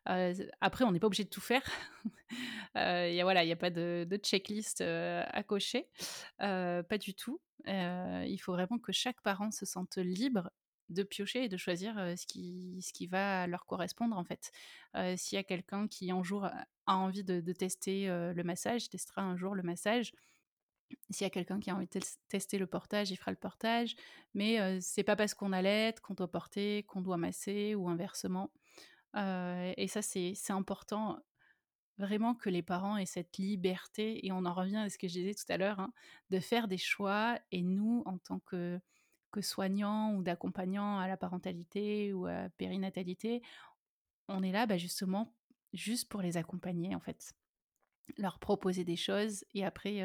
Euh, 0.10 0.34
après, 0.62 0.84
on 0.84 0.92
n'est 0.92 1.00
pas 1.00 1.08
obligé 1.08 1.24
de 1.24 1.30
tout 1.30 1.42
faire. 1.42 1.62
Il 2.76 2.80
y 3.14 3.20
a, 3.20 3.24
voilà, 3.24 3.44
il 3.44 3.48
n'y 3.48 3.54
a 3.54 3.58
pas 3.58 3.70
de, 3.70 4.08
de 4.10 4.18
checklist 4.18 4.82
euh, 4.82 5.24
à 5.28 5.44
cocher. 5.44 5.88
Euh, 6.42 6.82
pas 6.82 6.98
du 6.98 7.14
tout. 7.14 7.40
Euh, 7.68 8.26
il 8.28 8.40
faut 8.40 8.54
vraiment 8.54 8.80
que 8.80 8.92
chaque 8.92 9.22
parent 9.22 9.52
se 9.52 9.66
sente 9.66 9.98
libre 9.98 10.50
de 10.90 11.04
piocher 11.04 11.46
et 11.46 11.50
de 11.50 11.58
choisir 11.58 11.96
ce, 12.18 12.26
qui, 12.26 12.80
ce 12.82 12.94
qui 12.94 13.08
va 13.08 13.48
leur 13.48 13.66
correspondre, 13.66 14.18
en 14.18 14.24
fait. 14.24 14.52
S'il 15.18 15.36
y 15.36 15.40
a 15.40 15.44
quelqu'un 15.44 15.88
qui, 15.88 16.12
un 16.12 16.24
jour, 16.24 16.46
a 16.46 16.98
envie 16.98 17.24
de, 17.24 17.54
tester 17.54 18.08
le 18.08 18.44
massage, 18.44 18.90
testera 18.90 19.22
un 19.22 19.38
jour 19.38 19.56
le 19.56 19.64
massage. 19.64 20.12
S'il 21.12 21.26
y 21.26 21.28
a 21.28 21.30
quelqu'un 21.30 21.60
qui 21.60 21.70
a 21.70 21.76
envie 21.76 21.86
de 21.86 21.92
tes- 21.92 22.18
tester 22.30 22.58
le 22.58 22.66
portage, 22.66 23.12
il 23.12 23.16
fera 23.16 23.32
le 23.32 23.38
portage. 23.38 23.96
Mais 24.34 24.60
euh, 24.60 24.80
c'est 24.82 25.04
pas 25.04 25.16
parce 25.16 25.34
qu'on 25.34 25.54
allait 25.54 25.94
qu'on 26.02 26.16
doit 26.16 26.32
porter, 26.32 26.84
qu'on 26.84 27.02
doit 27.02 27.18
masser 27.18 27.76
ou 27.76 27.90
inversement. 27.90 28.52
Et 29.16 29.88
ça, 29.88 30.02
c'est 30.02 30.34
c'est 30.36 30.54
important 30.54 31.20
vraiment 31.98 32.34
que 32.34 32.50
les 32.50 32.62
parents 32.64 32.98
aient 32.98 33.06
cette 33.06 33.38
liberté. 33.38 34.26
Et 34.26 34.32
on 34.32 34.46
en 34.46 34.54
revient 34.54 34.78
à 34.78 34.90
ce 34.90 34.98
que 34.98 35.08
je 35.08 35.14
disais 35.14 35.34
tout 35.34 35.52
à 35.52 35.58
l'heure, 35.58 35.80
hein, 35.80 35.94
de 36.30 36.40
faire 36.40 36.68
des 36.68 36.78
choix. 36.78 37.40
Et 37.52 37.62
nous, 37.62 38.04
en 38.06 38.18
tant 38.18 38.40
que, 38.40 38.80
que 39.32 39.42
soignants 39.42 40.16
ou 40.16 40.24
d'accompagnants 40.24 41.00
à 41.00 41.08
la 41.08 41.18
parentalité 41.18 42.14
ou 42.14 42.26
à 42.26 42.50
périnatalité, 42.58 43.42
on 44.28 44.44
est 44.44 44.52
là 44.52 44.66
bah, 44.66 44.78
justement 44.78 45.34
juste 45.74 46.10
pour 46.10 46.22
les 46.22 46.38
accompagner, 46.38 46.96
en 46.96 47.00
fait. 47.00 47.34
Leur 48.18 48.40
proposer 48.40 48.84
des 48.84 48.96
choses 48.96 49.46
et 49.54 49.64
après, 49.64 50.02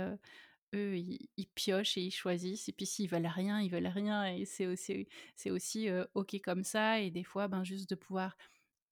eux, 0.75 0.99
ils, 0.99 1.49
piochent 1.55 1.97
et 1.97 2.03
ils 2.03 2.11
choisissent. 2.11 2.69
Et 2.69 2.73
puis 2.73 2.87
s'ils 2.87 3.09
veulent 3.09 3.27
rien, 3.27 3.61
ils 3.61 3.71
veulent 3.71 3.87
rien. 3.87 4.27
Et 4.27 4.45
c'est 4.45 4.67
aussi, 4.67 5.09
c'est 5.37 5.51
aussi 5.51 5.89
OK 6.15 6.39
comme 6.43 6.65
ça. 6.65 7.01
Et 7.01 7.11
des 7.11 7.25
fois, 7.25 7.49
ben, 7.49 7.65
juste 7.65 7.89
de 7.89 7.95
pouvoir 7.95 8.37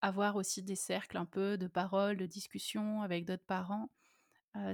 avoir 0.00 0.36
aussi 0.36 0.62
des 0.62 0.76
cercles 0.76 1.18
un 1.18 1.26
peu 1.26 1.58
de 1.58 1.66
parole, 1.66 2.16
de 2.16 2.26
discussion 2.26 3.02
avec 3.02 3.24
d'autres 3.24 3.44
parents, 3.44 3.90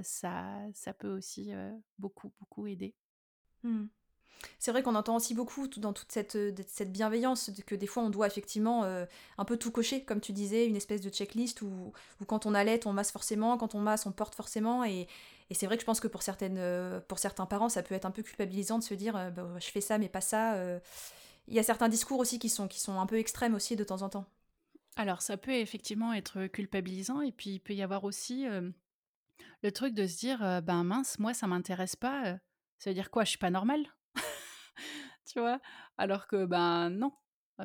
ça, 0.03 0.59
ça 0.73 0.93
peut 0.93 1.09
aussi 1.09 1.51
beaucoup, 1.97 2.31
beaucoup 2.39 2.67
aider. 2.67 2.95
Hmm. 3.63 3.87
C'est 4.57 4.71
vrai 4.71 4.83
qu'on 4.83 4.95
entend 4.95 5.15
aussi 5.15 5.33
beaucoup 5.33 5.67
dans 5.67 5.93
toute 5.93 6.11
cette, 6.11 6.37
cette 6.67 6.91
bienveillance 6.91 7.51
que 7.65 7.75
des 7.75 7.87
fois 7.87 8.03
on 8.03 8.09
doit 8.09 8.27
effectivement 8.27 8.83
un 8.83 9.45
peu 9.45 9.57
tout 9.57 9.71
cocher, 9.71 10.03
comme 10.03 10.21
tu 10.21 10.31
disais, 10.33 10.65
une 10.65 10.75
espèce 10.75 11.01
de 11.01 11.09
checklist 11.09 11.61
où, 11.61 11.93
quand 12.27 12.45
on 12.45 12.53
allait, 12.53 12.85
on 12.85 12.93
masse 12.93 13.11
forcément, 13.11 13.57
quand 13.57 13.75
on 13.75 13.79
masse, 13.79 14.05
on 14.05 14.11
porte 14.11 14.35
forcément. 14.35 14.83
Et, 14.83 15.07
c'est 15.51 15.65
vrai 15.65 15.77
que 15.77 15.81
je 15.81 15.85
pense 15.85 15.99
que 15.99 16.07
pour, 16.07 16.21
certaines, 16.21 17.01
pour 17.07 17.19
certains 17.19 17.45
parents, 17.45 17.69
ça 17.69 17.83
peut 17.83 17.95
être 17.95 18.05
un 18.05 18.11
peu 18.11 18.21
culpabilisant 18.21 18.79
de 18.79 18.83
se 18.83 18.93
dire 18.93 19.13
bah, 19.13 19.45
je 19.59 19.67
fais 19.67 19.81
ça, 19.81 19.97
mais 19.97 20.09
pas 20.09 20.21
ça. 20.21 20.57
Il 21.47 21.53
y 21.53 21.59
a 21.59 21.63
certains 21.63 21.89
discours 21.89 22.19
aussi 22.19 22.37
qui 22.37 22.49
sont, 22.49 22.67
qui 22.67 22.79
sont 22.79 22.99
un 22.99 23.05
peu 23.05 23.17
extrêmes 23.17 23.55
aussi 23.55 23.75
de 23.75 23.83
temps 23.83 24.01
en 24.03 24.09
temps. 24.09 24.25
Alors 24.95 25.21
ça 25.21 25.37
peut 25.37 25.53
effectivement 25.53 26.13
être 26.13 26.47
culpabilisant 26.47 27.21
et 27.21 27.31
puis 27.31 27.51
il 27.51 27.59
peut 27.59 27.73
y 27.73 27.81
avoir 27.81 28.03
aussi 28.03 28.45
le 29.63 29.71
truc 29.71 29.93
de 29.93 30.05
se 30.05 30.17
dire 30.17 30.61
ben 30.61 30.83
mince, 30.83 31.19
moi 31.19 31.33
ça 31.33 31.47
m'intéresse 31.47 31.95
pas. 31.95 32.37
ça 32.77 32.89
veut 32.89 32.93
dire 32.93 33.09
quoi 33.09 33.23
Je 33.23 33.29
suis 33.29 33.37
pas 33.39 33.49
normale? 33.49 33.85
Alors 35.97 36.27
que 36.27 36.45
ben 36.45 36.89
non, 36.89 37.13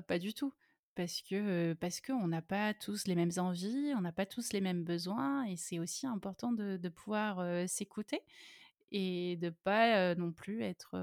pas 0.07 0.19
du 0.19 0.35
tout. 0.35 0.53
Parce 0.95 1.23
que 1.23 1.73
parce 1.75 2.01
qu'on 2.01 2.29
n'a 2.29 2.43
pas 2.43 2.73
tous 2.73 3.07
les 3.07 3.17
mêmes 3.17 3.33
envies, 3.37 3.93
on 3.97 4.01
n'a 4.01 4.13
pas 4.13 4.27
tous 4.27 4.53
les 4.53 4.61
mêmes 4.61 4.85
besoins 4.85 5.45
et 5.45 5.57
c'est 5.57 5.81
aussi 5.81 6.07
important 6.07 6.53
de, 6.53 6.77
de 6.77 6.89
pouvoir 6.89 7.69
s'écouter 7.69 8.23
et 8.93 9.37
de 9.37 9.51
pas 9.51 10.15
non 10.15 10.31
plus 10.33 10.63
être 10.63 10.97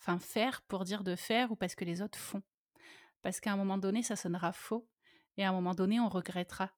enfin 0.00 0.18
faire 0.18 0.62
pour 0.62 0.84
dire 0.84 1.04
de 1.04 1.14
faire 1.14 1.52
ou 1.52 1.56
parce 1.56 1.76
que 1.76 1.84
les 1.84 2.02
autres 2.02 2.18
font. 2.18 2.42
Parce 3.22 3.40
qu'à 3.40 3.52
un 3.52 3.56
moment 3.56 3.78
donné, 3.78 4.02
ça 4.02 4.16
sonnera 4.16 4.52
faux 4.52 4.88
et 5.36 5.44
à 5.44 5.50
un 5.50 5.52
moment 5.52 5.74
donné, 5.74 6.00
on 6.00 6.08
regrettera 6.08 6.70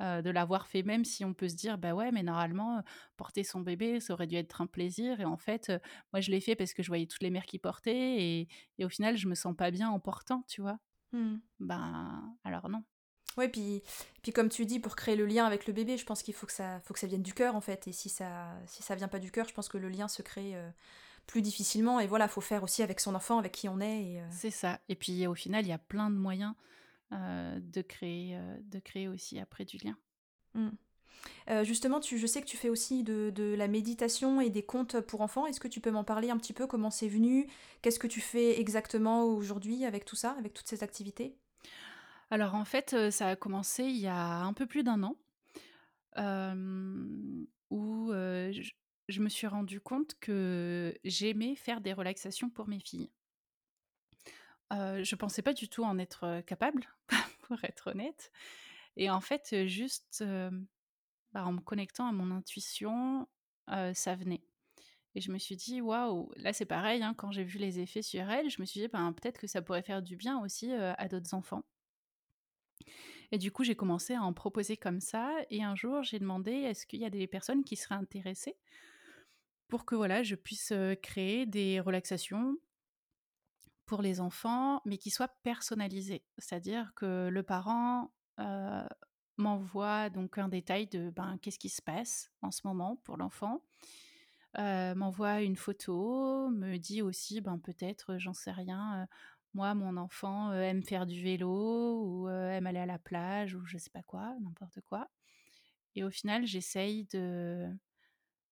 de 0.00 0.30
l'avoir 0.30 0.66
fait, 0.66 0.82
même 0.82 1.04
si 1.04 1.24
on 1.24 1.34
peut 1.34 1.48
se 1.48 1.56
dire, 1.56 1.78
bah 1.78 1.94
ouais, 1.94 2.12
mais 2.12 2.22
normalement, 2.22 2.82
porter 3.16 3.42
son 3.42 3.60
bébé, 3.60 4.00
ça 4.00 4.12
aurait 4.12 4.26
dû 4.26 4.36
être 4.36 4.60
un 4.60 4.66
plaisir. 4.66 5.20
Et 5.20 5.24
en 5.24 5.36
fait, 5.36 5.72
moi, 6.12 6.20
je 6.20 6.30
l'ai 6.30 6.40
fait 6.40 6.56
parce 6.56 6.72
que 6.72 6.82
je 6.82 6.88
voyais 6.88 7.06
toutes 7.06 7.22
les 7.22 7.30
mères 7.30 7.46
qui 7.46 7.58
portaient 7.58 8.16
et, 8.22 8.48
et, 8.78 8.84
au 8.84 8.88
final, 8.88 9.16
je 9.16 9.28
me 9.28 9.34
sens 9.34 9.54
pas 9.56 9.70
bien 9.70 9.90
en 9.90 10.00
portant, 10.00 10.44
tu 10.48 10.60
vois. 10.60 10.78
Mmh. 11.12 11.36
Ben, 11.60 12.36
alors 12.44 12.68
non. 12.68 12.84
Ouais, 13.36 13.48
puis, 13.48 13.82
puis 14.22 14.32
comme 14.32 14.48
tu 14.48 14.66
dis, 14.66 14.80
pour 14.80 14.96
créer 14.96 15.14
le 15.14 15.26
lien 15.26 15.46
avec 15.46 15.66
le 15.66 15.72
bébé, 15.72 15.96
je 15.96 16.04
pense 16.04 16.22
qu'il 16.22 16.34
faut 16.34 16.46
que 16.46 16.52
ça, 16.52 16.80
faut 16.80 16.92
que 16.92 17.00
ça 17.00 17.06
vienne 17.06 17.22
du 17.22 17.34
cœur 17.34 17.54
en 17.54 17.60
fait. 17.60 17.86
Et 17.86 17.92
si 17.92 18.08
ça, 18.08 18.56
si 18.66 18.82
ça 18.82 18.94
vient 18.94 19.08
pas 19.08 19.20
du 19.20 19.30
cœur, 19.30 19.46
je 19.48 19.54
pense 19.54 19.68
que 19.68 19.78
le 19.78 19.88
lien 19.88 20.08
se 20.08 20.22
crée 20.22 20.56
plus 21.26 21.40
difficilement. 21.40 22.00
Et 22.00 22.08
voilà, 22.08 22.26
faut 22.26 22.40
faire 22.40 22.64
aussi 22.64 22.82
avec 22.82 22.98
son 22.98 23.14
enfant, 23.14 23.38
avec 23.38 23.52
qui 23.52 23.68
on 23.68 23.80
est. 23.80 24.20
C'est 24.30 24.50
ça. 24.50 24.80
Et 24.88 24.96
puis 24.96 25.26
au 25.28 25.34
final, 25.34 25.64
il 25.64 25.68
y 25.68 25.72
a 25.72 25.78
plein 25.78 26.10
de 26.10 26.16
moyens 26.16 26.54
euh, 26.54 26.77
de, 27.10 27.82
créer, 27.82 28.36
euh, 28.36 28.56
de 28.62 28.78
créer 28.78 29.08
aussi 29.08 29.38
après 29.38 29.64
du 29.64 29.78
lien. 29.78 29.96
Mm. 30.54 30.68
Euh, 31.50 31.64
justement, 31.64 32.00
tu, 32.00 32.18
je 32.18 32.26
sais 32.26 32.40
que 32.40 32.46
tu 32.46 32.56
fais 32.56 32.68
aussi 32.68 33.02
de, 33.02 33.30
de, 33.34 33.54
la 33.56 33.66
méditation 33.66 34.40
et 34.40 34.50
des 34.50 34.62
contes 34.62 35.00
pour 35.00 35.20
enfants. 35.20 35.46
Est-ce 35.46 35.60
que 35.60 35.68
tu 35.68 35.80
peux 35.80 35.90
m'en 35.90 36.04
parler 36.04 36.30
un 36.30 36.36
petit 36.36 36.52
peu 36.52 36.66
Comment 36.66 36.90
c'est 36.90 37.08
venu? 37.08 37.48
Qu'est-ce 37.82 37.98
que 37.98 38.06
tu 38.06 38.20
fais 38.20 38.60
exactement 38.60 39.24
aujourd'hui 39.24 39.84
avec 39.84 40.04
tout 40.04 40.16
ça, 40.16 40.32
avec 40.38 40.54
toutes 40.54 40.68
ces 40.68 40.82
activités? 40.82 41.36
Alors 42.30 42.54
en 42.54 42.64
fait, 42.64 43.10
ça 43.10 43.28
a 43.28 43.36
commencé 43.36 43.84
il 43.84 43.96
y 43.96 44.06
a 44.06 44.40
un 44.42 44.52
peu 44.52 44.66
plus 44.66 44.84
d'un 44.84 45.02
an, 45.02 45.16
où 47.70 48.10
je, 48.12 48.70
je, 49.08 49.20
me 49.20 49.28
suis 49.30 49.46
rendu 49.46 49.80
compte 49.80 50.14
que 50.20 50.94
j'aimais 51.04 51.56
faire 51.56 51.80
des 51.80 51.94
relaxations 51.94 52.50
pour 52.50 52.68
mes 52.68 52.80
filles. 52.80 53.10
Je 54.70 55.02
je 55.02 55.16
pensais 55.16 55.42
pas 55.42 55.52
du 55.54 55.68
tout 55.68 55.84
en 55.84 55.98
être 55.98 56.42
capable, 56.42 56.88
pour 57.42 57.62
être 57.64 57.90
honnête. 57.90 58.30
Et 58.96 59.10
en 59.10 59.20
fait, 59.20 59.66
juste 59.66 60.24
bah, 61.32 61.44
en 61.44 61.52
me 61.52 61.60
connectant 61.60 62.06
à 62.06 62.12
mon 62.12 62.30
intuition, 62.30 63.26
ça 63.66 64.14
venait. 64.14 64.42
Et 65.14 65.20
je 65.20 65.32
me 65.32 65.38
suis 65.38 65.56
dit, 65.56 65.80
waouh, 65.80 66.30
là 66.36 66.52
c'est 66.52 66.66
pareil, 66.66 67.02
hein, 67.02 67.14
quand 67.16 67.32
j'ai 67.32 67.44
vu 67.44 67.58
les 67.58 67.80
effets 67.80 68.02
sur 68.02 68.30
elle, 68.30 68.50
je 68.50 68.60
me 68.60 68.66
suis 68.66 68.80
dit, 68.80 68.88
ben, 68.88 69.12
peut-être 69.12 69.38
que 69.38 69.46
ça 69.46 69.62
pourrait 69.62 69.82
faire 69.82 70.02
du 70.02 70.16
bien 70.16 70.40
aussi 70.40 70.72
à 70.72 71.08
d'autres 71.08 71.34
enfants. 71.34 71.64
Et 73.30 73.38
du 73.38 73.50
coup, 73.52 73.64
j'ai 73.64 73.74
commencé 73.74 74.14
à 74.14 74.22
en 74.22 74.32
proposer 74.32 74.76
comme 74.76 75.00
ça. 75.00 75.30
Et 75.50 75.62
un 75.62 75.76
jour, 75.76 76.02
j'ai 76.02 76.18
demandé, 76.18 76.52
est-ce 76.52 76.86
qu'il 76.86 77.00
y 77.00 77.04
a 77.04 77.10
des 77.10 77.26
personnes 77.26 77.64
qui 77.64 77.76
seraient 77.76 77.94
intéressées 77.94 78.56
pour 79.68 79.84
que 79.84 79.94
voilà, 79.94 80.22
je 80.22 80.34
puisse 80.34 80.72
créer 81.02 81.44
des 81.44 81.78
relaxations 81.80 82.56
pour 83.88 84.02
les 84.02 84.20
enfants, 84.20 84.82
mais 84.84 84.98
qui 84.98 85.10
soit 85.10 85.32
personnalisé. 85.42 86.22
C'est-à-dire 86.36 86.92
que 86.94 87.28
le 87.28 87.42
parent 87.42 88.12
m'envoie 89.38 90.10
donc 90.10 90.38
un 90.38 90.48
détail 90.48 90.86
de 90.86 91.10
ben, 91.10 91.38
qu'est-ce 91.42 91.58
qui 91.58 91.70
se 91.70 91.82
passe 91.82 92.30
en 92.42 92.52
ce 92.52 92.60
moment 92.64 92.96
pour 93.04 93.16
l'enfant, 93.16 93.64
m'envoie 94.56 95.40
une 95.40 95.56
photo, 95.56 96.50
me 96.50 96.76
dit 96.76 97.02
aussi 97.02 97.40
ben, 97.40 97.58
peut-être, 97.58 98.18
j'en 98.18 98.34
sais 98.34 98.52
rien, 98.52 99.08
moi 99.54 99.74
mon 99.74 99.96
enfant 99.96 100.52
aime 100.52 100.84
faire 100.84 101.06
du 101.06 101.22
vélo 101.22 102.04
ou 102.04 102.28
aime 102.28 102.66
aller 102.66 102.80
à 102.80 102.86
la 102.86 102.98
plage 102.98 103.54
ou 103.54 103.64
je 103.64 103.78
sais 103.78 103.90
pas 103.90 104.02
quoi, 104.02 104.36
n'importe 104.40 104.80
quoi. 104.82 105.08
Et 105.94 106.04
au 106.04 106.10
final, 106.10 106.46
j'essaye 106.46 107.06
de, 107.06 107.66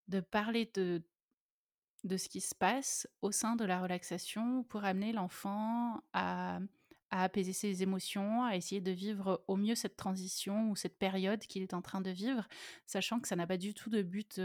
de 0.09 0.20
parler 0.20 0.70
de, 0.74 1.05
de 2.05 2.16
ce 2.16 2.28
qui 2.28 2.40
se 2.40 2.55
passe 2.55 3.09
au 3.22 3.32
sein 3.32 3.57
de 3.57 3.64
la 3.64 3.80
relaxation 3.80 4.62
pour 4.64 4.84
amener 4.84 5.12
l'enfant 5.12 6.03
à, 6.12 6.61
apaiser 7.11 7.53
ses 7.53 7.82
émotions, 7.82 8.44
à 8.44 8.57
essayer 8.57 8.80
de 8.80 8.90
vivre 8.90 9.42
au 9.49 9.57
mieux 9.57 9.74
cette 9.74 9.97
transition 9.97 10.70
ou 10.70 10.76
cette 10.76 10.99
période 10.99 11.40
qu'il 11.40 11.62
est 11.62 11.74
en 11.74 11.80
train 11.80 12.01
de 12.01 12.11
vivre, 12.11 12.47
sachant 12.84 13.20
que 13.20 13.28
ça 13.28 13.36
n'a 13.36 13.47
pas 13.47 13.57
du 13.57 13.74
tout 13.74 13.90
de 13.90 14.03
but 14.03 14.40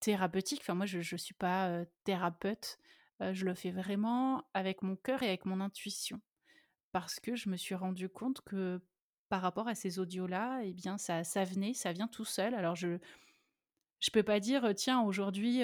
thérapeutique. 0.00 0.60
Enfin, 0.62 0.74
moi, 0.74 0.86
je 0.86 0.98
ne 0.98 1.18
suis 1.18 1.34
pas 1.34 1.84
thérapeute. 2.04 2.78
Je 3.20 3.44
le 3.44 3.54
fais 3.54 3.70
vraiment 3.70 4.44
avec 4.54 4.82
mon 4.82 4.96
cœur 4.96 5.22
et 5.22 5.28
avec 5.28 5.44
mon 5.44 5.60
intuition. 5.60 6.20
Parce 6.92 7.20
que 7.20 7.36
je 7.36 7.50
me 7.50 7.56
suis 7.56 7.74
rendu 7.74 8.08
compte 8.08 8.40
que 8.42 8.80
par 9.28 9.42
rapport 9.42 9.68
à 9.68 9.74
ces 9.74 9.98
audios-là, 9.98 10.60
eh 10.62 10.72
bien, 10.72 10.96
ça, 10.96 11.22
ça 11.22 11.44
venait, 11.44 11.74
ça 11.74 11.92
vient 11.92 12.08
tout 12.08 12.24
seul. 12.24 12.54
Alors, 12.54 12.76
je 12.76 12.88
ne 12.88 12.98
peux 14.12 14.22
pas 14.22 14.40
dire, 14.40 14.72
tiens, 14.74 15.02
aujourd'hui 15.02 15.62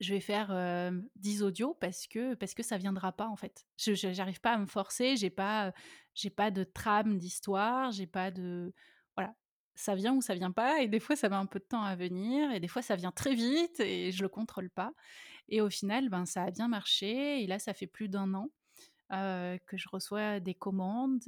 je 0.00 0.14
vais 0.14 0.20
faire 0.20 0.92
10 1.16 1.42
audios 1.42 1.74
parce 1.80 2.06
que 2.06 2.34
parce 2.34 2.54
que 2.54 2.62
ça 2.62 2.76
viendra 2.76 3.12
pas 3.12 3.26
en 3.26 3.36
fait. 3.36 3.66
Je 3.78 4.16
n'arrive 4.16 4.40
pas 4.40 4.52
à 4.52 4.58
me 4.58 4.66
forcer, 4.66 5.16
j'ai 5.16 5.30
pas 5.30 5.72
j'ai 6.14 6.30
pas 6.30 6.50
de 6.50 6.64
trame 6.64 7.18
d'histoire, 7.18 7.90
j'ai 7.92 8.06
pas 8.06 8.30
de 8.30 8.72
voilà, 9.16 9.34
ça 9.74 9.94
vient 9.94 10.14
ou 10.14 10.20
ça 10.20 10.34
vient 10.34 10.52
pas 10.52 10.82
et 10.82 10.88
des 10.88 11.00
fois 11.00 11.16
ça 11.16 11.28
met 11.28 11.36
un 11.36 11.46
peu 11.46 11.58
de 11.58 11.64
temps 11.64 11.82
à 11.82 11.96
venir 11.96 12.50
et 12.52 12.60
des 12.60 12.68
fois 12.68 12.82
ça 12.82 12.96
vient 12.96 13.12
très 13.12 13.34
vite 13.34 13.80
et 13.80 14.12
je 14.12 14.22
le 14.22 14.28
contrôle 14.28 14.70
pas. 14.70 14.92
Et 15.48 15.60
au 15.60 15.70
final 15.70 16.08
ben 16.08 16.26
ça 16.26 16.44
a 16.44 16.50
bien 16.50 16.68
marché 16.68 17.42
et 17.42 17.46
là 17.46 17.58
ça 17.58 17.74
fait 17.74 17.86
plus 17.86 18.08
d'un 18.08 18.34
an 18.34 18.50
que 19.10 19.76
je 19.76 19.88
reçois 19.90 20.40
des 20.40 20.54
commandes 20.54 21.22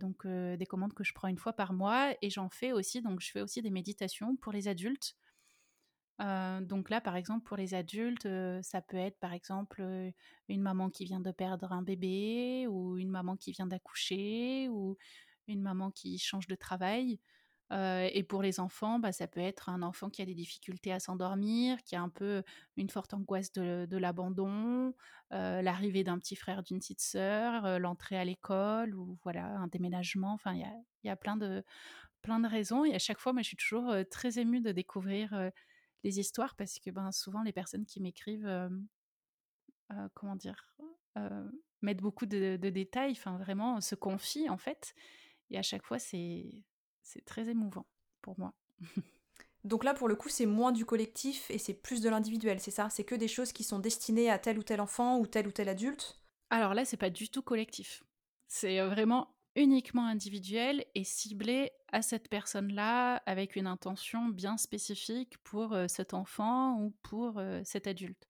donc 0.00 0.26
des 0.26 0.66
commandes 0.66 0.94
que 0.94 1.04
je 1.04 1.12
prends 1.12 1.28
une 1.28 1.38
fois 1.38 1.52
par 1.52 1.72
mois 1.72 2.14
et 2.22 2.30
j'en 2.30 2.48
fais 2.48 2.72
aussi 2.72 3.02
donc 3.02 3.20
je 3.20 3.30
fais 3.30 3.42
aussi 3.42 3.60
des 3.60 3.70
méditations 3.70 4.36
pour 4.36 4.52
les 4.52 4.66
adultes 4.68 5.14
donc 6.18 6.90
là, 6.90 7.00
par 7.00 7.16
exemple, 7.16 7.44
pour 7.44 7.56
les 7.56 7.74
adultes, 7.74 8.28
ça 8.62 8.82
peut 8.82 8.96
être 8.96 9.18
par 9.20 9.32
exemple 9.32 9.82
une 10.48 10.62
maman 10.62 10.90
qui 10.90 11.04
vient 11.04 11.20
de 11.20 11.30
perdre 11.30 11.72
un 11.72 11.82
bébé 11.82 12.66
ou 12.68 12.98
une 12.98 13.10
maman 13.10 13.36
qui 13.36 13.52
vient 13.52 13.66
d'accoucher 13.66 14.68
ou 14.68 14.96
une 15.46 15.62
maman 15.62 15.90
qui 15.90 16.18
change 16.18 16.46
de 16.46 16.54
travail. 16.54 17.20
et 17.70 18.24
pour 18.28 18.42
les 18.42 18.60
enfants, 18.60 18.98
bah, 18.98 19.12
ça 19.12 19.28
peut 19.28 19.40
être 19.40 19.68
un 19.68 19.82
enfant 19.82 20.10
qui 20.10 20.22
a 20.22 20.24
des 20.24 20.34
difficultés 20.34 20.92
à 20.92 21.00
s'endormir, 21.00 21.82
qui 21.84 21.96
a 21.96 22.02
un 22.02 22.08
peu 22.08 22.42
une 22.76 22.90
forte 22.90 23.14
angoisse 23.14 23.52
de, 23.52 23.96
l'abandon, 23.96 24.94
l'arrivée 25.30 26.02
d'un 26.02 26.18
petit 26.18 26.36
frère, 26.36 26.62
d'une 26.62 26.78
petite 26.78 27.00
sœur, 27.00 27.78
l'entrée 27.78 28.18
à 28.18 28.24
l'école 28.24 28.94
ou 28.94 29.18
voilà 29.22 29.46
un 29.46 29.68
déménagement. 29.68 30.32
Enfin, 30.32 30.54
il 30.54 30.60
y 30.60 30.64
a, 30.64 30.74
y 31.04 31.10
a, 31.10 31.16
plein 31.16 31.36
de 31.36 31.62
plein 32.22 32.40
de 32.40 32.48
raisons. 32.48 32.84
Et 32.84 32.94
à 32.94 32.98
chaque 32.98 33.20
fois, 33.20 33.32
moi, 33.32 33.42
je 33.42 33.48
suis 33.48 33.56
toujours 33.56 33.94
très 34.10 34.38
émue 34.40 34.60
de 34.60 34.72
découvrir 34.72 35.50
les 36.04 36.20
histoires 36.20 36.54
parce 36.56 36.78
que 36.78 36.90
ben, 36.90 37.12
souvent 37.12 37.42
les 37.42 37.52
personnes 37.52 37.86
qui 37.86 38.00
m'écrivent, 38.00 38.68
comment 40.14 40.36
dire, 40.36 40.76
mettent 41.82 42.00
beaucoup 42.00 42.26
de, 42.26 42.56
détails, 42.56 43.12
enfin 43.12 43.38
vraiment 43.38 43.80
se 43.80 43.94
confient 43.94 44.48
en 44.48 44.58
fait. 44.58 44.94
Et 45.50 45.58
à 45.58 45.62
chaque 45.62 45.84
fois, 45.84 45.98
c'est 45.98 46.64
très 47.24 47.48
émouvant 47.48 47.86
pour 48.22 48.38
moi. 48.38 48.54
Donc 49.64 49.84
là, 49.84 49.92
pour 49.92 50.08
le 50.08 50.14
coup, 50.14 50.28
c'est 50.28 50.46
moins 50.46 50.72
du 50.72 50.84
collectif 50.84 51.50
et 51.50 51.58
c'est 51.58 51.74
plus 51.74 52.00
de 52.00 52.08
l'individuel, 52.08 52.60
c'est 52.60 52.70
ça? 52.70 52.88
C'est 52.90 53.04
que 53.04 53.14
des 53.14 53.28
choses 53.28 53.52
qui 53.52 53.64
sont 53.64 53.80
destinées 53.80 54.30
à 54.30 54.38
tel 54.38 54.58
ou 54.58 54.62
tel 54.62 54.80
enfant 54.80 55.18
ou 55.18 55.26
tel 55.26 55.48
ou 55.48 55.50
tel 55.50 55.68
adulte? 55.68 56.20
Alors 56.50 56.74
là, 56.74 56.84
c'est 56.84 56.96
pas 56.96 57.10
du 57.10 57.28
tout 57.28 57.42
collectif. 57.42 58.04
C'est 58.46 58.80
vraiment 58.80 59.34
uniquement 59.56 60.06
individuel 60.06 60.84
et 60.94 61.04
ciblé 61.04 61.72
à 61.92 62.02
cette 62.02 62.28
personne-là 62.28 63.16
avec 63.26 63.56
une 63.56 63.66
intention 63.66 64.28
bien 64.28 64.56
spécifique 64.56 65.38
pour 65.38 65.76
cet 65.88 66.14
enfant 66.14 66.80
ou 66.80 66.90
pour 67.02 67.40
cet 67.64 67.86
adulte. 67.86 68.26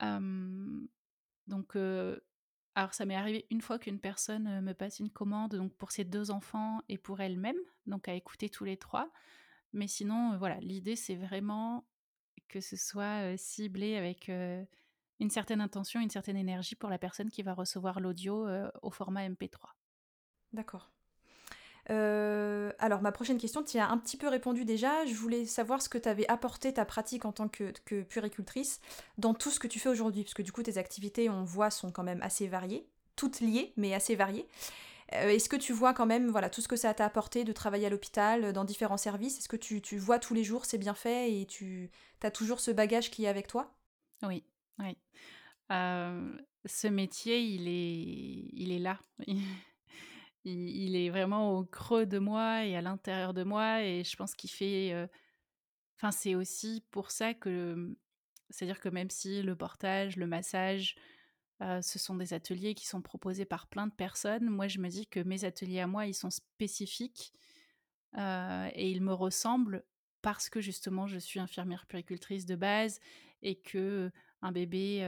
donc, 0.00 1.76
alors 2.74 2.94
ça 2.94 3.04
m'est 3.06 3.16
arrivé 3.16 3.46
une 3.50 3.60
fois 3.60 3.78
qu'une 3.78 4.00
personne 4.00 4.60
me 4.60 4.72
passe 4.72 4.98
une 5.00 5.10
commande 5.10 5.54
donc 5.54 5.74
pour 5.74 5.92
ses 5.92 6.04
deux 6.04 6.30
enfants 6.30 6.80
et 6.88 6.98
pour 6.98 7.20
elle-même, 7.20 7.56
donc 7.86 8.08
à 8.08 8.14
écouter 8.14 8.48
tous 8.48 8.64
les 8.64 8.76
trois. 8.76 9.10
Mais 9.72 9.88
sinon, 9.88 10.36
voilà, 10.36 10.60
l'idée 10.60 10.96
c'est 10.96 11.16
vraiment 11.16 11.86
que 12.48 12.60
ce 12.60 12.76
soit 12.76 13.36
ciblé 13.38 13.96
avec 13.96 14.28
une 14.28 15.30
certaine 15.30 15.60
intention, 15.62 16.00
une 16.00 16.10
certaine 16.10 16.36
énergie 16.36 16.74
pour 16.74 16.90
la 16.90 16.98
personne 16.98 17.30
qui 17.30 17.42
va 17.42 17.54
recevoir 17.54 18.00
l'audio 18.00 18.46
au 18.82 18.90
format 18.90 19.26
MP3. 19.28 19.74
D'accord. 20.52 20.92
Alors, 21.88 23.02
ma 23.02 23.12
prochaine 23.12 23.38
question, 23.38 23.62
tu 23.62 23.76
y 23.76 23.80
as 23.80 23.88
un 23.88 23.98
petit 23.98 24.16
peu 24.16 24.28
répondu 24.28 24.64
déjà. 24.64 25.04
Je 25.06 25.14
voulais 25.14 25.46
savoir 25.46 25.82
ce 25.82 25.88
que 25.88 25.98
tu 25.98 26.08
avais 26.08 26.28
apporté 26.28 26.72
ta 26.72 26.84
pratique 26.84 27.24
en 27.24 27.32
tant 27.32 27.48
que, 27.48 27.72
que 27.84 28.02
puricultrice 28.02 28.80
dans 29.18 29.34
tout 29.34 29.50
ce 29.50 29.60
que 29.60 29.68
tu 29.68 29.78
fais 29.78 29.88
aujourd'hui, 29.88 30.22
parce 30.22 30.34
que 30.34 30.42
du 30.42 30.52
coup, 30.52 30.62
tes 30.62 30.78
activités, 30.78 31.28
on 31.28 31.44
voit, 31.44 31.70
sont 31.70 31.90
quand 31.90 32.04
même 32.04 32.22
assez 32.22 32.46
variées, 32.46 32.86
toutes 33.16 33.40
liées, 33.40 33.72
mais 33.76 33.94
assez 33.94 34.14
variées. 34.14 34.46
Euh, 35.14 35.28
est-ce 35.28 35.48
que 35.48 35.56
tu 35.56 35.72
vois 35.72 35.92
quand 35.92 36.06
même 36.06 36.30
voilà, 36.30 36.48
tout 36.48 36.60
ce 36.60 36.68
que 36.68 36.76
ça 36.76 36.94
t'a 36.94 37.04
apporté 37.04 37.44
de 37.44 37.52
travailler 37.52 37.86
à 37.86 37.90
l'hôpital, 37.90 38.52
dans 38.52 38.64
différents 38.64 38.96
services 38.96 39.38
Est-ce 39.38 39.48
que 39.48 39.56
tu, 39.56 39.80
tu, 39.80 39.98
vois 39.98 40.18
tous 40.18 40.34
les 40.34 40.44
jours 40.44 40.64
c'est 40.64 40.78
bien 40.78 40.94
fait 40.94 41.40
et 41.40 41.46
tu 41.46 41.90
as 42.22 42.30
toujours 42.30 42.60
ce 42.60 42.70
bagage 42.70 43.10
qui 43.10 43.24
est 43.24 43.28
avec 43.28 43.46
toi? 43.46 43.74
Oui, 44.22 44.44
oui. 44.78 44.96
Euh, 45.70 46.32
ce 46.64 46.86
métier, 46.86 47.40
il 47.40 47.68
est, 47.68 48.50
il 48.52 48.72
est 48.72 48.78
là. 48.78 48.98
il, 50.44 50.96
est 50.96 51.10
vraiment 51.10 51.56
au 51.56 51.64
creux 51.64 52.06
de 52.06 52.18
moi 52.18 52.64
et 52.64 52.76
à 52.76 52.82
l'intérieur 52.82 53.34
de 53.34 53.44
moi. 53.44 53.82
Et 53.82 54.04
je 54.04 54.16
pense 54.16 54.34
qu'il 54.34 54.50
fait. 54.50 54.92
Euh, 54.92 55.06
enfin, 55.96 56.10
c'est 56.10 56.34
aussi 56.34 56.84
pour 56.90 57.10
ça 57.10 57.34
que. 57.34 57.96
C'est-à-dire 58.50 58.80
que 58.80 58.88
même 58.88 59.10
si 59.10 59.42
le 59.42 59.56
portage, 59.56 60.16
le 60.16 60.26
massage, 60.26 60.96
ce 61.60 61.98
sont 61.98 62.16
des 62.16 62.34
ateliers 62.34 62.74
qui 62.74 62.86
sont 62.86 63.00
proposés 63.00 63.44
par 63.44 63.68
plein 63.68 63.86
de 63.86 63.92
personnes. 63.92 64.50
Moi, 64.50 64.68
je 64.68 64.78
me 64.78 64.88
dis 64.88 65.06
que 65.06 65.20
mes 65.20 65.44
ateliers 65.44 65.80
à 65.80 65.86
moi, 65.86 66.06
ils 66.06 66.14
sont 66.14 66.28
spécifiques 66.28 67.32
et 68.14 68.90
ils 68.90 69.00
me 69.00 69.14
ressemblent 69.14 69.84
parce 70.20 70.50
que 70.50 70.60
justement, 70.60 71.06
je 71.06 71.18
suis 71.18 71.40
infirmière 71.40 71.86
puricultrice 71.86 72.44
de 72.44 72.56
base 72.56 73.00
et 73.42 73.54
que 73.54 74.10
un 74.42 74.52
bébé, 74.52 74.98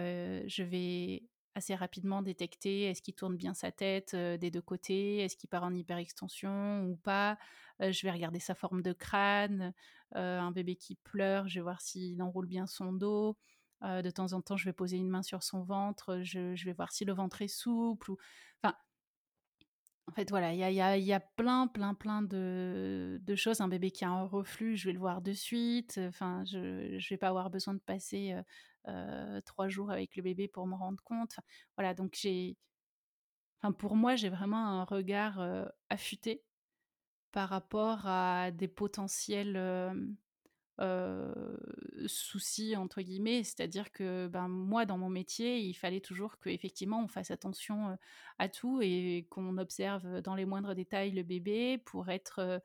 je 0.46 0.62
vais 0.62 1.24
assez 1.54 1.74
rapidement 1.74 2.22
détecter 2.22 2.84
est-ce 2.84 3.02
qu'il 3.02 3.14
tourne 3.14 3.36
bien 3.36 3.54
sa 3.54 3.70
tête 3.70 4.14
des 4.14 4.50
deux 4.50 4.62
côtés, 4.62 5.18
est-ce 5.18 5.36
qu'il 5.36 5.48
part 5.48 5.64
en 5.64 5.74
hyperextension 5.74 6.84
ou 6.86 6.96
pas. 6.96 7.38
je 7.80 8.02
vais 8.02 8.10
regarder 8.10 8.40
sa 8.40 8.54
forme 8.54 8.82
de 8.82 8.92
crâne. 8.92 9.72
un 10.14 10.50
bébé 10.50 10.76
qui 10.76 10.96
pleure, 10.96 11.48
je 11.48 11.60
vais 11.60 11.62
voir 11.62 11.80
s'il 11.80 12.20
enroule 12.22 12.46
bien 12.46 12.66
son 12.66 12.92
dos. 12.92 13.36
Euh, 13.84 14.00
de 14.00 14.10
temps 14.10 14.32
en 14.32 14.40
temps, 14.40 14.56
je 14.56 14.64
vais 14.64 14.72
poser 14.72 14.96
une 14.96 15.10
main 15.10 15.22
sur 15.22 15.42
son 15.42 15.62
ventre, 15.62 16.20
je, 16.22 16.64
vais 16.64 16.72
voir 16.72 16.90
si 16.92 17.04
le 17.04 17.12
ventre 17.12 17.42
est 17.42 17.48
souple. 17.48 18.12
Ou... 18.12 18.16
Enfin, 18.62 18.74
en 20.06 20.12
fait, 20.12 20.30
voilà, 20.30 20.54
il 20.54 20.58
y 21.04 21.12
a, 21.12 21.20
plein, 21.20 21.66
plein, 21.66 21.94
plein 21.94 22.22
de, 22.22 23.20
choses. 23.36 23.60
Un 23.60 23.68
bébé 23.68 23.90
qui 23.90 24.04
a 24.04 24.10
un 24.10 24.24
reflux, 24.24 24.76
je 24.76 24.86
vais 24.86 24.92
le 24.92 24.98
voir 24.98 25.20
de 25.20 25.32
suite. 25.32 26.00
Enfin, 26.02 26.44
je 26.46 26.94
ne 26.94 27.08
vais 27.10 27.16
pas 27.18 27.28
avoir 27.28 27.50
besoin 27.50 27.74
de 27.74 27.80
passer 27.80 28.32
euh, 28.32 28.38
euh, 28.38 28.42
trois 29.44 29.68
jours 29.68 29.90
avec 29.90 30.16
le 30.16 30.22
bébé 30.22 30.48
pour 30.48 30.66
me 30.66 30.74
rendre 30.74 31.02
compte. 31.02 31.36
voilà, 31.76 31.94
donc 31.94 32.16
j'ai... 32.20 32.56
Enfin, 33.60 33.72
pour 33.72 33.96
moi, 33.96 34.14
j'ai 34.14 34.28
vraiment 34.28 34.80
un 34.80 34.84
regard 34.84 35.40
affûté 35.88 36.44
par 37.32 37.48
rapport 37.48 38.06
à 38.06 38.50
des 38.50 38.68
potentiels 38.68 39.56
souci 42.06 42.76
entre 42.76 43.00
guillemets, 43.00 43.44
c'est-à-dire 43.44 43.92
que 43.92 44.26
ben 44.26 44.48
moi 44.48 44.86
dans 44.86 44.98
mon 44.98 45.08
métier, 45.08 45.58
il 45.60 45.74
fallait 45.74 46.00
toujours 46.00 46.38
qu'effectivement 46.38 47.02
on 47.02 47.08
fasse 47.08 47.30
attention 47.30 47.96
à 48.38 48.48
tout 48.48 48.80
et 48.82 49.26
qu'on 49.30 49.58
observe 49.58 50.20
dans 50.20 50.34
les 50.34 50.44
moindres 50.44 50.74
détails 50.74 51.12
le 51.12 51.22
bébé 51.22 51.78
pour 51.78 52.08
être 52.10 52.60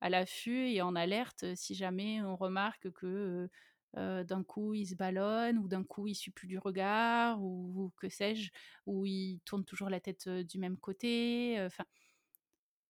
à 0.00 0.08
l'affût 0.08 0.70
et 0.70 0.80
en 0.82 0.96
alerte 0.96 1.54
si 1.54 1.74
jamais 1.74 2.22
on 2.22 2.36
remarque 2.36 2.90
que 2.92 3.50
d'un 3.94 4.44
coup 4.44 4.74
il 4.74 4.86
se 4.86 4.94
ballonne 4.94 5.58
ou 5.58 5.66
d'un 5.66 5.84
coup 5.84 6.06
il 6.06 6.14
suit 6.14 6.30
plus 6.30 6.46
du 6.46 6.58
regard 6.58 7.42
ou, 7.42 7.92
que 7.96 8.08
sais-je 8.08 8.50
ou 8.86 9.04
il 9.04 9.40
tourne 9.44 9.64
toujours 9.64 9.90
la 9.90 9.98
tête 9.98 10.28
du 10.28 10.58
même 10.58 10.76
côté 10.76 11.68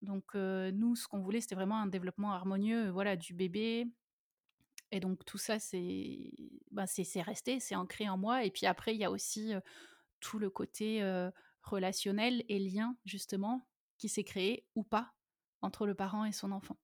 donc 0.03 0.35
nous 0.35 0.95
ce 0.95 1.07
qu'on 1.07 1.21
voulait 1.21 1.41
c'était 1.41 1.55
vraiment 1.55 1.81
un 1.81 1.87
développement 1.87 2.33
harmonieux 2.33 2.91
voilà 2.91 3.15
du 3.15 3.33
bébé 3.33 3.87
et 4.91 4.99
donc 4.99 5.23
tout 5.25 5.37
ça, 5.37 5.57
c'est 5.57 6.31
ben, 6.71 6.85
c'est 6.85 7.21
resté, 7.21 7.59
c'est 7.59 7.75
ancré 7.75 8.09
en 8.09 8.17
moi. 8.17 8.43
Et 8.43 8.51
puis 8.51 8.65
après, 8.65 8.93
il 8.93 8.99
y 8.99 9.05
a 9.05 9.11
aussi 9.11 9.53
tout 10.19 10.37
le 10.37 10.49
côté 10.49 11.01
relationnel 11.63 12.43
et 12.49 12.59
lien, 12.59 12.95
justement, 13.05 13.67
qui 13.97 14.09
s'est 14.09 14.23
créé 14.23 14.65
ou 14.75 14.83
pas 14.83 15.13
entre 15.61 15.85
le 15.85 15.95
parent 15.95 16.25
et 16.25 16.31
son 16.31 16.51
enfant. 16.51 16.77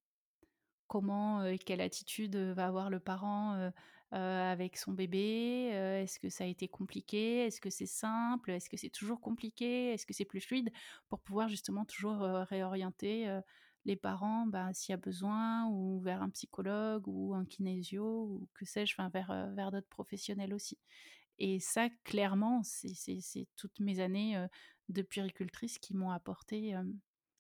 Comment, 0.87 1.43
quelle 1.65 1.81
attitude 1.81 2.37
va 2.37 2.67
avoir 2.67 2.89
le 2.89 3.01
parent 3.01 3.71
avec 4.11 4.77
son 4.77 4.93
bébé 4.93 5.69
Est-ce 6.03 6.19
que 6.19 6.29
ça 6.29 6.43
a 6.43 6.47
été 6.47 6.67
compliqué? 6.67 7.45
Est-ce 7.45 7.59
que 7.59 7.69
c'est 7.69 7.85
simple? 7.85 8.51
Est-ce 8.51 8.69
que 8.69 8.77
c'est 8.77 8.89
toujours 8.89 9.19
compliqué? 9.19 9.93
Est-ce 9.93 10.05
que 10.05 10.13
c'est 10.13 10.25
plus 10.25 10.41
fluide? 10.41 10.69
Pour 11.09 11.19
pouvoir 11.19 11.49
justement 11.49 11.85
toujours 11.85 12.19
réorienter 12.21 13.41
les 13.87 13.95
parents, 13.95 14.45
bah, 14.45 14.71
s'il 14.73 14.91
y 14.91 14.93
a 14.93 14.97
besoin, 14.97 15.65
ou 15.69 15.99
vers 16.01 16.21
un 16.21 16.29
psychologue 16.29 17.07
ou 17.07 17.33
un 17.33 17.45
kinésio, 17.45 18.03
ou 18.03 18.47
que 18.53 18.65
sais-je, 18.65 18.95
vers, 19.13 19.31
euh, 19.31 19.71
d'autres 19.71 19.87
professionnels 19.87 20.53
aussi. 20.53 20.77
Et 21.39 21.59
ça, 21.59 21.89
clairement, 22.03 22.61
c'est 22.63 23.47
toutes 23.55 23.79
mes 23.79 23.99
années 23.99 24.37
euh, 24.37 24.47
de 24.89 25.01
puricultrice 25.01 25.79
qui 25.79 25.95
m'ont 25.95 26.11
apporté 26.11 26.75
euh, 26.75 26.83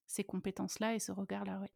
ces 0.07 0.23
compétences-là 0.23 0.95
et 0.95 0.99
ce 0.99 1.11
regard-là, 1.11 1.59
ouais. 1.59 1.71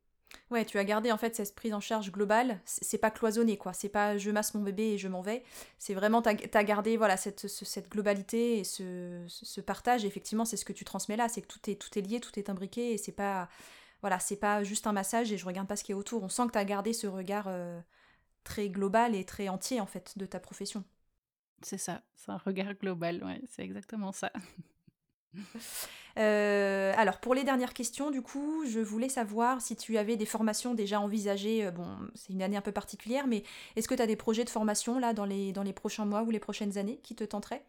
Ouais, 0.50 0.66
tu 0.66 0.78
as 0.78 0.84
gardé 0.84 1.12
en 1.12 1.18
fait 1.18 1.36
cette 1.36 1.56
prise 1.56 1.74
en 1.74 1.80
charge 1.80 2.12
globale. 2.12 2.60
C'est 2.66 2.98
pas 2.98 3.12
cloisonné, 3.12 3.58
quoi. 3.58 3.74
C'est 3.74 3.90
pas 3.90 4.18
je 4.18 4.32
masse 4.32 4.54
mon 4.54 4.62
bébé 4.62 4.94
et 4.94 4.98
je 4.98 5.08
m'en 5.08 5.22
vais. 5.22 5.44
C'est 5.78 5.94
vraiment, 5.94 6.22
tu 6.22 6.30
as, 6.30 6.64
gardé 6.64 6.98
voilà, 6.98 7.18
cette, 7.18 7.48
cette 7.48 7.90
globalité 7.90 8.60
et 8.60 8.64
ce, 8.64 9.24
ce 9.28 9.62
partage. 9.62 10.04
effectivement, 10.06 10.46
c'est 10.46 10.58
ce 10.58 10.66
que 10.66 10.74
tu 10.74 10.84
transmets 10.86 11.16
là. 11.16 11.30
C'est 11.30 11.42
que 11.42 11.48
tout 11.48 11.70
est, 11.70 11.76
tout 11.76 11.98
est 11.98 12.02
lié, 12.02 12.20
tout 12.20 12.38
est 12.38 12.50
imbriqué 12.50 12.94
et 12.94 12.98
c'est 12.98 13.12
pas 13.12 13.50
voilà, 14.02 14.18
pas 14.40 14.64
juste 14.64 14.88
un 14.88 14.94
massage 14.94 15.32
et 15.32 15.38
je 15.38 15.46
regarde 15.46 15.68
pas 15.68 15.76
ce 15.76 15.84
qui 15.84 15.92
est 15.92 15.96
autour. 15.96 16.24
On 16.24 16.30
sent 16.30 16.48
que 16.48 16.54
tu 16.54 16.58
as 16.58 16.66
gardé 16.66 16.92
ce 16.92 17.08
regard 17.08 17.46
euh, 17.48 17.80
très 18.44 18.70
global 18.70 19.16
et 19.16 19.26
très 19.26 19.48
entier 19.48 19.80
en 19.80 19.86
fait 19.86 20.18
de 20.18 20.26
ta 20.26 20.40
profession. 20.40 20.84
C'est 21.62 21.78
ça, 21.78 22.02
c'est 22.16 22.32
un 22.32 22.38
regard 22.38 22.74
global, 22.74 23.24
ouais, 23.24 23.42
c'est 23.48 23.62
exactement 23.62 24.12
ça. 24.12 24.32
Euh, 26.18 26.94
alors 26.98 27.20
pour 27.20 27.34
les 27.34 27.44
dernières 27.44 27.74
questions, 27.74 28.12
du 28.12 28.22
coup, 28.22 28.66
je 28.68 28.80
voulais 28.80 29.10
savoir 29.10 29.62
si 29.62 29.76
tu 29.76 29.98
avais 29.98 30.18
des 30.18 30.26
formations 30.26 30.74
déjà 30.74 31.00
envisagées. 31.00 31.66
Euh, 31.66 31.72
bon, 31.72 31.88
c'est 32.16 32.34
une 32.34 32.42
année 32.42 32.58
un 32.58 32.62
peu 32.62 32.74
particulière, 32.74 33.28
mais 33.28 33.44
est-ce 33.76 33.88
que 33.88 33.96
tu 33.96 34.02
as 34.02 34.08
des 34.08 34.18
projets 34.18 34.44
de 34.44 34.50
formation 34.50 35.00
là 35.00 35.14
dans 35.14 35.26
les, 35.26 35.54
prochains 35.74 36.06
mois 36.06 36.24
ou 36.24 36.30
les 36.30 36.40
prochaines 36.40 36.78
années 36.78 37.00
qui 37.04 37.16
te 37.16 37.24
tenteraient? 37.24 37.64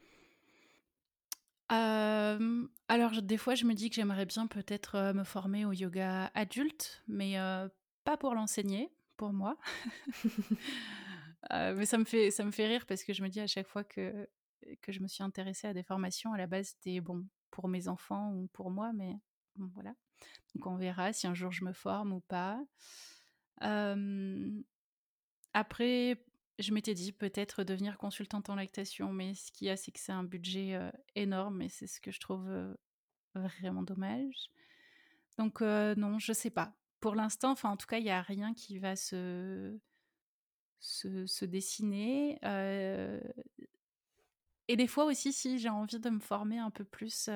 Alors 2.88 3.22
des 3.22 3.38
fois 3.38 3.54
je 3.54 3.64
me 3.64 3.72
dis 3.72 3.88
que 3.88 3.96
j'aimerais 3.96 4.26
bien 4.26 4.46
peut-être, 4.46 5.12
me 5.14 5.24
former 5.24 5.64
au 5.64 5.72
yoga 5.72 6.30
adulte, 6.34 7.02
mais 7.08 7.36
pas 8.04 8.18
pour 8.18 8.34
l'enseigner, 8.34 8.90
pour 9.16 9.32
moi. 9.32 9.56
mais 11.50 11.86
ça 11.86 11.96
me 11.96 12.04
fait 12.04 12.30
ça 12.30 12.44
me 12.44 12.50
fait 12.50 12.66
rire 12.66 12.84
parce 12.86 13.04
que 13.04 13.14
je 13.14 13.22
me 13.22 13.28
dis 13.28 13.40
à 13.40 13.46
chaque 13.46 13.68
fois 13.68 13.84
que 13.84 14.28
que 14.82 14.92
je 14.92 15.00
me 15.00 15.08
suis 15.08 15.22
intéressée 15.22 15.66
à 15.66 15.72
des 15.72 15.82
formations, 15.82 16.34
à 16.34 16.38
la 16.38 16.46
base, 16.46 16.74
c'était 16.76 17.00
bon, 17.00 17.24
pour 17.52 17.68
mes 17.68 17.86
enfants 17.86 18.32
ou 18.32 18.48
pour 18.48 18.72
moi, 18.72 18.92
mais 18.92 19.20
voilà. 19.56 19.94
Donc 20.54 20.66
on 20.66 20.76
verra 20.76 21.12
si 21.12 21.28
un 21.28 21.34
jour 21.34 21.52
je 21.52 21.64
me 21.64 21.72
forme 21.72 22.12
ou 22.12 22.20
pas. 22.20 22.60
après 25.52 26.24
je 26.58 26.72
m'étais 26.72 26.94
dit 26.94 27.12
peut-être 27.12 27.64
devenir 27.64 27.96
consultante 27.98 28.50
en 28.50 28.54
lactation, 28.54 29.12
mais 29.12 29.34
ce 29.34 29.50
qu'il 29.52 29.68
y 29.68 29.70
a, 29.70 29.76
c'est 29.76 29.90
que 29.90 29.98
c'est 29.98 30.12
un 30.12 30.24
budget 30.24 30.78
énorme 31.14 31.62
et 31.62 31.68
c'est 31.68 31.86
ce 31.86 32.00
que 32.00 32.10
je 32.10 32.20
trouve 32.20 32.76
vraiment 33.34 33.82
dommage. 33.82 34.50
Donc 35.38 35.60
non, 35.60 36.18
je 36.18 36.32
sais 36.32 36.50
pas. 36.50 36.74
Pour 37.00 37.14
l'instant, 37.14 37.50
enfin 37.52 37.70
en 37.70 37.76
tout 37.76 37.86
cas, 37.86 37.98
il 37.98 38.04
n'y 38.04 38.10
a 38.10 38.22
rien 38.22 38.54
qui 38.54 38.78
va 38.78 38.96
se, 38.96 39.76
se, 40.78 41.44
dessiner. 41.44 42.38
Et 44.68 44.76
des 44.76 44.86
fois 44.86 45.04
aussi, 45.04 45.32
si 45.32 45.58
j'ai 45.58 45.68
envie 45.68 45.98
de 45.98 46.10
me 46.10 46.20
former 46.20 46.58
un 46.58 46.70
peu 46.70 46.84
plus, 46.84 47.28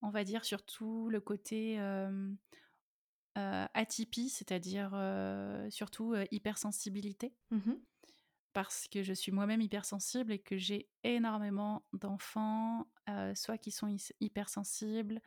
on 0.00 0.10
va 0.10 0.24
dire 0.24 0.44
surtout 0.44 1.08
le 1.08 1.20
côté 1.20 1.78
atypie, 3.34 4.28
c'est-à-dire 4.28 4.90
surtout 5.70 6.14
hypersensibilité. 6.30 7.34
Mmh 7.50 7.72
parce 8.54 8.86
que 8.86 9.02
je 9.02 9.14
suis 9.14 9.32
moi-même 9.32 9.62
hypersensible 9.62 10.30
et 10.30 10.38
que 10.38 10.58
j'ai 10.58 10.90
énormément 11.04 11.86
d'enfants, 11.94 12.86
soit 13.34 13.56
qui 13.56 13.70
sont 13.70 13.96
hypersensibles, 14.20 15.22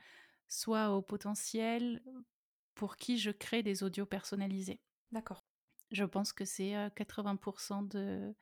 soit 0.47 0.91
au 0.91 1.01
potentiel, 1.01 2.03
pour 2.75 2.97
qui 2.97 3.17
je 3.17 3.31
crée 3.31 3.63
des 3.63 3.81
audios 3.81 4.05
personnalisés. 4.05 4.79
D'accord. 5.11 5.43
Je 5.89 6.03
pense 6.03 6.33
que 6.33 6.45
c'est 6.45 6.73
80% 6.95 7.87
de, 7.87 8.35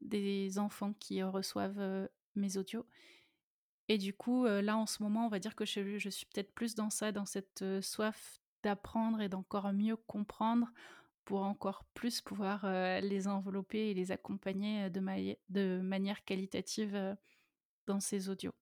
des 0.00 0.58
enfants 0.58 0.92
qui 0.94 1.22
reçoivent 1.22 2.08
mes 2.34 2.56
audios. 2.56 2.86
Et 3.88 3.98
du 3.98 4.12
coup, 4.12 4.44
là, 4.46 4.76
en 4.76 4.86
ce 4.86 5.02
moment, 5.02 5.26
on 5.26 5.30
va 5.30 5.38
dire 5.38 5.56
que 5.56 5.64
je, 5.64 5.98
je 5.98 6.08
suis 6.10 6.26
peut-être 6.26 6.52
plus 6.52 6.74
dans 6.74 6.90
ça, 6.90 7.12
dans 7.12 7.24
cette 7.24 7.64
soif 7.80 8.40
d'apprendre 8.62 9.20
et 9.20 9.28
d'encore 9.28 9.72
mieux 9.72 9.96
comprendre 9.96 10.70
pour 11.24 11.42
encore 11.42 11.84
plus 11.94 12.20
pouvoir 12.20 12.66
les 13.00 13.28
envelopper 13.28 13.90
et 13.90 13.94
les 13.94 14.12
accompagner 14.12 14.90
de, 14.90 15.00
de 15.48 15.80
manière 15.80 16.24
qualitative 16.24 17.16
dans 17.86 18.00
ces 18.00 18.28
audios. 18.28 18.52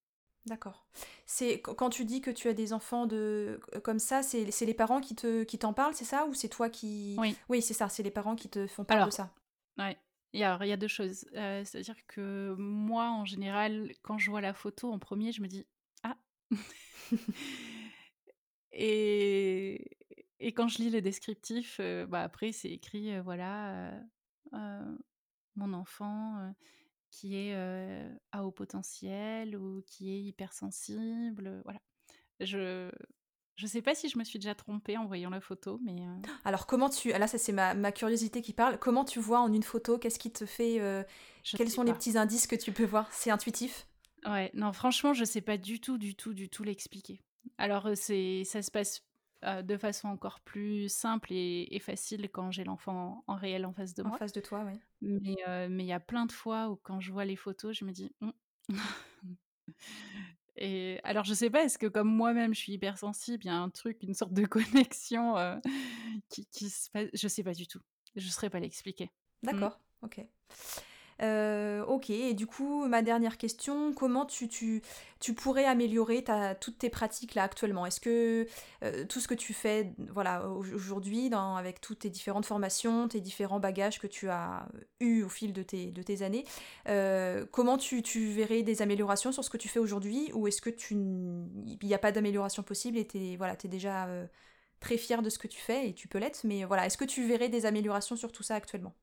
D'accord. 0.46 0.86
C'est 1.26 1.60
quand 1.60 1.90
tu 1.90 2.04
dis 2.04 2.20
que 2.20 2.30
tu 2.30 2.46
as 2.48 2.54
des 2.54 2.72
enfants 2.72 3.06
de 3.06 3.60
comme 3.82 3.98
ça, 3.98 4.22
c'est 4.22 4.44
les 4.44 4.74
parents 4.74 5.00
qui 5.00 5.16
te 5.16 5.42
qui 5.42 5.58
t'en 5.58 5.72
parlent, 5.72 5.94
c'est 5.94 6.04
ça 6.04 6.26
ou 6.26 6.34
c'est 6.34 6.48
toi 6.48 6.70
qui 6.70 7.16
Oui. 7.18 7.36
Oui, 7.48 7.62
c'est 7.62 7.74
ça, 7.74 7.88
c'est 7.88 8.04
les 8.04 8.12
parents 8.12 8.36
qui 8.36 8.48
te 8.48 8.68
font 8.68 8.84
part 8.84 9.06
de 9.06 9.10
ça? 9.10 9.32
Ouais. 9.76 9.98
Il 10.32 10.40
y 10.40 10.44
a, 10.44 10.58
il 10.62 10.68
y 10.68 10.72
a 10.72 10.76
deux 10.76 10.88
choses. 10.88 11.26
Euh, 11.34 11.64
c'est-à-dire 11.64 11.96
que 12.06 12.54
moi, 12.58 13.10
en 13.10 13.24
général, 13.24 13.92
quand 14.02 14.18
je 14.18 14.30
vois 14.30 14.40
la 14.40 14.54
photo 14.54 14.92
en 14.92 14.98
premier, 14.98 15.32
je 15.32 15.40
me 15.42 15.48
dis 15.48 15.66
ah. 16.02 16.16
et 18.72 19.96
et 20.38 20.52
quand 20.52 20.68
je 20.68 20.78
lis 20.78 20.90
le 20.90 21.00
descriptif, 21.00 21.78
euh, 21.80 22.06
bah 22.06 22.22
après 22.22 22.52
c'est 22.52 22.70
écrit 22.70 23.12
euh, 23.12 23.22
voilà 23.22 23.92
mon 25.56 25.72
enfant 25.72 26.54
qui 27.10 27.36
est 27.36 27.54
à 28.32 28.44
haut 28.44 28.50
potentiel 28.50 29.56
ou 29.56 29.82
qui 29.86 30.10
est 30.10 30.20
hypersensible. 30.20 31.62
Voilà. 31.64 31.80
Je 32.40 32.90
je 33.56 33.66
sais 33.66 33.82
pas 33.82 33.94
si 33.94 34.08
je 34.08 34.18
me 34.18 34.24
suis 34.24 34.38
déjà 34.38 34.54
trompée 34.54 34.96
en 34.96 35.06
voyant 35.06 35.30
la 35.30 35.40
photo, 35.40 35.80
mais. 35.82 35.96
Alors 36.44 36.66
comment 36.66 36.88
tu 36.88 37.08
là 37.08 37.26
ça 37.26 37.38
c'est 37.38 37.52
ma, 37.52 37.74
ma, 37.74 37.92
curiosité 37.92 38.42
qui 38.42 38.52
parle. 38.52 38.78
Comment 38.78 39.04
tu 39.04 39.18
vois 39.18 39.40
en 39.40 39.52
une 39.52 39.62
photo? 39.62 39.98
Qu'est-ce 39.98 40.18
qui 40.18 40.30
te 40.30 40.46
fait 40.46 40.80
Quels 41.44 41.70
sont 41.70 41.82
les 41.82 41.92
petits 41.92 42.18
indices 42.18 42.46
que 42.46 42.56
tu 42.56 42.72
peux 42.72 42.84
voir? 42.84 43.08
C'est 43.12 43.30
intuitif? 43.30 43.86
Ouais, 44.26 44.50
non 44.54 44.72
franchement 44.72 45.12
je 45.12 45.24
sais 45.24 45.40
pas 45.40 45.56
du 45.56 45.80
tout, 45.80 45.98
du 45.98 46.14
tout, 46.14 46.34
du 46.34 46.48
tout 46.48 46.64
l'expliquer. 46.64 47.20
Alors 47.58 47.90
c'est 47.94 48.44
ça 48.44 48.62
se 48.62 48.70
passe 48.70 49.02
de 49.42 49.76
façon 49.76 50.08
encore 50.08 50.40
plus 50.40 50.88
simple 50.88 51.32
et, 51.32 51.78
facile 51.80 52.28
quand 52.32 52.50
j'ai 52.50 52.64
l'enfant 52.64 53.22
en 53.26 53.36
réel 53.36 53.64
en 53.64 53.72
face 53.72 53.94
de 53.94 54.02
moi. 54.02 54.16
En 54.16 54.18
face 54.18 54.32
de 54.32 54.40
toi, 54.40 54.64
oui. 54.66 54.80
Mais 55.00 55.84
il 55.84 55.86
y 55.86 55.92
a 55.92 56.00
plein 56.00 56.26
de 56.26 56.32
fois 56.32 56.68
où 56.68 56.76
quand 56.76 57.00
je 57.00 57.12
vois 57.12 57.24
les 57.24 57.36
photos, 57.36 57.76
je 57.76 57.84
me 57.84 57.92
dis. 57.92 58.12
«Mmh». 58.20 58.30
et 60.56 61.00
alors 61.04 61.24
je 61.24 61.34
sais 61.34 61.50
pas, 61.50 61.64
est-ce 61.64 61.78
que 61.78 61.86
comme 61.86 62.08
moi-même 62.08 62.54
je 62.54 62.60
suis 62.60 62.72
hypersensible, 62.72 63.44
il 63.44 63.48
y 63.48 63.50
a 63.50 63.56
un 63.56 63.70
truc, 63.70 64.02
une 64.02 64.14
sorte 64.14 64.32
de 64.32 64.44
connexion 64.46 65.34
qui, 66.28 66.46
qui, 66.46 66.70
se 66.70 66.90
passe. 66.90 67.08
Je 67.12 67.28
sais 67.28 67.42
pas 67.42 67.52
du 67.52 67.66
tout. 67.66 67.80
Je 68.14 68.28
saurais 68.28 68.50
pas 68.50 68.60
l'expliquer. 68.60 69.10
Mmh. 69.42 69.50
D'accord, 69.50 69.80
ok. 70.02 70.24
Euh, 71.22 71.84
ok, 71.84 72.10
et 72.10 72.34
du 72.34 72.46
coup, 72.46 72.86
ma 72.86 73.02
dernière 73.02 73.38
question, 73.38 73.92
comment 73.94 74.26
tu, 74.26 74.48
tu, 74.48 74.82
tu 75.20 75.34
pourrais 75.34 75.64
améliorer 75.64 76.22
ta, 76.24 76.54
toutes 76.54 76.78
tes 76.78 76.90
pratiques 76.90 77.34
là 77.34 77.44
actuellement? 77.44 77.86
Est-ce 77.86 78.00
que 78.00 78.46
euh, 78.82 79.04
tout 79.06 79.20
ce 79.20 79.28
que 79.28 79.34
tu 79.34 79.54
fais 79.54 79.92
voilà, 80.10 80.48
aujourd'hui, 80.48 81.30
avec 81.32 81.80
toutes 81.80 82.00
tes 82.00 82.10
différentes 82.10 82.46
formations, 82.46 83.08
tes 83.08 83.20
différents 83.20 83.60
bagages 83.60 83.98
que 83.98 84.06
tu 84.06 84.28
as 84.28 84.68
eus 85.00 85.22
au 85.22 85.28
fil 85.28 85.52
de 85.52 85.62
tes, 85.62 85.90
de 85.90 86.02
tes 86.02 86.22
années, 86.22 86.44
euh, 86.88 87.46
comment 87.50 87.78
tu, 87.78 88.02
tu, 88.02 88.26
verrais 88.26 88.62
des 88.62 88.82
améliorations 88.82 89.32
sur 89.32 89.44
ce 89.44 89.50
que 89.50 89.56
tu 89.56 89.68
fais 89.68 89.78
aujourd'hui? 89.78 90.30
Ou 90.34 90.46
est-ce 90.48 90.60
que 90.60 90.70
tu 90.70 90.94
n'y 90.96 91.94
a 91.94 91.98
pas 91.98 92.12
d'amélioration 92.12 92.62
possible 92.62 92.98
et 92.98 93.06
tu 93.06 93.18
es, 93.18 93.36
voilà, 93.36 93.56
es 93.62 93.68
déjà 93.68 94.08
très 94.80 94.98
fier 94.98 95.22
de 95.22 95.30
ce 95.30 95.38
que 95.38 95.48
tu 95.48 95.60
fais 95.60 95.88
et 95.88 95.94
tu 95.94 96.08
peux 96.08 96.18
l'être, 96.18 96.42
mais 96.44 96.64
voilà, 96.64 96.86
est-ce 96.86 96.98
que 96.98 97.04
tu 97.04 97.26
verrais 97.26 97.48
des 97.48 97.66
améliorations 97.66 98.16
sur 98.16 98.32
tout 98.32 98.42
ça 98.42 98.54
actuellement? 98.54 98.94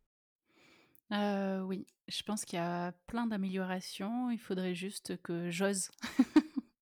Euh, 1.12 1.62
oui, 1.62 1.86
je 2.08 2.24
pense 2.24 2.46
qu'il 2.46 2.58
y 2.58 2.62
a 2.62 2.94
plein 3.08 3.28
d'améliorations. 3.28 4.30
Il 4.32 4.40
faudrait 4.40 4.76
juste 4.76 5.22
que 5.22 5.50
j'ose. 5.50 5.90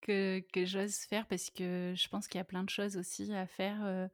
que, 0.00 0.40
que 0.52 0.64
j'ose 0.64 0.96
faire 0.96 1.26
parce 1.26 1.50
que 1.50 1.94
je 1.96 2.08
pense 2.08 2.28
qu'il 2.28 2.38
y 2.38 2.42
a 2.42 2.44
plein 2.44 2.64
de 2.64 2.70
choses 2.70 2.96
aussi 2.96 3.32
à 3.32 3.46
faire, 3.46 3.84
euh, 3.84 4.08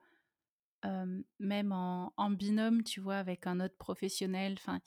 euh, 0.85 1.23
même 1.39 1.73
en, 1.73 2.31
binôme, 2.31 2.83
tu 2.83 3.01
vois, 3.01 3.17
avec 3.17 3.47
un 3.47 3.61
autre 3.61 3.77
professionnel. 3.77 4.55
Enfin, 4.59 4.81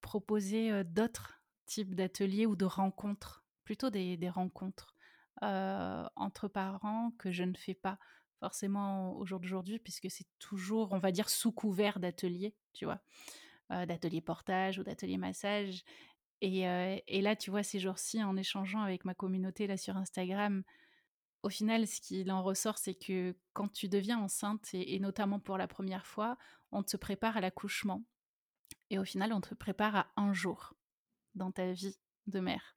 proposer 0.00 0.82
d'autres 0.82 1.40
types 1.66 1.94
d'ateliers 1.94 2.46
ou 2.46 2.56
de 2.56 2.64
rencontres, 2.64 3.44
plutôt 3.64 3.90
des, 3.90 4.16
des 4.16 4.30
rencontres 4.30 4.96
entre 5.40 6.48
parents 6.48 7.12
que 7.18 7.30
je 7.30 7.44
ne 7.44 7.54
fais 7.54 7.74
pas 7.74 7.98
forcément 8.42 9.16
au 9.16 9.24
jour 9.24 9.38
d'aujourd'hui, 9.38 9.78
puisque 9.78 10.10
c'est 10.10 10.26
toujours, 10.40 10.90
on 10.90 10.98
va 10.98 11.12
dire, 11.12 11.30
sous 11.30 11.52
couvert 11.52 12.00
d'ateliers, 12.00 12.56
tu 12.72 12.84
vois, 12.84 13.00
euh, 13.70 13.86
d'ateliers 13.86 14.20
portage 14.20 14.80
ou 14.80 14.82
d'ateliers 14.82 15.16
massage. 15.16 15.84
Et, 16.40 16.68
euh, 16.68 16.98
et, 17.06 17.20
là, 17.20 17.36
tu 17.36 17.50
vois, 17.50 17.62
ces 17.62 17.78
jours-ci, 17.78 18.20
en 18.20 18.36
échangeant 18.36 18.80
avec 18.80 19.04
ma 19.04 19.14
communauté 19.14 19.68
là 19.68 19.76
sur 19.76 19.96
Instagram, 19.96 20.64
au 21.44 21.50
final, 21.50 21.86
ce 21.86 22.00
qu'il 22.00 22.32
en 22.32 22.42
ressort, 22.42 22.78
c'est 22.78 22.96
que 22.96 23.36
quand 23.52 23.72
tu 23.72 23.88
deviens 23.88 24.18
enceinte, 24.18 24.70
et, 24.74 24.98
notamment 24.98 25.38
pour 25.38 25.56
la 25.56 25.68
première 25.68 26.04
fois, 26.04 26.36
on 26.72 26.82
te 26.82 26.96
prépare 26.96 27.36
à 27.36 27.40
l'accouchement. 27.40 28.02
Et 28.90 28.98
au 28.98 29.04
final, 29.04 29.32
on 29.32 29.40
te 29.40 29.54
prépare 29.54 29.94
à 29.94 30.12
un 30.16 30.32
jour 30.32 30.74
dans 31.36 31.52
ta 31.52 31.70
vie 31.70 31.96
de 32.26 32.40
mère. 32.40 32.76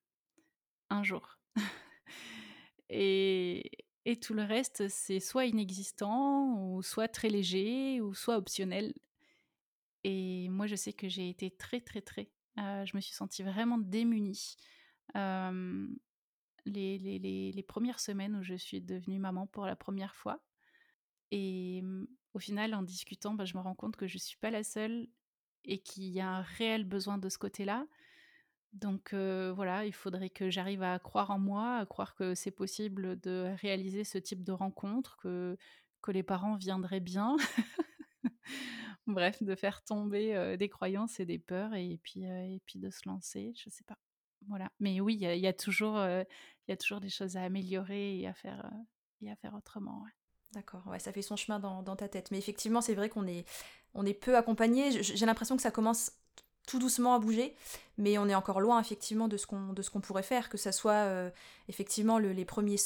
Un 0.92 1.02
jour. 1.02 1.40
et, 2.90 3.85
et 4.06 4.20
tout 4.20 4.34
le 4.34 4.44
reste, 4.44 4.88
c'est 4.88 5.20
soit 5.20 5.46
inexistant, 5.46 6.56
ou 6.60 6.84
soit 6.84 7.08
très 7.08 7.30
léger, 7.30 8.02
ou 8.02 8.14
soit 8.14 8.38
optionnel. 8.38 8.94
Et 10.04 10.48
moi, 10.50 10.68
je 10.68 10.76
sais 10.76 10.94
que 10.94 11.10
j'ai 11.10 11.30
été 11.30 11.50
très, 11.50 11.82
très, 11.82 12.02
très. 12.02 12.30
Euh, 12.60 12.86
je 12.86 12.96
me 12.96 13.02
suis 13.02 13.16
sentie 13.16 13.42
vraiment 13.44 13.80
démunie. 13.80 14.56
les, 15.14 16.98
les, 16.98 17.52
les, 17.52 17.64
premières 17.64 18.00
semaines 18.00 18.36
où 18.36 18.44
je 18.44 18.56
suis 18.56 18.82
devenue 18.82 19.20
maman 19.20 19.48
pour 19.48 19.66
la 19.66 19.76
première 19.76 20.16
fois. 20.16 20.40
Et 21.32 21.84
au 22.34 22.40
final, 22.40 22.74
en 22.76 22.84
discutant, 22.84 23.34
bah, 23.34 23.46
je 23.46 23.58
me 23.58 23.62
rends 23.62 23.76
compte 23.76 23.96
que 23.96 24.08
je 24.08 24.16
ne 24.16 24.20
suis 24.20 24.38
pas 24.38 24.52
la 24.52 24.64
seule 24.64 25.08
et 25.64 25.80
qu'il 25.80 26.06
y 26.06 26.20
a 26.20 26.30
un 26.30 26.42
réel 26.42 26.84
besoin 26.84 27.18
de 27.18 27.30
ce 27.30 27.38
côté-là. 27.38 27.88
Donc 28.76 29.14
voilà, 29.14 29.86
il 29.86 29.94
faudrait 29.94 30.30
que 30.30 30.50
j'arrive 30.50 30.84
à 30.84 31.00
croire 31.00 31.32
en 31.32 31.40
moi, 31.40 31.78
à 31.78 31.86
croire 31.86 32.14
que 32.14 32.36
c'est 32.36 32.52
possible 32.52 33.20
de 33.22 33.54
réaliser 33.62 34.04
ce 34.04 34.18
type 34.18 34.44
de 34.44 34.52
rencontre, 34.52 35.18
que, 35.18 35.58
que 36.02 36.12
les 36.12 36.24
parents 36.24 36.56
viendraient 36.56 37.00
bien. 37.00 37.38
Bref, 39.08 39.42
de 39.42 39.56
faire 39.56 39.84
tomber 39.84 40.58
des 40.58 40.68
croyances 40.68 41.20
et 41.20 41.26
des 41.26 41.40
peurs 41.40 41.74
et 41.74 42.00
puis, 42.04 42.24
et 42.24 42.62
puis 42.66 42.80
de 42.80 42.90
se 42.90 43.08
lancer, 43.08 43.54
je 43.56 43.70
sais 43.70 43.86
pas. 43.86 43.98
Voilà. 44.48 44.70
Mais 44.80 45.00
oui, 45.00 45.18
il 45.22 45.40
y, 45.40 45.48
a 45.48 45.54
toujours, 45.54 45.98
y 45.98 46.72
a 46.72 46.78
toujours 46.78 47.00
des 47.00 47.10
choses 47.10 47.38
à 47.38 47.44
améliorer 47.44 48.20
et 48.20 48.28
à 48.28 48.34
faire, 48.34 48.70
et 49.22 49.32
à 49.32 49.36
faire 49.36 49.54
autrement. 49.54 50.04
D'accord, 50.56 50.88
ouais, 50.88 51.00
ça 51.00 51.12
fait 51.12 51.22
son 51.22 51.36
chemin 51.36 51.60
dans, 51.60 51.84
dans 51.84 51.96
ta 51.96 52.08
tête. 52.08 52.32
Mais 52.32 52.38
effectivement, 52.38 52.82
c'est 52.82 52.96
vrai 52.96 53.10
qu'on 53.10 53.28
est, 53.28 53.46
on 53.94 54.06
est 54.06 54.14
peu 54.14 54.38
accompagné. 54.38 55.04
J'ai 55.04 55.26
l'impression 55.26 55.56
que 55.56 55.62
ça 55.62 55.72
commence 55.72 56.12
tout 56.66 56.80
doucement 56.80 57.16
à 57.16 57.20
bouger, 57.20 57.56
mais 57.98 58.18
on 58.18 58.28
est 58.28 58.36
encore 58.36 58.62
loin 58.62 58.80
effectivement 58.80 59.28
de 59.28 59.38
ce 59.38 59.48
qu'on 59.48 59.74
de 59.74 59.82
ce 59.82 59.90
qu'on 59.90 60.02
pourrait 60.02 60.24
faire, 60.24 60.50
que 60.50 60.58
ça 60.58 60.72
soit 60.72 60.94
euh, 60.94 61.30
effectivement 61.70 62.18
les, 62.18 62.46
premières 62.46 62.80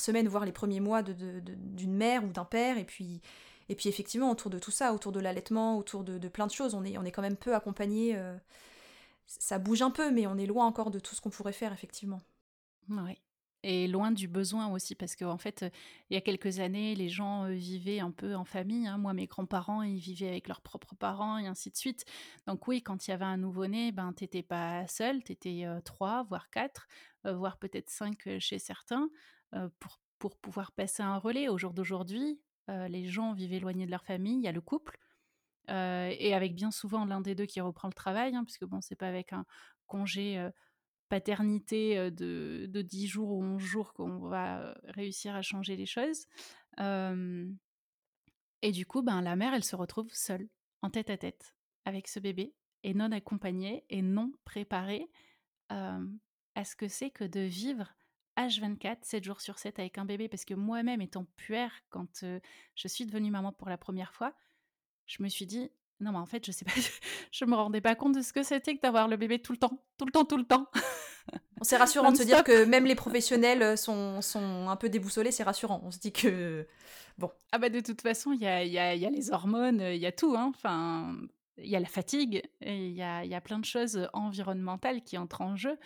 semaines, 0.00 0.28
voire 0.28 0.44
les 0.44 0.52
premiers 0.52 0.80
mois 0.80 1.02
d'une 1.02 1.94
mère 1.94 2.24
ou 2.24 2.28
d'un 2.28 2.44
père, 2.44 2.78
et 2.78 2.84
puis 2.84 3.20
et 3.68 3.74
puis 3.74 3.88
effectivement 3.88 4.30
autour 4.30 4.50
de 4.50 4.58
tout 4.58 4.70
ça, 4.70 4.92
autour 4.92 5.12
de 5.12 5.20
l'allaitement, 5.20 5.78
autour 5.78 6.04
de, 6.04 6.28
plein 6.28 6.46
de 6.46 6.52
choses, 6.52 6.74
on 6.74 6.84
est 6.84 6.98
on 6.98 7.04
est 7.04 7.12
quand 7.12 7.22
même 7.22 7.36
peu 7.36 7.54
accompagné. 7.54 8.16
Euh, 8.16 8.36
ça 9.26 9.58
bouge 9.58 9.82
un 9.82 9.90
peu, 9.90 10.10
mais 10.10 10.26
on 10.26 10.36
est 10.36 10.46
loin 10.46 10.66
encore 10.66 10.90
de 10.90 10.98
tout 10.98 11.14
ce 11.14 11.20
qu'on 11.20 11.30
pourrait 11.30 11.52
faire 11.52 11.72
effectivement. 11.72 12.20
Oui. 12.88 13.18
Et 13.64 13.86
loin 13.86 14.10
du 14.10 14.26
besoin 14.26 14.72
aussi, 14.72 14.96
parce 14.96 15.14
qu'en 15.14 15.38
fait, 15.38 15.64
il 16.10 16.14
y 16.14 16.16
a 16.16 16.20
quelques 16.20 16.58
années, 16.58 16.96
les 16.96 17.08
gens 17.08 17.46
vivaient 17.46 18.00
un 18.00 18.10
peu 18.10 18.34
en 18.34 18.44
famille. 18.44 18.88
Hein. 18.88 18.98
Moi, 18.98 19.12
mes 19.12 19.26
grands-parents, 19.26 19.82
ils 19.82 19.98
vivaient 19.98 20.28
avec 20.28 20.48
leurs 20.48 20.62
propres 20.62 20.96
parents 20.96 21.38
et 21.38 21.46
ainsi 21.46 21.70
de 21.70 21.76
suite. 21.76 22.04
Donc 22.48 22.66
oui, 22.66 22.82
quand 22.82 23.06
il 23.06 23.10
y 23.10 23.14
avait 23.14 23.24
un 23.24 23.36
nouveau-né, 23.36 23.92
ben, 23.92 24.12
t'étais 24.12 24.42
pas 24.42 24.86
seul, 24.88 25.22
t'étais 25.22 25.64
trois, 25.84 26.24
voire 26.24 26.50
quatre, 26.50 26.88
voire 27.24 27.56
peut-être 27.56 27.88
cinq 27.88 28.28
chez 28.40 28.58
certains, 28.58 29.08
pour, 29.78 30.00
pour 30.18 30.36
pouvoir 30.36 30.72
passer 30.72 31.04
un 31.04 31.18
relais. 31.18 31.48
Au 31.48 31.56
jour 31.56 31.72
d'aujourd'hui, 31.72 32.40
les 32.68 33.06
gens 33.06 33.32
vivent 33.32 33.52
éloignés 33.52 33.86
de 33.86 33.92
leur 33.92 34.04
famille, 34.04 34.38
il 34.38 34.42
y 34.42 34.48
a 34.48 34.52
le 34.52 34.60
couple, 34.60 34.98
et 35.68 36.34
avec 36.34 36.56
bien 36.56 36.72
souvent 36.72 37.04
l'un 37.04 37.20
des 37.20 37.36
deux 37.36 37.46
qui 37.46 37.60
reprend 37.60 37.86
le 37.86 37.94
travail, 37.94 38.34
hein, 38.34 38.42
puisque 38.42 38.64
bon, 38.64 38.80
c'est 38.80 38.96
pas 38.96 39.06
avec 39.06 39.32
un 39.32 39.44
congé 39.86 40.48
paternité 41.12 42.10
de, 42.10 42.64
de 42.70 42.80
10 42.80 43.06
jours 43.06 43.32
ou 43.32 43.44
11 43.44 43.60
jours 43.60 43.92
qu'on 43.92 44.18
va 44.20 44.74
réussir 44.84 45.34
à 45.34 45.42
changer 45.42 45.76
les 45.76 45.84
choses. 45.84 46.24
et 46.78 48.72
du 48.72 48.86
coup, 48.86 49.02
ben, 49.02 49.20
la 49.20 49.36
mère, 49.36 49.52
elle 49.52 49.62
se 49.62 49.76
retrouve 49.76 50.08
seule, 50.14 50.48
en 50.80 50.88
tête 50.88 51.10
à 51.10 51.18
tête, 51.18 51.54
avec 51.84 52.08
ce 52.08 52.18
bébé, 52.18 52.54
et 52.82 52.94
non 52.94 53.12
accompagnée 53.12 53.84
et 53.90 54.00
non 54.00 54.32
préparée 54.46 55.10
à 55.68 56.64
ce 56.64 56.76
que 56.76 56.88
c'est 56.88 57.10
que 57.10 57.24
de 57.24 57.40
vivre 57.40 57.92
H24, 58.38 58.96
7 59.02 59.22
jours 59.22 59.42
sur 59.42 59.58
7 59.58 59.80
avec 59.80 59.98
un 59.98 60.06
bébé. 60.06 60.28
Parce 60.28 60.46
que 60.46 60.54
moi-même, 60.54 61.02
étant 61.02 61.26
puère, 61.36 61.72
quand 61.90 62.24
je 62.74 62.88
suis 62.88 63.04
devenue 63.04 63.30
maman 63.30 63.52
pour 63.52 63.68
la 63.68 63.76
première 63.76 64.14
fois, 64.14 64.32
je 65.04 65.22
me 65.22 65.28
suis 65.28 65.44
dit, 65.44 65.70
non, 66.02 66.12
mais 66.12 66.18
en 66.18 66.26
fait, 66.26 66.44
je 66.44 66.52
sais 66.52 66.64
pas, 66.64 66.72
je 67.32 67.44
me 67.44 67.54
rendais 67.54 67.80
pas 67.80 67.94
compte 67.94 68.16
de 68.16 68.22
ce 68.22 68.32
que 68.32 68.42
c'était 68.42 68.76
que 68.76 68.80
d'avoir 68.80 69.08
le 69.08 69.16
bébé 69.16 69.40
tout 69.40 69.52
le 69.52 69.58
temps, 69.58 69.84
tout 69.98 70.04
le 70.04 70.12
temps, 70.12 70.24
tout 70.24 70.36
le 70.36 70.44
temps. 70.44 70.68
C'est 71.62 71.76
rassurant 71.76 72.10
de 72.10 72.16
se 72.16 72.24
dire 72.24 72.42
que 72.42 72.64
même 72.64 72.86
les 72.86 72.94
professionnels 72.94 73.62
euh, 73.62 73.76
sont, 73.76 74.20
sont 74.20 74.68
un 74.68 74.76
peu 74.76 74.88
déboussolés, 74.88 75.30
c'est 75.30 75.44
rassurant. 75.44 75.80
On 75.84 75.90
se 75.90 75.98
dit 75.98 76.12
que. 76.12 76.66
Bon. 77.18 77.30
Ah 77.52 77.58
bah 77.58 77.68
de 77.68 77.80
toute 77.80 78.00
façon, 78.00 78.32
il 78.32 78.40
y 78.40 78.46
a, 78.46 78.64
y, 78.64 78.78
a, 78.78 78.94
y 78.94 79.06
a, 79.06 79.10
les 79.10 79.30
hormones, 79.30 79.80
il 79.80 80.00
y 80.00 80.06
a 80.06 80.12
tout. 80.12 80.34
Hein. 80.36 80.50
Enfin, 80.54 81.16
il 81.58 81.68
y 81.68 81.76
a 81.76 81.80
la 81.80 81.86
fatigue 81.86 82.42
il 82.62 82.92
y 82.92 83.02
a, 83.02 83.24
y 83.24 83.34
a 83.34 83.40
plein 83.40 83.58
de 83.58 83.64
choses 83.64 84.08
environnementales 84.12 85.02
qui 85.02 85.18
entrent 85.18 85.42
en 85.42 85.54
jeu, 85.54 85.78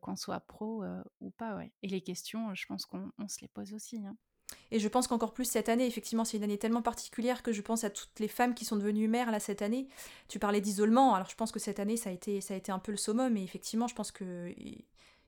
qu'on 0.00 0.16
soit 0.16 0.40
pro 0.40 0.84
ou 1.20 1.30
pas. 1.30 1.56
Ouais. 1.56 1.72
Et 1.82 1.88
les 1.88 2.00
questions, 2.00 2.54
je 2.54 2.66
pense 2.66 2.84
qu'on 2.84 3.10
se 3.28 3.40
les 3.40 3.48
pose 3.48 3.72
aussi. 3.72 3.98
Hein. 4.04 4.16
Et 4.70 4.78
je 4.80 4.88
pense 4.88 5.06
qu'encore 5.06 5.32
plus 5.32 5.44
cette 5.44 5.68
année, 5.68 5.86
effectivement, 5.86 6.24
c'est 6.24 6.36
une 6.36 6.44
année 6.44 6.58
tellement 6.58 6.82
particulière 6.82 7.42
que 7.42 7.52
je 7.52 7.62
pense 7.62 7.84
à 7.84 7.90
toutes 7.90 8.18
les 8.18 8.28
femmes 8.28 8.54
qui 8.54 8.64
sont 8.64 8.76
devenues 8.76 9.08
mères 9.08 9.30
là 9.30 9.40
cette 9.40 9.62
année. 9.62 9.88
Tu 10.28 10.38
parlais 10.38 10.60
d'isolement, 10.60 11.14
alors 11.14 11.28
je 11.30 11.36
pense 11.36 11.52
que 11.52 11.58
cette 11.58 11.80
année 11.80 11.96
ça 11.96 12.10
a 12.10 12.12
été, 12.12 12.40
ça 12.40 12.54
a 12.54 12.56
été 12.56 12.72
un 12.72 12.78
peu 12.78 12.92
le 12.92 12.98
summum, 12.98 13.36
et 13.36 13.42
effectivement, 13.42 13.88
je 13.88 13.94
pense 13.94 14.12
que 14.12 14.52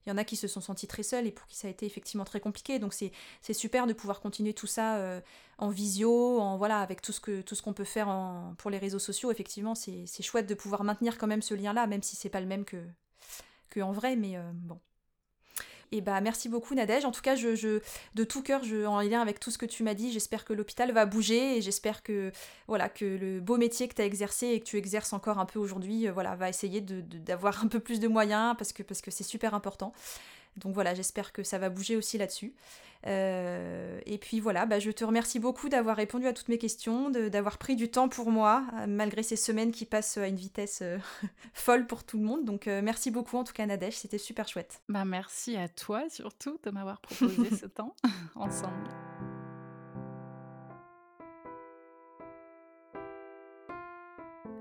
il 0.06 0.08
y 0.08 0.12
en 0.12 0.16
a 0.16 0.24
qui 0.24 0.36
se 0.36 0.48
sont 0.48 0.60
sentis 0.60 0.86
très 0.86 1.02
seuls 1.02 1.26
et 1.26 1.30
pour 1.30 1.46
qui 1.46 1.56
ça 1.56 1.68
a 1.68 1.70
été 1.70 1.84
effectivement 1.84 2.24
très 2.24 2.40
compliqué. 2.40 2.78
Donc 2.78 2.94
c'est 2.94 3.52
super 3.52 3.86
de 3.86 3.92
pouvoir 3.92 4.20
continuer 4.20 4.54
tout 4.54 4.66
ça 4.66 4.96
euh, 4.96 5.20
en 5.58 5.68
visio, 5.68 6.40
en 6.40 6.56
voilà, 6.56 6.80
avec 6.80 7.02
tout 7.02 7.12
ce 7.12 7.20
que 7.20 7.42
tout 7.42 7.54
ce 7.54 7.62
qu'on 7.62 7.74
peut 7.74 7.84
faire 7.84 8.08
pour 8.56 8.70
les 8.70 8.78
réseaux 8.78 8.98
sociaux. 8.98 9.30
Effectivement, 9.30 9.74
c'est 9.74 10.22
chouette 10.22 10.46
de 10.46 10.54
pouvoir 10.54 10.84
maintenir 10.84 11.18
quand 11.18 11.26
même 11.26 11.42
ce 11.42 11.54
lien-là, 11.54 11.86
même 11.86 12.02
si 12.02 12.16
c'est 12.16 12.30
pas 12.30 12.40
le 12.40 12.46
même 12.46 12.64
que, 12.64 12.82
que 13.68 13.80
en 13.80 13.92
vrai. 13.92 14.16
Mais 14.16 14.36
euh, 14.36 14.50
bon, 14.54 14.80
et 15.92 16.00
bah 16.00 16.20
merci 16.20 16.48
beaucoup 16.48 16.74
Nadège. 16.74 17.04
En 17.04 17.10
tout 17.10 17.22
cas, 17.22 17.34
je, 17.34 17.80
de 18.14 18.24
tout 18.24 18.42
cœur, 18.42 18.62
je, 18.62 18.84
en 18.84 19.00
lien 19.00 19.20
avec 19.20 19.40
tout 19.40 19.50
ce 19.50 19.58
que 19.58 19.66
tu 19.66 19.82
m'as 19.82 19.94
dit, 19.94 20.12
j'espère 20.12 20.44
que 20.44 20.52
l'hôpital 20.52 20.92
va 20.92 21.06
bouger 21.06 21.56
et 21.56 21.62
j'espère 21.62 22.02
que 22.02 22.32
voilà 22.68 22.88
que 22.88 23.04
le 23.04 23.40
beau 23.40 23.56
métier 23.56 23.88
que 23.88 23.94
tu 23.94 24.02
as 24.02 24.04
exercé 24.04 24.48
et 24.48 24.60
que 24.60 24.64
tu 24.64 24.76
exerces 24.76 25.12
encore 25.12 25.38
un 25.38 25.46
peu 25.46 25.58
aujourd'hui, 25.58 26.08
euh, 26.08 26.12
voilà, 26.12 26.36
va 26.36 26.48
essayer 26.48 26.80
d'avoir 26.80 27.64
un 27.64 27.68
peu 27.68 27.80
plus 27.80 28.00
de 28.00 28.08
moyens 28.08 28.54
parce 28.56 28.72
que 28.72 28.82
parce 28.82 29.00
que 29.00 29.10
c'est 29.10 29.24
super 29.24 29.54
important. 29.54 29.92
Donc 30.56 30.74
voilà, 30.74 30.94
j'espère 30.94 31.32
que 31.32 31.42
ça 31.42 31.58
va 31.58 31.68
bouger 31.68 31.96
aussi 31.96 32.18
là-dessus. 32.18 32.54
Euh, 33.06 33.98
et 34.04 34.18
puis 34.18 34.40
voilà, 34.40 34.66
bah, 34.66 34.78
je 34.78 34.90
te 34.90 35.04
remercie 35.04 35.38
beaucoup 35.38 35.68
d'avoir 35.68 35.96
répondu 35.96 36.26
à 36.26 36.32
toutes 36.32 36.48
mes 36.48 36.58
questions, 36.58 37.10
d'avoir 37.10 37.58
pris 37.58 37.76
du 37.76 37.90
temps 37.90 38.08
pour 38.08 38.30
moi, 38.30 38.64
euh, 38.74 38.86
malgré 38.86 39.22
ces 39.22 39.36
semaines 39.36 39.72
qui 39.72 39.86
passent 39.86 40.18
à 40.18 40.28
une 40.28 40.36
vitesse 40.36 40.80
euh, 40.82 40.98
folle 41.54 41.86
pour 41.86 42.04
tout 42.04 42.18
le 42.18 42.24
monde. 42.24 42.44
Donc 42.44 42.66
merci 42.66 43.10
beaucoup 43.10 43.36
en 43.36 43.44
tout 43.44 43.52
cas 43.52 43.66
Nadège, 43.66 43.96
c'était 43.96 44.18
super 44.18 44.48
chouette. 44.48 44.82
Bah, 44.88 45.04
merci 45.04 45.56
à 45.56 45.68
toi 45.68 46.08
surtout 46.10 46.58
de 46.62 46.70
m'avoir 46.70 47.00
proposé 47.00 47.50
ce 47.56 47.66
temps 47.66 47.94
ensemble. 48.34 48.88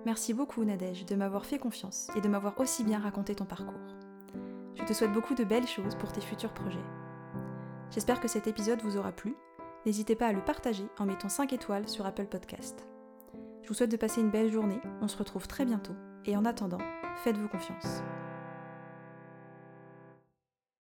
Merci 0.06 0.34
beaucoup 0.34 0.64
Nadège 0.64 1.06
de 1.06 1.16
m'avoir 1.16 1.46
fait 1.46 1.60
confiance 1.60 2.08
et 2.16 2.22
de 2.22 2.28
m'avoir 2.30 2.58
aussi 2.60 2.84
bien 2.84 3.00
raconté 3.00 3.36
ton 3.36 3.46
parcours. 3.46 3.76
Je 4.80 4.86
te 4.86 4.94
souhaite 4.94 5.12
beaucoup 5.12 5.36
de 5.36 5.44
belles 5.44 5.68
choses 5.68 5.96
pour 5.96 6.12
tes 6.12 6.22
futurs 6.22 6.54
projets. 6.54 6.80
J'espère 7.92 8.20
que 8.20 8.28
cet 8.28 8.48
épisode 8.48 8.82
vous 8.82 8.98
aura 8.98 9.12
plu. 9.12 9.36
N'hésitez 9.86 10.16
pas 10.16 10.28
à 10.28 10.34
le 10.34 10.44
partager 10.44 10.88
en 10.98 11.06
mettant 11.06 11.30
5 11.30 11.52
étoiles 11.54 11.88
sur 11.88 12.06
Apple 12.06 12.28
Podcast. 12.28 12.88
Je 13.62 13.68
vous 13.68 13.74
souhaite 13.74 13.92
de 13.92 13.98
passer 13.98 14.22
une 14.22 14.32
belle 14.32 14.52
journée, 14.52 14.80
on 15.02 15.08
se 15.08 15.18
retrouve 15.18 15.48
très 15.48 15.66
bientôt, 15.66 15.94
et 16.26 16.36
en 16.36 16.46
attendant, 16.46 16.80
faites-vous 17.24 17.50
confiance. 17.50 18.02